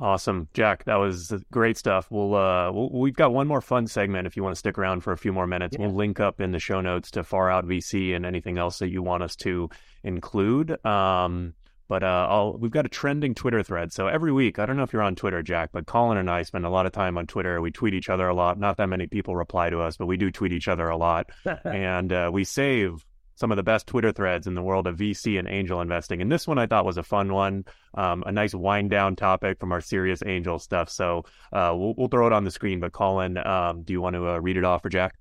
Awesome, 0.00 0.48
Jack. 0.54 0.84
That 0.84 0.96
was 0.96 1.30
great 1.52 1.76
stuff. 1.76 2.06
We'll, 2.10 2.34
uh, 2.34 2.72
we'll 2.72 2.88
we've 2.90 3.14
got 3.14 3.34
one 3.34 3.46
more 3.46 3.60
fun 3.60 3.86
segment. 3.86 4.26
If 4.26 4.34
you 4.34 4.42
want 4.42 4.54
to 4.54 4.58
stick 4.58 4.78
around 4.78 5.00
for 5.02 5.12
a 5.12 5.18
few 5.18 5.32
more 5.32 5.46
minutes, 5.46 5.76
Yeah. 5.78 5.86
we'll 5.86 5.94
link 5.94 6.20
up 6.20 6.40
in 6.40 6.52
the 6.52 6.58
show 6.58 6.80
notes 6.80 7.10
to 7.12 7.22
Far 7.22 7.50
Out 7.50 7.66
VC 7.66 8.16
and 8.16 8.24
anything 8.24 8.56
else 8.56 8.78
that 8.78 8.88
you 8.88 9.02
want 9.02 9.22
us 9.22 9.36
to 9.36 9.68
include. 10.02 10.82
Um, 10.86 11.52
but 11.86 12.02
uh, 12.02 12.26
I'll, 12.30 12.56
we've 12.56 12.70
got 12.70 12.86
a 12.86 12.88
trending 12.88 13.34
Twitter 13.34 13.62
thread. 13.62 13.92
So 13.92 14.06
every 14.06 14.32
week, 14.32 14.58
I 14.58 14.64
don't 14.64 14.76
know 14.76 14.84
if 14.84 14.92
you're 14.92 15.02
on 15.02 15.16
Twitter, 15.16 15.42
Jack, 15.42 15.70
but 15.72 15.86
Colin 15.86 16.18
and 16.18 16.30
I 16.30 16.42
spend 16.44 16.64
a 16.64 16.70
lot 16.70 16.86
of 16.86 16.92
time 16.92 17.18
on 17.18 17.26
Twitter. 17.26 17.60
We 17.60 17.70
tweet 17.72 17.92
each 17.94 18.08
other 18.08 18.26
a 18.28 18.34
lot. 18.34 18.58
Not 18.58 18.76
that 18.78 18.86
many 18.88 19.06
people 19.06 19.34
reply 19.36 19.68
to 19.70 19.80
us, 19.80 19.96
but 19.98 20.06
we 20.06 20.16
do 20.16 20.30
tweet 20.30 20.52
each 20.52 20.68
other 20.68 20.88
a 20.88 20.96
lot. 20.96 21.28
and 21.64 22.12
uh, 22.12 22.30
we 22.32 22.44
save 22.44 23.04
some 23.40 23.50
of 23.50 23.56
the 23.56 23.62
best 23.62 23.86
Twitter 23.86 24.12
threads 24.12 24.46
in 24.46 24.54
the 24.54 24.62
world 24.62 24.86
of 24.86 24.98
VC 24.98 25.38
and 25.38 25.48
angel 25.48 25.80
investing. 25.80 26.20
And 26.20 26.30
this 26.30 26.46
one 26.46 26.58
I 26.58 26.66
thought 26.66 26.84
was 26.84 26.98
a 26.98 27.02
fun 27.02 27.32
one, 27.32 27.64
um, 27.94 28.22
a 28.26 28.30
nice 28.30 28.54
wind 28.54 28.90
down 28.90 29.16
topic 29.16 29.58
from 29.58 29.72
our 29.72 29.80
serious 29.80 30.22
angel 30.26 30.58
stuff. 30.58 30.90
So 30.90 31.24
uh, 31.50 31.74
we'll, 31.74 31.94
we'll 31.96 32.08
throw 32.08 32.26
it 32.26 32.34
on 32.34 32.44
the 32.44 32.50
screen. 32.50 32.80
But 32.80 32.92
Colin, 32.92 33.38
um, 33.38 33.82
do 33.82 33.94
you 33.94 34.02
want 34.02 34.14
to 34.14 34.28
uh, 34.28 34.38
read 34.38 34.58
it 34.58 34.64
off 34.64 34.82
for 34.82 34.90
Jack? 34.90 35.14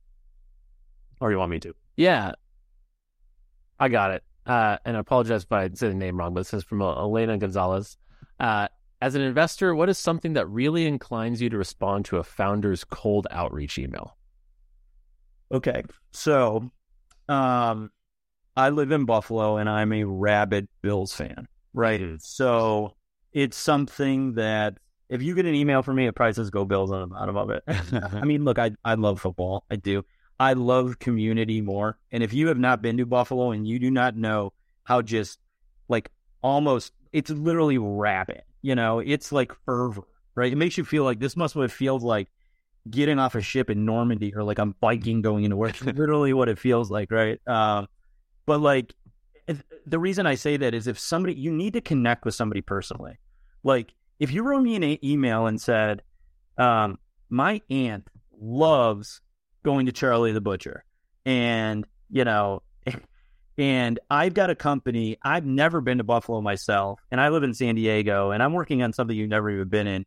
Or 1.22 1.32
you 1.32 1.38
want 1.38 1.50
me 1.50 1.60
to? 1.62 1.74
Yeah, 1.96 2.34
I 3.80 3.88
got 3.88 4.12
it. 4.12 4.24
Uh, 4.46 4.78
and 4.84 4.98
I 4.98 5.00
apologize 5.00 5.44
if 5.44 5.52
I 5.54 5.70
say 5.74 5.88
the 5.88 5.94
name 5.94 6.18
wrong, 6.18 6.34
but 6.34 6.42
this 6.42 6.54
is 6.54 6.66
from 6.66 6.82
uh, 6.82 6.96
Elena 6.96 7.38
Gonzalez. 7.38 7.98
Uh, 8.38 8.68
as 9.02 9.16
an 9.16 9.22
investor, 9.22 9.74
what 9.74 9.88
is 9.88 9.98
something 9.98 10.34
that 10.34 10.46
really 10.50 10.86
inclines 10.86 11.42
you 11.42 11.50
to 11.50 11.58
respond 11.58 12.04
to 12.06 12.18
a 12.18 12.24
founder's 12.24 12.84
cold 12.84 13.28
outreach 13.32 13.78
email? 13.78 14.18
Okay. 15.54 15.84
So, 16.12 16.70
um, 17.30 17.92
I 18.56 18.70
live 18.70 18.92
in 18.92 19.06
Buffalo 19.06 19.58
and 19.58 19.70
I'm 19.70 19.94
a 19.94 20.04
rabid 20.04 20.68
Bills 20.82 21.14
fan, 21.14 21.48
right? 21.74 22.00
Mhm. 22.02 22.22
So 22.22 22.96
it's 23.34 23.58
something 23.58 24.34
that 24.34 24.78
if 25.10 25.22
you 25.22 25.34
get 25.36 25.46
an 25.46 25.56
email 25.56 25.82
from 25.82 25.96
me, 25.96 26.08
it 26.08 26.16
probably 26.16 26.34
says 26.34 26.50
"Go 26.50 26.66
Bills" 26.66 26.92
on 26.92 27.02
the 27.02 27.08
bottom 27.08 27.38
of 27.38 27.50
it. 27.50 27.64
I 27.68 28.26
mean, 28.26 28.44
look, 28.44 28.60
I 28.60 28.72
I 28.84 28.96
love 28.96 29.22
football. 29.22 29.64
I 29.72 29.76
do. 29.76 30.04
I 30.40 30.54
love 30.54 31.00
community 31.00 31.62
more. 31.62 31.98
And 32.12 32.24
if 32.24 32.34
you 32.34 32.48
have 32.48 32.58
not 32.58 32.82
been 32.82 32.98
to 32.98 33.06
Buffalo 33.06 33.52
and 33.52 33.68
you 33.68 33.78
do 33.80 33.92
not 33.92 34.16
know 34.16 34.54
how 34.84 35.02
just 35.02 35.40
like 35.90 36.10
almost 36.42 36.94
it's 37.12 37.30
literally 37.30 37.78
rabid, 37.78 38.44
you 38.62 38.76
know, 38.76 39.00
it's 39.00 39.32
like 39.32 39.52
fervor, 39.66 40.04
right? 40.36 40.52
It 40.52 40.56
makes 40.58 40.78
you 40.78 40.86
feel 40.86 41.04
like 41.04 41.20
this 41.20 41.36
must 41.36 41.56
what 41.56 41.66
it 41.66 41.72
feels 41.72 42.04
like 42.04 42.30
getting 42.90 43.20
off 43.20 43.36
a 43.36 43.42
ship 43.42 43.70
in 43.70 43.86
Normandy 43.86 44.34
or 44.34 44.44
like 44.44 44.60
I'm 44.60 44.76
biking 44.80 45.22
going 45.22 45.44
into 45.44 45.58
work. 45.58 45.80
Literally 45.82 46.34
what 46.34 46.50
it 46.50 46.58
feels 46.60 46.90
like, 46.90 47.12
right? 47.12 47.40
Um, 47.48 47.88
but 48.50 48.62
like 48.62 48.96
if, 49.48 49.62
the 49.86 50.00
reason 50.00 50.26
I 50.26 50.34
say 50.34 50.58
that 50.58 50.74
is 50.74 50.88
if 50.88 50.98
somebody 50.98 51.36
you 51.36 51.52
need 51.52 51.74
to 51.74 51.82
connect 51.82 52.26
with 52.26 52.34
somebody 52.34 52.62
personally. 52.62 53.20
Like 53.64 53.94
if 54.20 54.32
you 54.32 54.42
wrote 54.42 54.64
me 54.64 54.76
an 54.76 54.84
e- 54.84 55.00
email 55.04 55.46
and 55.46 55.62
said, 55.62 56.02
um, 56.58 56.98
"My 57.30 57.62
aunt 57.70 58.10
loves 58.42 59.22
going 59.62 59.86
to 59.86 59.92
Charlie 59.92 60.32
the 60.32 60.42
Butcher," 60.42 60.84
and 61.26 61.86
you 62.10 62.26
know. 62.26 62.64
And 63.58 64.00
I've 64.10 64.34
got 64.34 64.50
a 64.50 64.56
company. 64.56 65.18
I've 65.22 65.46
never 65.46 65.82
been 65.82 65.98
to 65.98 66.06
Buffalo 66.06 66.40
myself, 66.40 67.02
and 67.12 67.20
I 67.20 67.28
live 67.28 67.44
in 67.44 67.54
San 67.54 67.76
Diego, 67.76 68.32
and 68.32 68.42
I'm 68.42 68.54
working 68.54 68.82
on 68.84 68.94
something 68.94 69.14
you've 69.14 69.28
never 69.28 69.50
even 69.50 69.68
been 69.68 69.86
in 69.86 70.06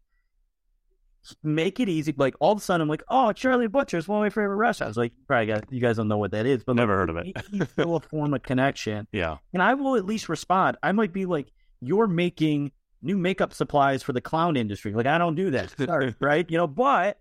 make 1.42 1.80
it 1.80 1.88
easy. 1.88 2.14
Like 2.16 2.34
all 2.40 2.52
of 2.52 2.58
a 2.58 2.60
sudden, 2.60 2.82
I'm 2.82 2.88
like, 2.88 3.02
oh, 3.08 3.32
Charlie 3.32 3.66
Butcher 3.68 3.96
is 3.98 4.08
one 4.08 4.18
of 4.18 4.22
my 4.24 4.30
favorite 4.30 4.56
restaurants. 4.56 4.96
Like, 4.96 5.12
probably 5.26 5.46
got, 5.46 5.72
you 5.72 5.80
guys 5.80 5.96
don't 5.96 6.08
know 6.08 6.18
what 6.18 6.32
that 6.32 6.46
is, 6.46 6.64
but 6.64 6.76
Never 6.76 6.92
like, 6.92 6.98
heard 6.98 7.10
of 7.10 7.16
it. 7.62 7.68
feel 7.70 7.96
a 7.96 8.00
form 8.00 8.34
of 8.34 8.42
connection, 8.42 9.06
Yeah. 9.12 9.36
and 9.52 9.62
I 9.62 9.74
will 9.74 9.96
at 9.96 10.04
least 10.04 10.28
respond. 10.28 10.76
I 10.82 10.92
might 10.92 11.12
be 11.12 11.26
like, 11.26 11.48
you're 11.80 12.06
making 12.06 12.72
new 13.02 13.16
makeup 13.18 13.52
supplies 13.52 14.02
for 14.02 14.12
the 14.12 14.20
clown 14.20 14.56
industry. 14.56 14.92
Like, 14.92 15.06
I 15.06 15.18
don't 15.18 15.34
do 15.34 15.50
that, 15.52 15.74
Sorry, 15.78 16.14
right? 16.20 16.48
You 16.50 16.58
know, 16.58 16.66
but 16.66 17.18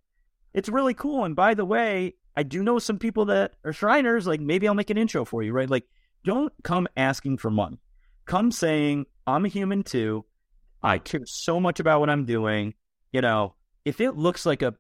it's 0.54 0.70
really 0.70 0.94
cool. 0.94 1.26
And 1.26 1.36
by 1.36 1.54
the 1.54 1.66
way, 1.66 2.16
I 2.36 2.44
do 2.44 2.64
know 2.64 2.80
some 2.80 2.98
people 3.00 3.26
that 3.26 3.54
are 3.66 3.74
Shriners. 3.74 4.26
Like, 4.28 4.40
maybe 4.42 4.68
I'll 4.68 4.74
make 4.74 4.90
an 4.90 4.98
intro 4.98 5.26
for 5.26 5.44
you, 5.44 5.52
right? 5.54 5.70
Like, 5.70 5.86
don't 6.24 6.54
come 6.64 6.88
asking 6.96 7.38
for 7.40 7.50
money. 7.50 7.80
Come 8.26 8.52
saying, 8.52 9.06
I'm 9.26 9.46
a 9.46 9.48
human 9.50 9.84
too. 9.84 10.26
I 10.84 10.98
care 11.00 11.26
so 11.26 11.60
much 11.60 11.80
about 11.80 12.00
what 12.00 12.10
I'm 12.10 12.26
doing. 12.26 12.74
You 13.12 13.22
know, 13.22 13.56
if 13.86 14.00
it 14.02 14.16
looks 14.16 14.46
like 14.46 14.62
a 14.62 14.74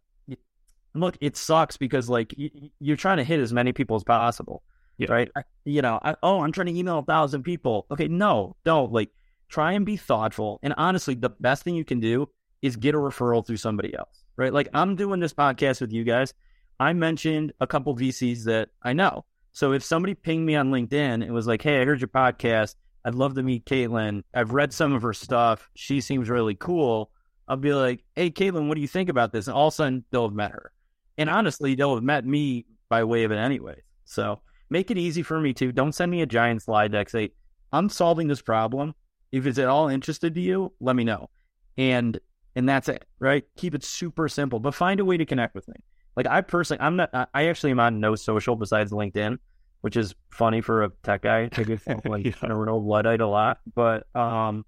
look, 0.93 1.17
it 1.21 1.37
sucks 1.37 1.77
because 1.77 2.09
like 2.09 2.33
y- 2.37 2.51
you're 2.79 2.97
trying 2.97 3.17
to 3.17 3.23
hit 3.23 3.39
as 3.39 3.53
many 3.53 3.71
people 3.73 3.95
as 3.95 4.03
possible, 4.03 4.63
Yeah. 4.97 5.11
right? 5.11 5.31
I, 5.35 5.43
you 5.65 5.81
know, 5.81 5.99
I, 6.01 6.15
oh, 6.23 6.41
I'm 6.41 6.51
trying 6.51 6.67
to 6.67 6.77
email 6.77 6.99
a 6.99 7.03
thousand 7.03 7.43
people. 7.43 7.85
Okay, 7.91 8.07
no, 8.07 8.55
don't 8.65 8.91
like 8.91 9.09
try 9.49 9.73
and 9.73 9.85
be 9.85 9.97
thoughtful. 9.97 10.59
And 10.63 10.73
honestly, 10.77 11.15
the 11.15 11.29
best 11.29 11.63
thing 11.63 11.75
you 11.75 11.85
can 11.85 11.99
do 11.99 12.29
is 12.61 12.75
get 12.75 12.95
a 12.95 12.97
referral 12.97 13.45
through 13.45 13.57
somebody 13.57 13.95
else, 13.95 14.23
right? 14.37 14.53
Like 14.53 14.69
I'm 14.73 14.95
doing 14.95 15.19
this 15.19 15.33
podcast 15.33 15.81
with 15.81 15.91
you 15.91 16.03
guys. 16.03 16.33
I 16.79 16.93
mentioned 16.93 17.53
a 17.59 17.67
couple 17.67 17.95
VCs 17.95 18.43
that 18.45 18.69
I 18.83 18.93
know. 18.93 19.25
So 19.53 19.73
if 19.73 19.83
somebody 19.83 20.13
pinged 20.13 20.45
me 20.45 20.55
on 20.55 20.71
LinkedIn 20.71 21.23
and 21.23 21.31
was 21.33 21.45
like, 21.47 21.61
"Hey, 21.61 21.81
I 21.81 21.85
heard 21.85 21.99
your 22.01 22.07
podcast. 22.07 22.75
I'd 23.03 23.15
love 23.15 23.33
to 23.35 23.43
meet 23.43 23.65
Caitlin. 23.65 24.23
I've 24.33 24.51
read 24.53 24.71
some 24.73 24.93
of 24.93 25.01
her 25.01 25.13
stuff. 25.13 25.69
She 25.75 26.01
seems 26.01 26.29
really 26.29 26.55
cool." 26.55 27.11
I'll 27.51 27.57
be 27.57 27.73
like, 27.73 28.03
"Hey, 28.15 28.31
Caitlin, 28.31 28.67
what 28.69 28.75
do 28.75 28.81
you 28.81 28.87
think 28.87 29.09
about 29.09 29.33
this?" 29.33 29.47
And 29.47 29.55
all 29.55 29.67
of 29.67 29.73
a 29.73 29.75
sudden, 29.75 30.05
they'll 30.09 30.27
have 30.29 30.33
met 30.35 30.51
her. 30.51 30.71
And 31.17 31.29
honestly, 31.29 31.75
they'll 31.75 31.95
have 31.95 32.03
met 32.03 32.25
me 32.25 32.65
by 32.89 33.03
way 33.03 33.25
of 33.25 33.31
it 33.31 33.37
anyway. 33.37 33.81
So 34.05 34.41
make 34.69 34.89
it 34.89 34.97
easy 34.97 35.21
for 35.21 35.39
me 35.39 35.53
too. 35.53 35.71
Don't 35.73 35.91
send 35.93 36.09
me 36.11 36.21
a 36.21 36.25
giant 36.25 36.61
slide 36.61 36.93
deck. 36.93 37.09
Say, 37.09 37.31
"I'm 37.73 37.89
solving 37.89 38.27
this 38.29 38.41
problem. 38.41 38.95
If 39.33 39.45
it's 39.45 39.59
at 39.59 39.67
all 39.67 39.89
interested 39.89 40.33
to 40.35 40.41
you, 40.41 40.71
let 40.79 40.95
me 40.95 41.03
know." 41.03 41.29
And 41.77 42.17
and 42.55 42.67
that's 42.69 42.87
it, 42.89 43.05
right? 43.19 43.43
Keep 43.57 43.75
it 43.75 43.83
super 43.83 44.27
simple, 44.29 44.59
but 44.59 44.73
find 44.73 44.99
a 45.01 45.05
way 45.05 45.17
to 45.17 45.25
connect 45.25 45.53
with 45.55 45.67
me. 45.67 45.75
Like 46.15 46.27
I 46.27 46.41
personally, 46.41 46.81
I'm 46.81 46.95
not. 46.95 47.09
I- 47.13 47.27
I 47.33 47.45
actually 47.47 47.71
am 47.71 47.79
on 47.81 47.99
no 47.99 48.15
social 48.15 48.55
besides 48.55 48.91
LinkedIn, 48.91 49.37
which 49.81 49.97
is 49.97 50.15
funny 50.29 50.61
for 50.61 50.83
a 50.83 50.89
tech 51.03 51.21
guy 51.23 51.47
to 51.47 51.63
get 51.65 51.81
like 52.05 52.25
Yeah. 52.25 52.47
know, 52.47 52.55
real 52.55 52.81
luddite 52.85 53.21
a 53.21 53.27
lot. 53.27 53.59
But 53.75 54.07
um, 54.15 54.65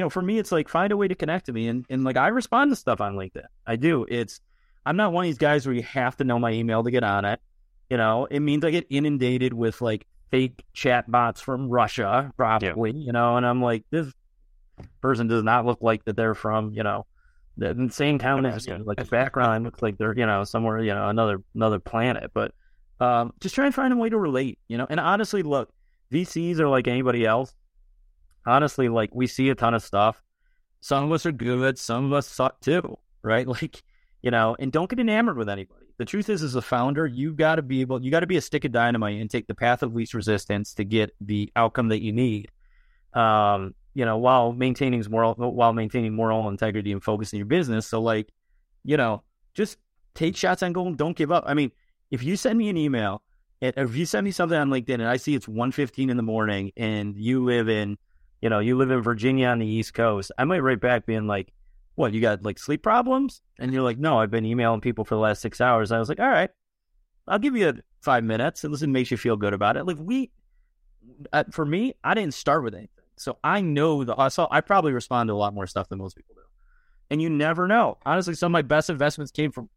you 0.00 0.04
know, 0.06 0.08
for 0.08 0.22
me, 0.22 0.38
it's 0.38 0.50
like 0.50 0.66
find 0.66 0.92
a 0.92 0.96
way 0.96 1.08
to 1.08 1.14
connect 1.14 1.44
to 1.44 1.52
me, 1.52 1.68
and 1.68 1.84
and 1.90 2.04
like 2.04 2.16
I 2.16 2.28
respond 2.28 2.72
to 2.72 2.76
stuff 2.76 3.02
on 3.02 3.16
LinkedIn. 3.16 3.44
I 3.66 3.76
do. 3.76 4.06
It's 4.08 4.40
I'm 4.86 4.96
not 4.96 5.12
one 5.12 5.26
of 5.26 5.28
these 5.28 5.36
guys 5.36 5.66
where 5.66 5.74
you 5.74 5.82
have 5.82 6.16
to 6.16 6.24
know 6.24 6.38
my 6.38 6.52
email 6.52 6.82
to 6.82 6.90
get 6.90 7.04
on 7.04 7.26
it. 7.26 7.38
You 7.90 7.98
know, 7.98 8.24
it 8.30 8.40
means 8.40 8.64
I 8.64 8.70
get 8.70 8.86
inundated 8.88 9.52
with 9.52 9.82
like 9.82 10.06
fake 10.30 10.64
chat 10.72 11.10
bots 11.10 11.42
from 11.42 11.68
Russia, 11.68 12.32
probably. 12.34 12.92
You 12.92 13.12
know, 13.12 13.36
and 13.36 13.44
I'm 13.44 13.60
like, 13.60 13.84
this 13.90 14.10
person 15.02 15.26
does 15.26 15.42
not 15.42 15.66
look 15.66 15.82
like 15.82 16.02
that 16.06 16.16
they're 16.16 16.34
from 16.34 16.72
you 16.72 16.82
know 16.82 17.04
the 17.58 17.90
same 17.92 18.18
town 18.18 18.46
as 18.46 18.66
me. 18.66 18.78
Like 18.82 18.96
the 18.96 19.04
background 19.04 19.64
looks 19.64 19.82
like 19.82 19.98
they're 19.98 20.16
you 20.16 20.24
know 20.24 20.44
somewhere 20.44 20.80
you 20.80 20.94
know 20.94 21.10
another 21.10 21.42
another 21.54 21.78
planet. 21.78 22.30
But 22.32 22.54
um, 23.00 23.34
just 23.40 23.54
try 23.54 23.66
and 23.66 23.74
find 23.74 23.92
a 23.92 23.96
way 23.98 24.08
to 24.08 24.16
relate. 24.16 24.58
You 24.66 24.78
know, 24.78 24.86
and 24.88 24.98
honestly, 24.98 25.42
look, 25.42 25.70
VCs 26.10 26.58
are 26.58 26.68
like 26.68 26.88
anybody 26.88 27.26
else. 27.26 27.54
Honestly, 28.46 28.88
like 28.88 29.14
we 29.14 29.26
see 29.26 29.50
a 29.50 29.54
ton 29.54 29.74
of 29.74 29.82
stuff. 29.82 30.22
Some 30.80 31.04
of 31.04 31.12
us 31.12 31.26
are 31.26 31.32
good. 31.32 31.78
Some 31.78 32.06
of 32.06 32.12
us 32.12 32.26
suck 32.26 32.60
too. 32.60 32.98
Right? 33.22 33.46
Like 33.62 33.82
you 34.22 34.30
know, 34.30 34.56
and 34.58 34.70
don't 34.70 34.88
get 34.88 35.00
enamored 35.00 35.36
with 35.36 35.48
anybody. 35.48 35.86
The 35.96 36.04
truth 36.04 36.28
is, 36.28 36.42
as 36.42 36.54
a 36.54 36.62
founder, 36.62 37.06
you've 37.06 37.36
got 37.36 37.56
to 37.56 37.62
be 37.62 37.80
able, 37.80 38.02
you 38.02 38.10
got 38.10 38.20
to 38.20 38.26
be 38.26 38.36
a 38.36 38.40
stick 38.40 38.64
of 38.64 38.72
dynamite 38.72 39.20
and 39.20 39.30
take 39.30 39.46
the 39.46 39.54
path 39.54 39.82
of 39.82 39.94
least 39.94 40.14
resistance 40.14 40.74
to 40.74 40.84
get 40.84 41.14
the 41.20 41.50
outcome 41.56 41.88
that 41.88 42.02
you 42.02 42.12
need. 42.12 42.50
Um, 43.12 43.74
you 43.94 44.04
know, 44.04 44.18
while 44.18 44.52
maintaining 44.52 45.04
moral, 45.10 45.34
while 45.34 45.72
maintaining 45.72 46.14
moral 46.14 46.48
integrity 46.48 46.92
and 46.92 47.02
focus 47.02 47.32
in 47.32 47.38
your 47.38 47.46
business. 47.46 47.86
So, 47.86 48.00
like, 48.00 48.28
you 48.84 48.96
know, 48.96 49.22
just 49.54 49.78
take 50.14 50.36
shots 50.36 50.62
on 50.62 50.72
goal 50.72 50.92
don't 50.94 51.16
give 51.16 51.32
up. 51.32 51.44
I 51.46 51.54
mean, 51.54 51.72
if 52.10 52.22
you 52.22 52.36
send 52.36 52.58
me 52.58 52.68
an 52.68 52.76
email, 52.76 53.22
if 53.60 53.94
you 53.94 54.06
send 54.06 54.24
me 54.24 54.30
something 54.30 54.56
on 54.56 54.70
LinkedIn 54.70 54.94
and 54.94 55.08
I 55.08 55.16
see 55.16 55.34
it's 55.34 55.46
1.15 55.46 56.10
in 56.10 56.16
the 56.16 56.22
morning 56.22 56.72
and 56.76 57.16
you 57.16 57.44
live 57.44 57.68
in, 57.68 57.98
you 58.40 58.48
know, 58.48 58.58
you 58.58 58.76
live 58.76 58.90
in 58.90 59.02
Virginia 59.02 59.48
on 59.48 59.58
the 59.58 59.66
East 59.66 59.94
Coast, 59.94 60.32
I 60.38 60.44
might 60.44 60.60
write 60.60 60.80
back 60.80 61.06
being 61.06 61.26
like, 61.26 61.52
what, 61.94 62.14
you 62.14 62.20
got 62.20 62.42
like 62.42 62.58
sleep 62.58 62.82
problems? 62.82 63.42
And 63.58 63.72
you're 63.72 63.82
like, 63.82 63.98
no, 63.98 64.18
I've 64.18 64.30
been 64.30 64.46
emailing 64.46 64.80
people 64.80 65.04
for 65.04 65.14
the 65.14 65.20
last 65.20 65.42
six 65.42 65.60
hours. 65.60 65.92
I 65.92 65.98
was 65.98 66.08
like, 66.08 66.20
all 66.20 66.28
right, 66.28 66.50
I'll 67.28 67.38
give 67.38 67.56
you 67.56 67.74
five 68.00 68.24
minutes 68.24 68.64
unless 68.64 68.82
it 68.82 68.88
makes 68.88 69.10
you 69.10 69.16
feel 69.16 69.36
good 69.36 69.52
about 69.52 69.76
it. 69.76 69.84
Like 69.84 69.98
we, 70.00 70.30
uh, 71.32 71.44
for 71.50 71.66
me, 71.66 71.94
I 72.02 72.14
didn't 72.14 72.34
start 72.34 72.64
with 72.64 72.74
anything. 72.74 72.88
So 73.16 73.38
I 73.44 73.60
know 73.60 74.02
the 74.04 74.14
hustle. 74.14 74.48
I 74.50 74.62
probably 74.62 74.92
respond 74.92 75.28
to 75.28 75.34
a 75.34 75.36
lot 75.36 75.52
more 75.52 75.66
stuff 75.66 75.88
than 75.88 75.98
most 75.98 76.16
people 76.16 76.34
do. 76.34 76.40
And 77.10 77.20
you 77.20 77.28
never 77.28 77.66
know. 77.68 77.98
Honestly, 78.06 78.34
some 78.34 78.50
of 78.50 78.52
my 78.52 78.62
best 78.62 78.88
investments 78.88 79.30
came 79.30 79.52
from 79.52 79.68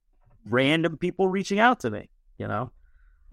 random 0.46 0.98
people 0.98 1.28
reaching 1.28 1.60
out 1.60 1.82
to 1.82 1.90
me, 1.90 2.10
you 2.38 2.48
know? 2.48 2.72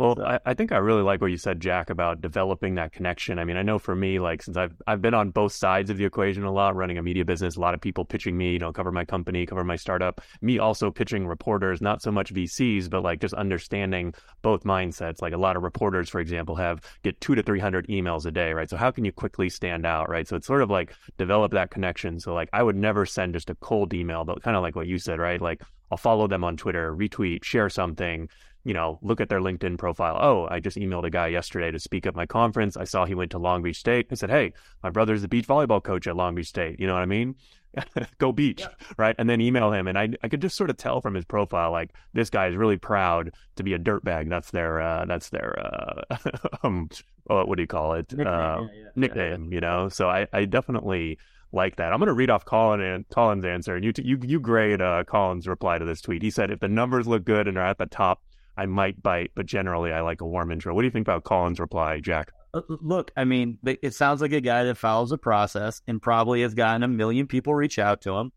Well, 0.00 0.16
so. 0.16 0.24
I, 0.24 0.40
I, 0.46 0.54
think 0.54 0.72
I 0.72 0.78
really 0.78 1.02
like 1.02 1.20
what 1.20 1.30
you 1.30 1.36
said, 1.36 1.60
Jack, 1.60 1.90
about 1.90 2.22
developing 2.22 2.76
that 2.76 2.90
connection. 2.90 3.38
I 3.38 3.44
mean, 3.44 3.58
I 3.58 3.62
know 3.62 3.78
for 3.78 3.94
me, 3.94 4.18
like 4.18 4.42
since 4.42 4.56
I've 4.56 4.72
I've 4.86 5.02
been 5.02 5.12
on 5.12 5.28
both 5.28 5.52
sides 5.52 5.90
of 5.90 5.98
the 5.98 6.06
equation 6.06 6.42
a 6.44 6.50
lot, 6.50 6.74
running 6.74 6.96
a 6.96 7.02
media 7.02 7.22
business, 7.22 7.56
a 7.56 7.60
lot 7.60 7.74
of 7.74 7.82
people 7.82 8.06
pitching 8.06 8.34
me, 8.34 8.52
you 8.54 8.58
know, 8.58 8.72
cover 8.72 8.90
my 8.90 9.04
company, 9.04 9.44
cover 9.44 9.62
my 9.62 9.76
startup. 9.76 10.22
Me 10.40 10.58
also 10.58 10.90
pitching 10.90 11.26
reporters, 11.26 11.82
not 11.82 12.00
so 12.00 12.10
much 12.10 12.32
VCs, 12.32 12.88
but 12.88 13.02
like 13.02 13.20
just 13.20 13.34
understanding 13.34 14.14
both 14.40 14.64
mindsets. 14.64 15.20
Like 15.20 15.34
a 15.34 15.36
lot 15.36 15.54
of 15.54 15.62
reporters, 15.62 16.08
for 16.08 16.18
example, 16.18 16.56
have 16.56 16.80
get 17.02 17.20
two 17.20 17.34
to 17.34 17.42
three 17.42 17.60
hundred 17.60 17.86
emails 17.88 18.24
a 18.24 18.30
day, 18.30 18.54
right? 18.54 18.70
So 18.70 18.78
how 18.78 18.90
can 18.90 19.04
you 19.04 19.12
quickly 19.12 19.50
stand 19.50 19.84
out, 19.84 20.08
right? 20.08 20.26
So 20.26 20.34
it's 20.34 20.46
sort 20.46 20.62
of 20.62 20.70
like 20.70 20.94
develop 21.18 21.52
that 21.52 21.70
connection. 21.70 22.18
So 22.20 22.32
like 22.32 22.48
I 22.54 22.62
would 22.62 22.76
never 22.76 23.04
send 23.04 23.34
just 23.34 23.50
a 23.50 23.54
cold 23.56 23.92
email, 23.92 24.24
but 24.24 24.42
kind 24.42 24.56
of 24.56 24.62
like 24.62 24.76
what 24.76 24.86
you 24.86 24.96
said, 24.96 25.18
right? 25.18 25.42
Like 25.42 25.60
I'll 25.90 25.98
follow 25.98 26.26
them 26.26 26.44
on 26.44 26.56
Twitter, 26.56 26.94
retweet, 26.94 27.44
share 27.44 27.68
something, 27.68 28.28
you 28.64 28.74
know, 28.74 28.98
look 29.02 29.20
at 29.20 29.28
their 29.28 29.40
LinkedIn 29.40 29.78
profile. 29.78 30.18
Oh, 30.20 30.46
I 30.50 30.60
just 30.60 30.76
emailed 30.76 31.04
a 31.04 31.10
guy 31.10 31.28
yesterday 31.28 31.70
to 31.70 31.78
speak 31.78 32.06
at 32.06 32.14
my 32.14 32.26
conference. 32.26 32.76
I 32.76 32.84
saw 32.84 33.04
he 33.04 33.14
went 33.14 33.30
to 33.30 33.38
Long 33.38 33.62
Beach 33.62 33.78
State. 33.78 34.08
I 34.10 34.14
said, 34.14 34.30
Hey, 34.30 34.52
my 34.82 34.90
brother's 34.90 35.22
the 35.22 35.28
beach 35.28 35.46
volleyball 35.46 35.82
coach 35.82 36.06
at 36.06 36.16
Long 36.16 36.34
Beach 36.34 36.48
State. 36.48 36.78
You 36.78 36.86
know 36.86 36.94
what 36.94 37.02
I 37.02 37.06
mean? 37.06 37.36
Go 38.18 38.32
beach, 38.32 38.60
yeah. 38.60 38.68
right? 38.98 39.14
And 39.18 39.30
then 39.30 39.40
email 39.40 39.72
him. 39.72 39.86
And 39.86 39.98
I, 39.98 40.10
I 40.22 40.28
could 40.28 40.42
just 40.42 40.56
sort 40.56 40.70
of 40.70 40.76
tell 40.76 41.00
from 41.00 41.14
his 41.14 41.24
profile, 41.24 41.70
like 41.70 41.94
this 42.12 42.28
guy 42.28 42.48
is 42.48 42.56
really 42.56 42.76
proud 42.76 43.32
to 43.56 43.62
be 43.62 43.72
a 43.72 43.78
dirtbag. 43.78 44.28
That's 44.28 44.50
their, 44.50 44.80
uh, 44.80 45.04
that's 45.06 45.30
their, 45.30 45.58
uh, 45.58 46.16
um, 46.62 46.90
what 47.24 47.56
do 47.56 47.62
you 47.62 47.68
call 47.68 47.94
it? 47.94 48.12
Nickname, 48.12 48.26
uh, 48.26 48.60
yeah, 48.62 48.68
yeah. 48.74 48.88
nickname 48.94 49.52
you 49.52 49.60
know? 49.60 49.88
So 49.88 50.08
I, 50.08 50.26
I 50.32 50.44
definitely, 50.44 51.18
like 51.52 51.76
that. 51.76 51.92
I'm 51.92 51.98
going 51.98 52.06
to 52.06 52.12
read 52.12 52.30
off 52.30 52.44
Colin 52.44 52.80
and 52.80 53.08
Colin's 53.08 53.44
answer, 53.44 53.74
and 53.74 53.84
you 53.84 53.92
t- 53.92 54.04
you 54.04 54.20
you 54.22 54.38
grade 54.38 54.80
uh, 54.80 55.02
Colin's 55.02 55.48
reply 55.48 55.78
to 55.78 55.84
this 55.84 56.00
tweet. 56.00 56.22
He 56.22 56.30
said, 56.30 56.48
"If 56.52 56.60
the 56.60 56.68
numbers 56.68 57.08
look 57.08 57.24
good 57.24 57.48
and 57.48 57.58
are 57.58 57.66
at 57.66 57.78
the 57.78 57.86
top 57.86 58.22
I 58.60 58.66
might 58.66 59.02
bite, 59.02 59.30
but 59.34 59.46
generally 59.46 59.90
I 59.90 60.02
like 60.02 60.20
a 60.20 60.26
warm 60.26 60.52
intro. 60.52 60.74
What 60.74 60.82
do 60.82 60.86
you 60.86 60.90
think 60.90 61.08
about 61.08 61.24
Colin's 61.24 61.58
reply, 61.58 61.98
Jack? 61.98 62.30
Uh, 62.52 62.60
look, 62.68 63.10
I 63.16 63.24
mean, 63.24 63.56
it 63.64 63.94
sounds 63.94 64.20
like 64.20 64.32
a 64.32 64.40
guy 64.42 64.64
that 64.64 64.76
follows 64.76 65.12
a 65.12 65.18
process 65.18 65.80
and 65.86 66.02
probably 66.02 66.42
has 66.42 66.52
gotten 66.52 66.82
a 66.82 66.88
million 66.88 67.26
people 67.26 67.54
reach 67.54 67.78
out 67.78 68.02
to 68.02 68.12
him, 68.12 68.32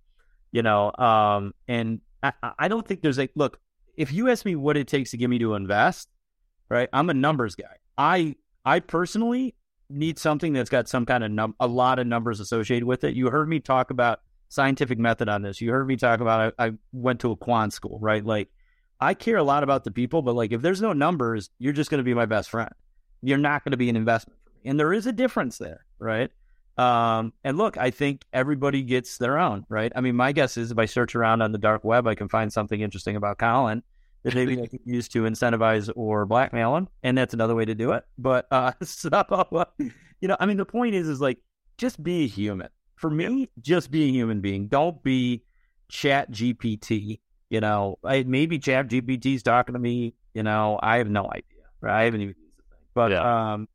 you 0.54 0.62
know. 0.62 0.94
Um, 0.98 1.54
and 1.68 2.00
I, 2.24 2.32
I 2.58 2.68
don't 2.70 2.88
think 2.88 3.02
there's 3.02 3.20
a 3.20 3.28
look. 3.36 3.60
If 3.98 4.14
you 4.14 4.30
ask 4.30 4.46
me 4.46 4.56
what 4.56 4.78
it 4.78 4.88
takes 4.88 5.12
to 5.12 5.18
get 5.18 5.30
me 5.30 5.40
to 5.40 5.56
invest, 5.56 6.08
right? 6.70 6.88
I'm 6.94 7.10
a 7.10 7.14
numbers 7.14 7.56
guy. 7.56 7.76
I 7.98 8.38
I 8.64 8.80
personally 8.80 9.56
need 9.90 10.18
something 10.18 10.54
that's 10.54 10.70
got 10.70 10.88
some 10.88 11.06
kind 11.06 11.26
of 11.26 11.32
num- 11.32 11.56
a 11.60 11.68
lot 11.68 12.00
of 12.00 12.08
numbers 12.08 12.40
associated 12.40 12.86
with 12.86 13.04
it. 13.04 13.14
You 13.14 13.30
heard 13.30 13.50
me 13.50 13.60
talk 13.60 13.92
about 13.92 14.22
scientific 14.48 15.00
method 15.00 15.28
on 15.28 15.42
this. 15.42 15.60
You 15.60 15.72
heard 15.72 15.86
me 15.86 15.98
talk 15.98 16.22
about 16.22 16.54
I, 16.58 16.68
I 16.68 16.72
went 16.94 17.20
to 17.20 17.32
a 17.32 17.36
quant 17.36 17.74
school, 17.74 18.00
right? 18.00 18.26
Like 18.26 18.48
I 19.04 19.14
care 19.14 19.38
a 19.38 19.44
lot 19.44 19.64
about 19.64 19.84
the 19.84 19.92
people, 19.92 20.22
but 20.22 20.36
like 20.36 20.52
if 20.52 20.62
there's 20.62 20.82
no 20.82 20.94
numbers, 20.94 21.50
you're 21.60 21.74
just 21.74 21.90
going 21.90 22.00
to 22.00 22.04
be 22.04 22.14
my 22.14 22.26
best 22.26 22.50
friend. 22.50 22.72
You're 23.22 23.38
not 23.38 23.64
going 23.64 23.72
to 23.72 23.78
be 23.78 23.90
an 23.90 23.96
investment. 23.96 24.40
And 24.66 24.80
there 24.80 24.94
is 24.94 25.06
a 25.06 25.12
difference 25.12 25.58
there, 25.58 25.86
right? 26.00 26.32
Um, 26.78 27.34
and 27.44 27.58
look, 27.58 27.78
I 27.78 27.92
think 27.92 28.24
everybody 28.34 28.82
gets 28.82 29.18
their 29.18 29.38
own, 29.38 29.66
right? 29.70 29.92
I 29.96 30.02
mean, 30.02 30.16
my 30.16 30.32
guess 30.32 30.58
is 30.58 30.72
if 30.72 30.78
I 30.80 30.86
search 30.86 31.16
around 31.16 31.42
on 31.42 31.52
the 31.52 31.58
dark 31.58 31.84
web, 31.84 32.08
I 32.08 32.16
can 32.16 32.30
find 32.30 32.52
something 32.52 32.80
interesting 32.80 33.16
about 33.16 33.38
Colin 33.38 33.84
that 34.24 34.34
maybe 34.34 34.62
I 34.62 34.68
can 34.68 34.80
use 34.86 35.08
to 35.10 35.24
incentivize 35.24 35.92
or 35.96 36.26
blackmail 36.26 36.76
him. 36.76 36.88
And 37.04 37.18
that's 37.18 37.34
another 37.34 37.56
way 37.56 37.66
to 37.66 37.76
do 37.76 37.92
it. 37.92 38.04
But, 38.18 38.48
uh, 38.52 38.72
so, 38.84 39.10
you 39.80 40.28
know, 40.28 40.38
I 40.40 40.46
mean, 40.46 40.58
the 40.58 40.66
point 40.66 40.96
is, 40.96 41.08
is 41.08 41.22
like, 41.22 41.40
just 41.78 42.02
be 42.02 42.24
a 42.24 42.28
human. 42.28 42.70
For 42.96 43.10
me, 43.10 43.50
just 43.60 43.92
be 43.92 44.06
a 44.06 44.12
human 44.12 44.40
being. 44.40 44.68
Don't 44.68 45.04
be 45.04 45.44
ChatGPT 45.92 47.20
you 47.54 47.60
know, 47.60 48.00
I, 48.04 48.24
maybe 48.24 48.58
Chat 48.58 48.92
is 48.92 49.44
talking 49.44 49.74
to 49.74 49.80
me. 49.80 50.16
You 50.34 50.42
know, 50.42 50.80
I 50.82 50.98
have 50.98 51.08
no 51.08 51.28
idea. 51.30 51.44
Right? 51.82 52.02
I 52.02 52.04
haven't 52.06 52.22
even 52.22 52.36
used 52.36 52.58
the 52.58 52.64
thing. 52.64 52.86
But 52.96 53.12
yeah. 53.12 53.54
um, 53.54 53.68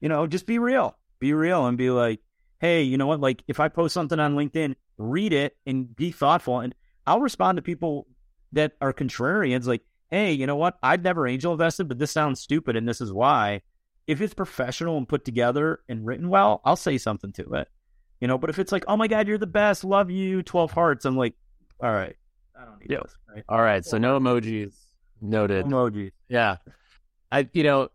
you 0.00 0.08
know, 0.08 0.26
just 0.26 0.44
be 0.44 0.58
real. 0.58 0.96
Be 1.20 1.32
real 1.32 1.66
and 1.66 1.78
be 1.78 1.90
like, 1.90 2.18
hey, 2.58 2.82
you 2.82 2.98
know 2.98 3.06
what? 3.06 3.20
Like, 3.20 3.44
if 3.46 3.60
I 3.60 3.68
post 3.68 3.94
something 3.94 4.18
on 4.18 4.34
LinkedIn, 4.34 4.74
read 4.98 5.32
it 5.32 5.56
and 5.64 5.94
be 5.94 6.10
thoughtful. 6.10 6.58
And 6.58 6.74
I'll 7.06 7.20
respond 7.20 7.58
to 7.58 7.62
people 7.62 8.08
that 8.54 8.72
are 8.80 8.92
contrarians, 8.92 9.66
like, 9.66 9.82
hey, 10.10 10.32
you 10.32 10.48
know 10.48 10.56
what? 10.56 10.76
I've 10.82 11.04
never 11.04 11.28
angel 11.28 11.52
invested, 11.52 11.86
but 11.86 12.00
this 12.00 12.10
sounds 12.10 12.40
stupid, 12.40 12.74
and 12.74 12.88
this 12.88 13.00
is 13.00 13.12
why. 13.12 13.62
If 14.08 14.20
it's 14.20 14.34
professional 14.34 14.98
and 14.98 15.08
put 15.08 15.24
together 15.24 15.78
and 15.88 16.04
written 16.04 16.28
well, 16.28 16.60
I'll 16.64 16.74
say 16.74 16.98
something 16.98 17.32
to 17.34 17.54
it. 17.54 17.68
You 18.20 18.26
know, 18.26 18.36
but 18.36 18.50
if 18.50 18.58
it's 18.58 18.72
like, 18.72 18.84
oh 18.88 18.96
my 18.96 19.06
God, 19.06 19.28
you're 19.28 19.38
the 19.38 19.46
best, 19.46 19.84
love 19.84 20.10
you, 20.10 20.42
12 20.42 20.72
hearts, 20.72 21.04
I'm 21.04 21.16
like, 21.16 21.34
all 21.80 21.92
right, 21.92 22.16
I 22.60 22.64
don't 22.64 22.80
need 22.80 22.90
yep. 22.90 23.02
those. 23.02 23.16
Right? 23.34 23.44
All 23.48 23.62
right. 23.62 23.84
So 23.84 23.98
no 23.98 24.18
emojis 24.18 24.74
noted. 25.20 25.66
No 25.66 25.90
emojis. 25.90 26.12
Yeah. 26.28 26.56
I 27.30 27.48
you 27.52 27.62
know, 27.62 27.88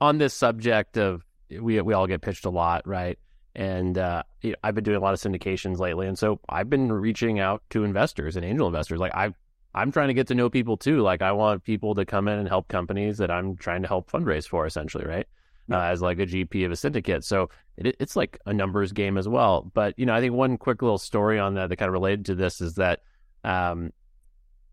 on 0.00 0.18
this 0.18 0.34
subject 0.34 0.98
of 0.98 1.24
we 1.50 1.80
we 1.80 1.94
all 1.94 2.06
get 2.06 2.22
pitched 2.22 2.44
a 2.44 2.50
lot, 2.50 2.86
right? 2.86 3.18
And 3.54 3.96
uh, 3.96 4.22
you 4.42 4.50
know, 4.50 4.56
I've 4.62 4.74
been 4.74 4.84
doing 4.84 4.98
a 4.98 5.00
lot 5.00 5.14
of 5.14 5.20
syndications 5.20 5.78
lately, 5.78 6.06
and 6.06 6.18
so 6.18 6.40
I've 6.48 6.68
been 6.68 6.92
reaching 6.92 7.40
out 7.40 7.62
to 7.70 7.84
investors 7.84 8.36
and 8.36 8.44
angel 8.44 8.66
investors. 8.66 8.98
Like 8.98 9.14
I, 9.14 9.32
I'm 9.74 9.90
trying 9.92 10.08
to 10.08 10.14
get 10.14 10.26
to 10.28 10.34
know 10.34 10.50
people 10.50 10.76
too. 10.76 11.00
Like 11.00 11.22
I 11.22 11.32
want 11.32 11.64
people 11.64 11.94
to 11.94 12.04
come 12.04 12.28
in 12.28 12.38
and 12.38 12.48
help 12.48 12.68
companies 12.68 13.18
that 13.18 13.30
I'm 13.30 13.56
trying 13.56 13.82
to 13.82 13.88
help 13.88 14.10
fundraise 14.10 14.46
for, 14.46 14.66
essentially, 14.66 15.06
right? 15.06 15.26
Yeah. 15.68 15.78
Uh, 15.78 15.84
as 15.84 16.02
like 16.02 16.18
a 16.18 16.26
GP 16.26 16.66
of 16.66 16.72
a 16.72 16.76
syndicate. 16.76 17.24
So 17.24 17.48
it, 17.76 17.96
it's 17.98 18.14
like 18.14 18.38
a 18.46 18.52
numbers 18.52 18.92
game 18.92 19.16
as 19.16 19.26
well. 19.26 19.70
But 19.72 19.98
you 19.98 20.06
know, 20.06 20.14
I 20.14 20.20
think 20.20 20.34
one 20.34 20.58
quick 20.58 20.82
little 20.82 20.98
story 20.98 21.38
on 21.38 21.54
that 21.54 21.70
that 21.70 21.76
kind 21.76 21.88
of 21.88 21.94
related 21.94 22.26
to 22.26 22.34
this 22.34 22.60
is 22.60 22.74
that 22.74 23.00
um, 23.46 23.92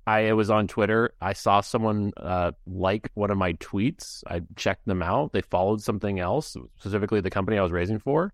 I 0.06 0.34
was 0.34 0.50
on 0.50 0.68
Twitter. 0.68 1.14
I 1.22 1.34
saw 1.34 1.62
someone 1.62 2.12
uh, 2.18 2.52
like 2.68 3.10
one 3.14 3.32
of 3.32 3.38
my 3.38 3.54
tweets. 3.54 4.24
I 4.28 4.42
checked 4.58 4.86
them 4.86 5.02
out. 5.02 5.32
They 5.32 5.42
followed 5.42 5.82
something 5.82 6.20
else, 6.20 6.58
specifically 6.78 7.22
the 7.22 7.30
company 7.30 7.58
I 7.58 7.62
was 7.62 7.72
raising 7.72 8.00
for. 8.00 8.34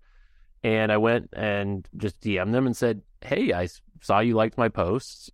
And 0.64 0.90
I 0.90 0.96
went 0.96 1.28
and 1.32 1.86
just 1.96 2.20
DM'd 2.20 2.52
them 2.52 2.66
and 2.66 2.76
said, 2.76 3.02
Hey, 3.20 3.52
I 3.52 3.68
saw 4.00 4.18
you 4.18 4.34
liked 4.34 4.58
my 4.58 4.68
posts. 4.68 5.30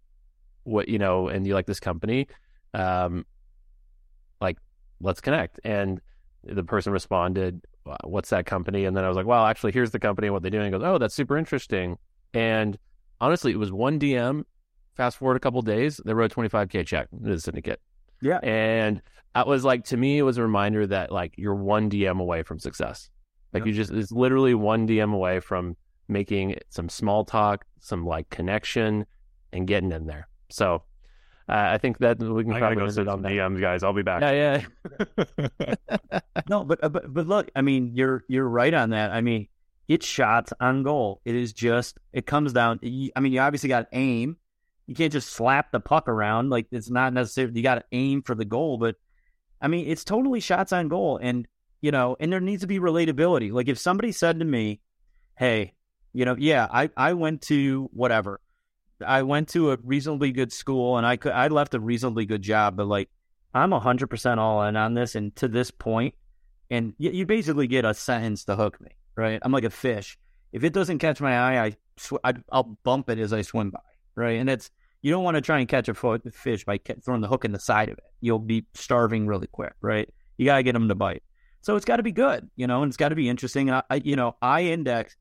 What, 0.65 0.89
you 0.89 0.99
know, 0.99 1.29
and 1.29 1.47
you 1.47 1.55
like 1.55 1.67
this 1.67 1.81
company. 1.81 2.27
Um, 2.75 3.25
like, 4.41 4.59
let's 5.01 5.21
connect. 5.21 5.61
And 5.65 6.01
the 6.45 6.65
person 6.65 6.93
responded, 6.93 7.63
What's 8.05 8.31
that 8.31 8.45
company? 8.45 8.85
And 8.85 8.97
then 8.97 9.05
I 9.05 9.09
was 9.09 9.17
like, 9.17 9.27
Well, 9.27 9.47
actually, 9.47 9.73
here's 9.73 9.93
the 9.93 10.01
company 10.01 10.27
and 10.27 10.35
what 10.35 10.43
they 10.43 10.51
do. 10.51 10.61
And 10.61 10.73
goes, 10.73 10.83
Oh, 10.85 10.99
that's 10.99 11.15
super 11.15 11.39
interesting. 11.39 11.97
And 12.35 12.77
honestly, 13.21 13.53
it 13.53 13.59
was 13.59 13.73
one 13.73 13.99
DM 13.99 14.45
Fast 14.97 15.19
forward 15.19 15.37
a 15.37 15.41
couple 15.41 15.61
days, 15.63 16.01
they 16.05 16.15
wrote 16.15 16.33
a 16.33 16.35
25K 16.35 16.87
check 16.87 17.09
to 17.11 17.31
the 17.31 17.41
syndicate. 17.41 17.81
Yeah. 18.23 18.39
And 18.43 19.03
that 19.35 19.47
was 19.47 19.65
like, 19.65 19.85
to 19.87 19.97
me, 19.97 20.19
it 20.19 20.23
was 20.23 20.39
a 20.39 20.43
reminder 20.43 20.87
that 20.87 21.13
like 21.13 21.35
you're 21.37 21.55
one 21.55 21.91
DM 21.91 22.21
away 22.21 22.43
from 22.43 22.59
success. 22.59 23.11
Like 23.53 23.65
yeah. 23.65 23.69
you 23.69 23.73
just, 23.75 23.93
it's 23.93 24.11
literally 24.11 24.55
one 24.55 24.89
DM 24.89 25.13
away 25.13 25.41
from 25.41 25.77
making 26.09 26.59
some 26.71 26.89
small 26.89 27.25
talk, 27.25 27.65
some 27.81 28.07
like 28.07 28.31
connection 28.31 29.07
and 29.53 29.67
getting 29.67 29.93
in 29.93 30.07
there. 30.07 30.29
So 30.49 30.83
uh, 31.49 31.71
I 31.73 31.79
think 31.79 31.99
that 31.99 32.19
we 32.19 32.43
can 32.43 32.55
I 32.55 32.59
probably 32.59 32.77
go 32.77 32.89
sit 32.89 33.07
on 33.07 33.23
DMs, 33.23 33.61
guys. 33.61 33.85
I'll 33.85 33.93
be 33.93 34.03
back. 34.03 34.21
Yeah, 34.21 34.63
yeah. 35.61 35.75
no, 36.49 36.65
but 36.65 36.83
uh, 36.83 36.89
but 36.89 37.13
but 37.13 37.27
look, 37.29 37.51
I 37.55 37.63
mean, 37.63 37.93
you're 37.95 38.25
you're 38.29 38.49
right 38.49 38.75
on 38.75 38.91
that. 38.91 39.13
I 39.13 39.21
mean, 39.21 39.47
it's 39.87 40.05
shots 40.05 40.53
on 40.61 40.83
goal. 40.83 41.21
It 41.25 41.37
is 41.37 41.53
just 41.53 41.99
it 42.13 42.27
comes 42.27 42.53
down. 42.53 42.81
I 42.83 43.21
mean, 43.21 43.33
you 43.33 43.41
obviously 43.41 43.69
got 43.69 43.87
aim, 43.93 44.39
you 44.87 44.95
can't 44.95 45.13
just 45.13 45.33
slap 45.33 45.73
the 45.73 45.81
puck 45.81 46.09
around. 46.09 46.51
Like 46.51 46.67
it's 46.71 46.91
not 46.91 47.13
necessarily 47.13 47.57
you 47.57 47.63
got 47.63 47.77
to 47.77 47.85
aim 47.93 48.23
for 48.23 48.35
the 48.35 48.45
goal, 48.45 48.79
but 48.79 48.97
I 49.61 49.69
mean 49.69 49.89
it's 49.89 50.05
totally 50.05 50.41
shots 50.41 50.73
on 50.73 50.89
goal, 50.89 51.19
and 51.21 51.47
you 51.81 51.91
know, 51.91 52.17
and 52.21 52.33
there 52.33 52.41
needs 52.41 52.63
to 52.63 52.67
be 52.67 52.79
relatability. 52.79 53.53
Like 53.53 53.69
if 53.69 53.79
somebody 53.79 54.13
said 54.13 54.39
to 54.39 54.45
me, 54.45 54.81
"Hey, 55.37 55.75
you 56.13 56.25
know, 56.25 56.37
yeah, 56.39 56.69
I 56.71 56.91
I 56.97 57.15
went 57.15 57.43
to 57.43 57.91
whatever, 57.93 58.41
I 59.05 59.23
went 59.23 59.49
to 59.51 59.73
a 59.73 59.79
reasonably 59.83 60.33
good 60.33 60.53
school, 60.53 60.99
and 60.99 61.07
I 61.07 61.17
could 61.17 61.33
I 61.33 61.49
left 61.49 61.75
a 61.75 61.81
reasonably 61.81 62.27
good 62.27 62.43
job, 62.43 62.77
but 62.77 62.87
like 62.87 63.09
I'm 63.55 63.73
hundred 63.73 64.09
percent 64.09 64.39
all 64.39 64.63
in 64.63 64.77
on 64.77 64.95
this, 64.95 65.17
and 65.17 65.35
to 65.37 65.49
this 65.49 65.73
point, 65.73 66.15
and 66.71 66.95
you, 66.99 67.11
you 67.11 67.27
basically 67.27 67.67
get 67.67 67.85
a 67.85 67.93
sentence 67.93 68.45
to 68.45 68.55
hook 68.55 68.81
me, 68.81 68.91
right? 69.17 69.41
I'm 69.43 69.53
like 69.53 69.65
a 69.65 69.71
fish. 69.71 70.17
If 70.53 70.63
it 70.63 70.73
doesn't 70.73 70.99
catch 71.01 71.21
my 71.21 71.37
eye, 71.37 71.65
I, 71.67 71.77
sw- 71.97 72.23
I 72.23 72.35
I'll 72.53 72.79
bump 72.85 73.11
it 73.11 73.19
as 73.19 73.33
I 73.33 73.43
swim 73.43 73.71
by 73.71 73.81
right? 74.17 74.41
And 74.41 74.51
it's 74.51 74.71
you 75.03 75.13
don't 75.13 75.25
want 75.25 75.37
to 75.37 75.41
try 75.41 75.61
and 75.61 75.69
catch 75.69 75.89
a 75.89 75.95
fish 76.33 76.65
by 76.65 76.81
throwing 77.05 77.21
the 77.21 77.29
hook 77.29 77.45
in 77.45 77.53
the 77.53 77.61
side 77.61 77.89
of 77.91 77.99
it. 77.99 78.05
You'll 78.21 78.39
be 78.39 78.67
starving 78.75 79.27
really 79.27 79.47
quick, 79.47 79.75
right? 79.81 80.09
You 80.37 80.47
gotta 80.47 80.63
get 80.63 80.73
them 80.73 80.89
to 80.89 80.95
bite. 80.95 81.23
So 81.67 81.75
it's 81.75 81.85
got 81.85 81.97
to 81.97 82.05
be 82.05 82.13
good, 82.13 82.49
you 82.55 82.69
know, 82.69 82.83
and 82.83 82.91
it's 82.91 82.97
got 82.97 83.09
to 83.09 83.17
be 83.17 83.29
interesting. 83.29 83.69
And 83.69 83.83
I, 83.91 83.97
you 83.97 84.15
know, 84.15 84.37
I 84.41 84.63
index. 84.63 85.17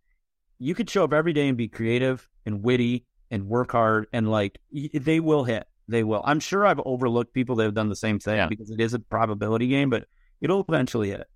You 0.59 0.75
could 0.75 0.87
show 0.87 1.03
up 1.03 1.11
every 1.11 1.33
day 1.33 1.47
and 1.47 1.57
be 1.57 1.67
creative 1.67 2.29
and 2.45 2.61
witty 2.61 3.05
and 3.31 3.47
work 3.47 3.71
hard, 3.71 4.05
and 4.13 4.29
like 4.29 4.59
they 4.71 5.19
will 5.19 5.43
hit. 5.43 5.67
They 5.87 6.03
will. 6.03 6.21
I'm 6.23 6.39
sure 6.39 6.65
I've 6.65 6.79
overlooked 6.85 7.33
people 7.33 7.55
that 7.55 7.63
have 7.63 7.73
done 7.73 7.89
the 7.89 7.95
same 7.95 8.19
thing 8.19 8.35
yeah. 8.35 8.47
because 8.47 8.69
it 8.69 8.79
is 8.79 8.93
a 8.93 8.99
probability 8.99 9.67
game, 9.67 9.89
but 9.89 10.05
it'll 10.39 10.63
eventually 10.67 11.09
hit. 11.09 11.27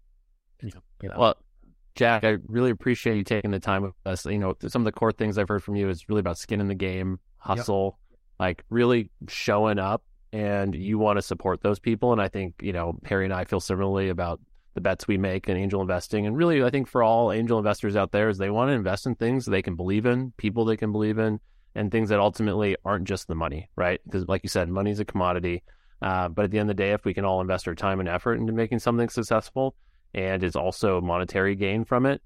You 0.62 1.10
know? 1.10 1.16
Well, 1.18 1.36
Jack, 1.96 2.24
I 2.24 2.38
really 2.46 2.70
appreciate 2.70 3.18
you 3.18 3.24
taking 3.24 3.52
the 3.52 3.60
time 3.60 3.82
with 3.82 3.94
us. 4.06 4.26
You 4.26 4.38
know, 4.38 4.56
some 4.68 4.84
of 4.84 4.86
the 4.86 4.92
core 4.92 5.12
things 5.12 5.40
I've 5.40 5.48
heard 5.48 5.64
from 5.64 5.76
you 5.76 5.90
is 5.90 6.08
really 6.08 6.20
about 6.20 6.38
skin 6.38 6.62
in 6.62 6.68
the 6.68 6.76
game, 6.76 7.20
hustle, 7.40 7.98
yep. 8.12 8.20
like 8.40 8.66
really 8.70 9.10
showing 9.28 9.80
up 9.80 10.04
and 10.32 10.76
you 10.76 10.98
want 10.98 11.18
to 11.18 11.22
support 11.22 11.62
those 11.62 11.80
people. 11.80 12.12
And 12.12 12.22
I 12.22 12.28
think, 12.28 12.56
you 12.62 12.74
know, 12.74 13.00
Harry 13.06 13.26
and 13.26 13.34
I 13.34 13.46
feel 13.46 13.60
similarly 13.60 14.10
about 14.10 14.40
the 14.76 14.82
bets 14.82 15.08
we 15.08 15.18
make 15.18 15.50
in 15.50 15.58
angel 15.58 15.82
investing. 15.82 16.28
And 16.28 16.38
really, 16.38 16.64
I 16.64 16.70
think 16.70 16.88
for 16.88 17.02
all 17.02 17.32
angel 17.32 17.58
investors 17.58 17.96
out 17.96 18.12
there 18.12 18.30
is 18.30 18.38
they 18.38 18.50
want 18.50 18.70
to 18.70 18.74
invest 18.74 19.06
in 19.06 19.16
things 19.16 19.46
they 19.46 19.62
can 19.62 19.76
believe 19.76 20.06
in, 20.06 20.32
people 20.38 20.66
they 20.66 20.78
can 20.78 20.92
believe 20.92 21.18
in, 21.18 21.40
and 21.76 21.92
things 21.92 22.10
that 22.10 22.20
ultimately 22.20 22.76
aren't 22.86 23.08
just 23.08 23.28
the 23.28 23.36
money, 23.36 23.70
right? 23.76 24.00
Because 24.04 24.28
like 24.28 24.44
you 24.44 24.50
said, 24.50 24.70
money's 24.70 25.00
a 25.00 25.06
commodity. 25.06 25.64
Uh, 26.02 26.30
but 26.30 26.46
at 26.46 26.52
the 26.52 26.60
end 26.60 26.70
of 26.70 26.78
the 26.78 26.82
day, 26.82 26.92
if 26.92 27.04
we 27.04 27.14
can 27.14 27.26
all 27.26 27.42
invest 27.42 27.68
our 27.68 27.76
time 27.76 28.00
and 28.00 28.08
effort 28.08 28.36
into 28.36 28.54
making 28.54 28.80
something 28.80 29.10
successful 29.10 29.76
and 30.14 30.44
it's 30.44 30.56
also 30.56 31.02
monetary 31.02 31.56
gain 31.56 31.84
from 31.84 32.06
it, 32.06 32.22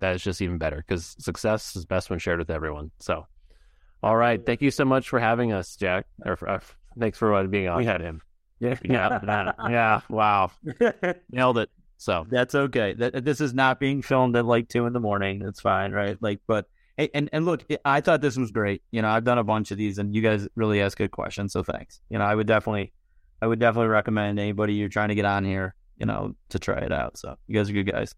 that 0.00 0.14
is 0.14 0.22
just 0.22 0.40
even 0.40 0.58
better 0.58 0.76
because 0.76 1.16
success 1.18 1.76
is 1.76 1.84
best 1.84 2.08
when 2.08 2.18
shared 2.18 2.38
with 2.38 2.50
everyone. 2.50 2.90
So, 3.00 3.26
all 4.02 4.16
right. 4.16 4.44
Thank 4.44 4.62
you 4.62 4.70
so 4.70 4.84
much 4.84 5.08
for 5.08 5.18
having 5.18 5.52
us, 5.52 5.76
Jack. 5.76 6.06
Or, 6.24 6.38
or 6.42 6.60
thanks 6.98 7.18
for 7.18 7.34
uh, 7.34 7.44
being 7.44 7.68
on. 7.68 7.78
We 7.78 7.84
had 7.84 8.00
him. 8.00 8.22
Yeah. 8.60 8.78
Yeah. 8.84 9.52
yeah. 9.68 10.00
Wow. 10.08 10.50
Nailed 11.30 11.58
it. 11.58 11.70
So 11.96 12.26
that's 12.28 12.54
okay. 12.54 12.94
That, 12.94 13.24
this 13.24 13.40
is 13.40 13.52
not 13.54 13.80
being 13.80 14.02
filmed 14.02 14.36
at 14.36 14.44
like 14.44 14.68
two 14.68 14.86
in 14.86 14.92
the 14.92 15.00
morning. 15.00 15.42
It's 15.44 15.60
fine, 15.60 15.92
right? 15.92 16.16
Like, 16.20 16.40
but 16.46 16.66
and 16.96 17.28
and 17.32 17.44
look, 17.44 17.64
I 17.84 18.00
thought 18.00 18.20
this 18.20 18.36
was 18.36 18.50
great. 18.50 18.82
You 18.90 19.02
know, 19.02 19.08
I've 19.08 19.24
done 19.24 19.38
a 19.38 19.44
bunch 19.44 19.70
of 19.70 19.78
these, 19.78 19.98
and 19.98 20.14
you 20.14 20.22
guys 20.22 20.48
really 20.56 20.80
ask 20.80 20.98
good 20.98 21.12
questions. 21.12 21.52
So 21.52 21.62
thanks. 21.62 22.00
You 22.10 22.18
know, 22.18 22.24
I 22.24 22.34
would 22.34 22.46
definitely, 22.46 22.92
I 23.40 23.46
would 23.46 23.60
definitely 23.60 23.88
recommend 23.88 24.38
anybody 24.38 24.74
you're 24.74 24.88
trying 24.88 25.10
to 25.10 25.14
get 25.14 25.24
on 25.24 25.44
here, 25.44 25.74
you 25.96 26.06
know, 26.06 26.34
to 26.50 26.58
try 26.58 26.78
it 26.78 26.92
out. 26.92 27.16
So 27.16 27.36
you 27.46 27.54
guys 27.54 27.70
are 27.70 27.72
good 27.72 27.90
guys. 27.90 28.14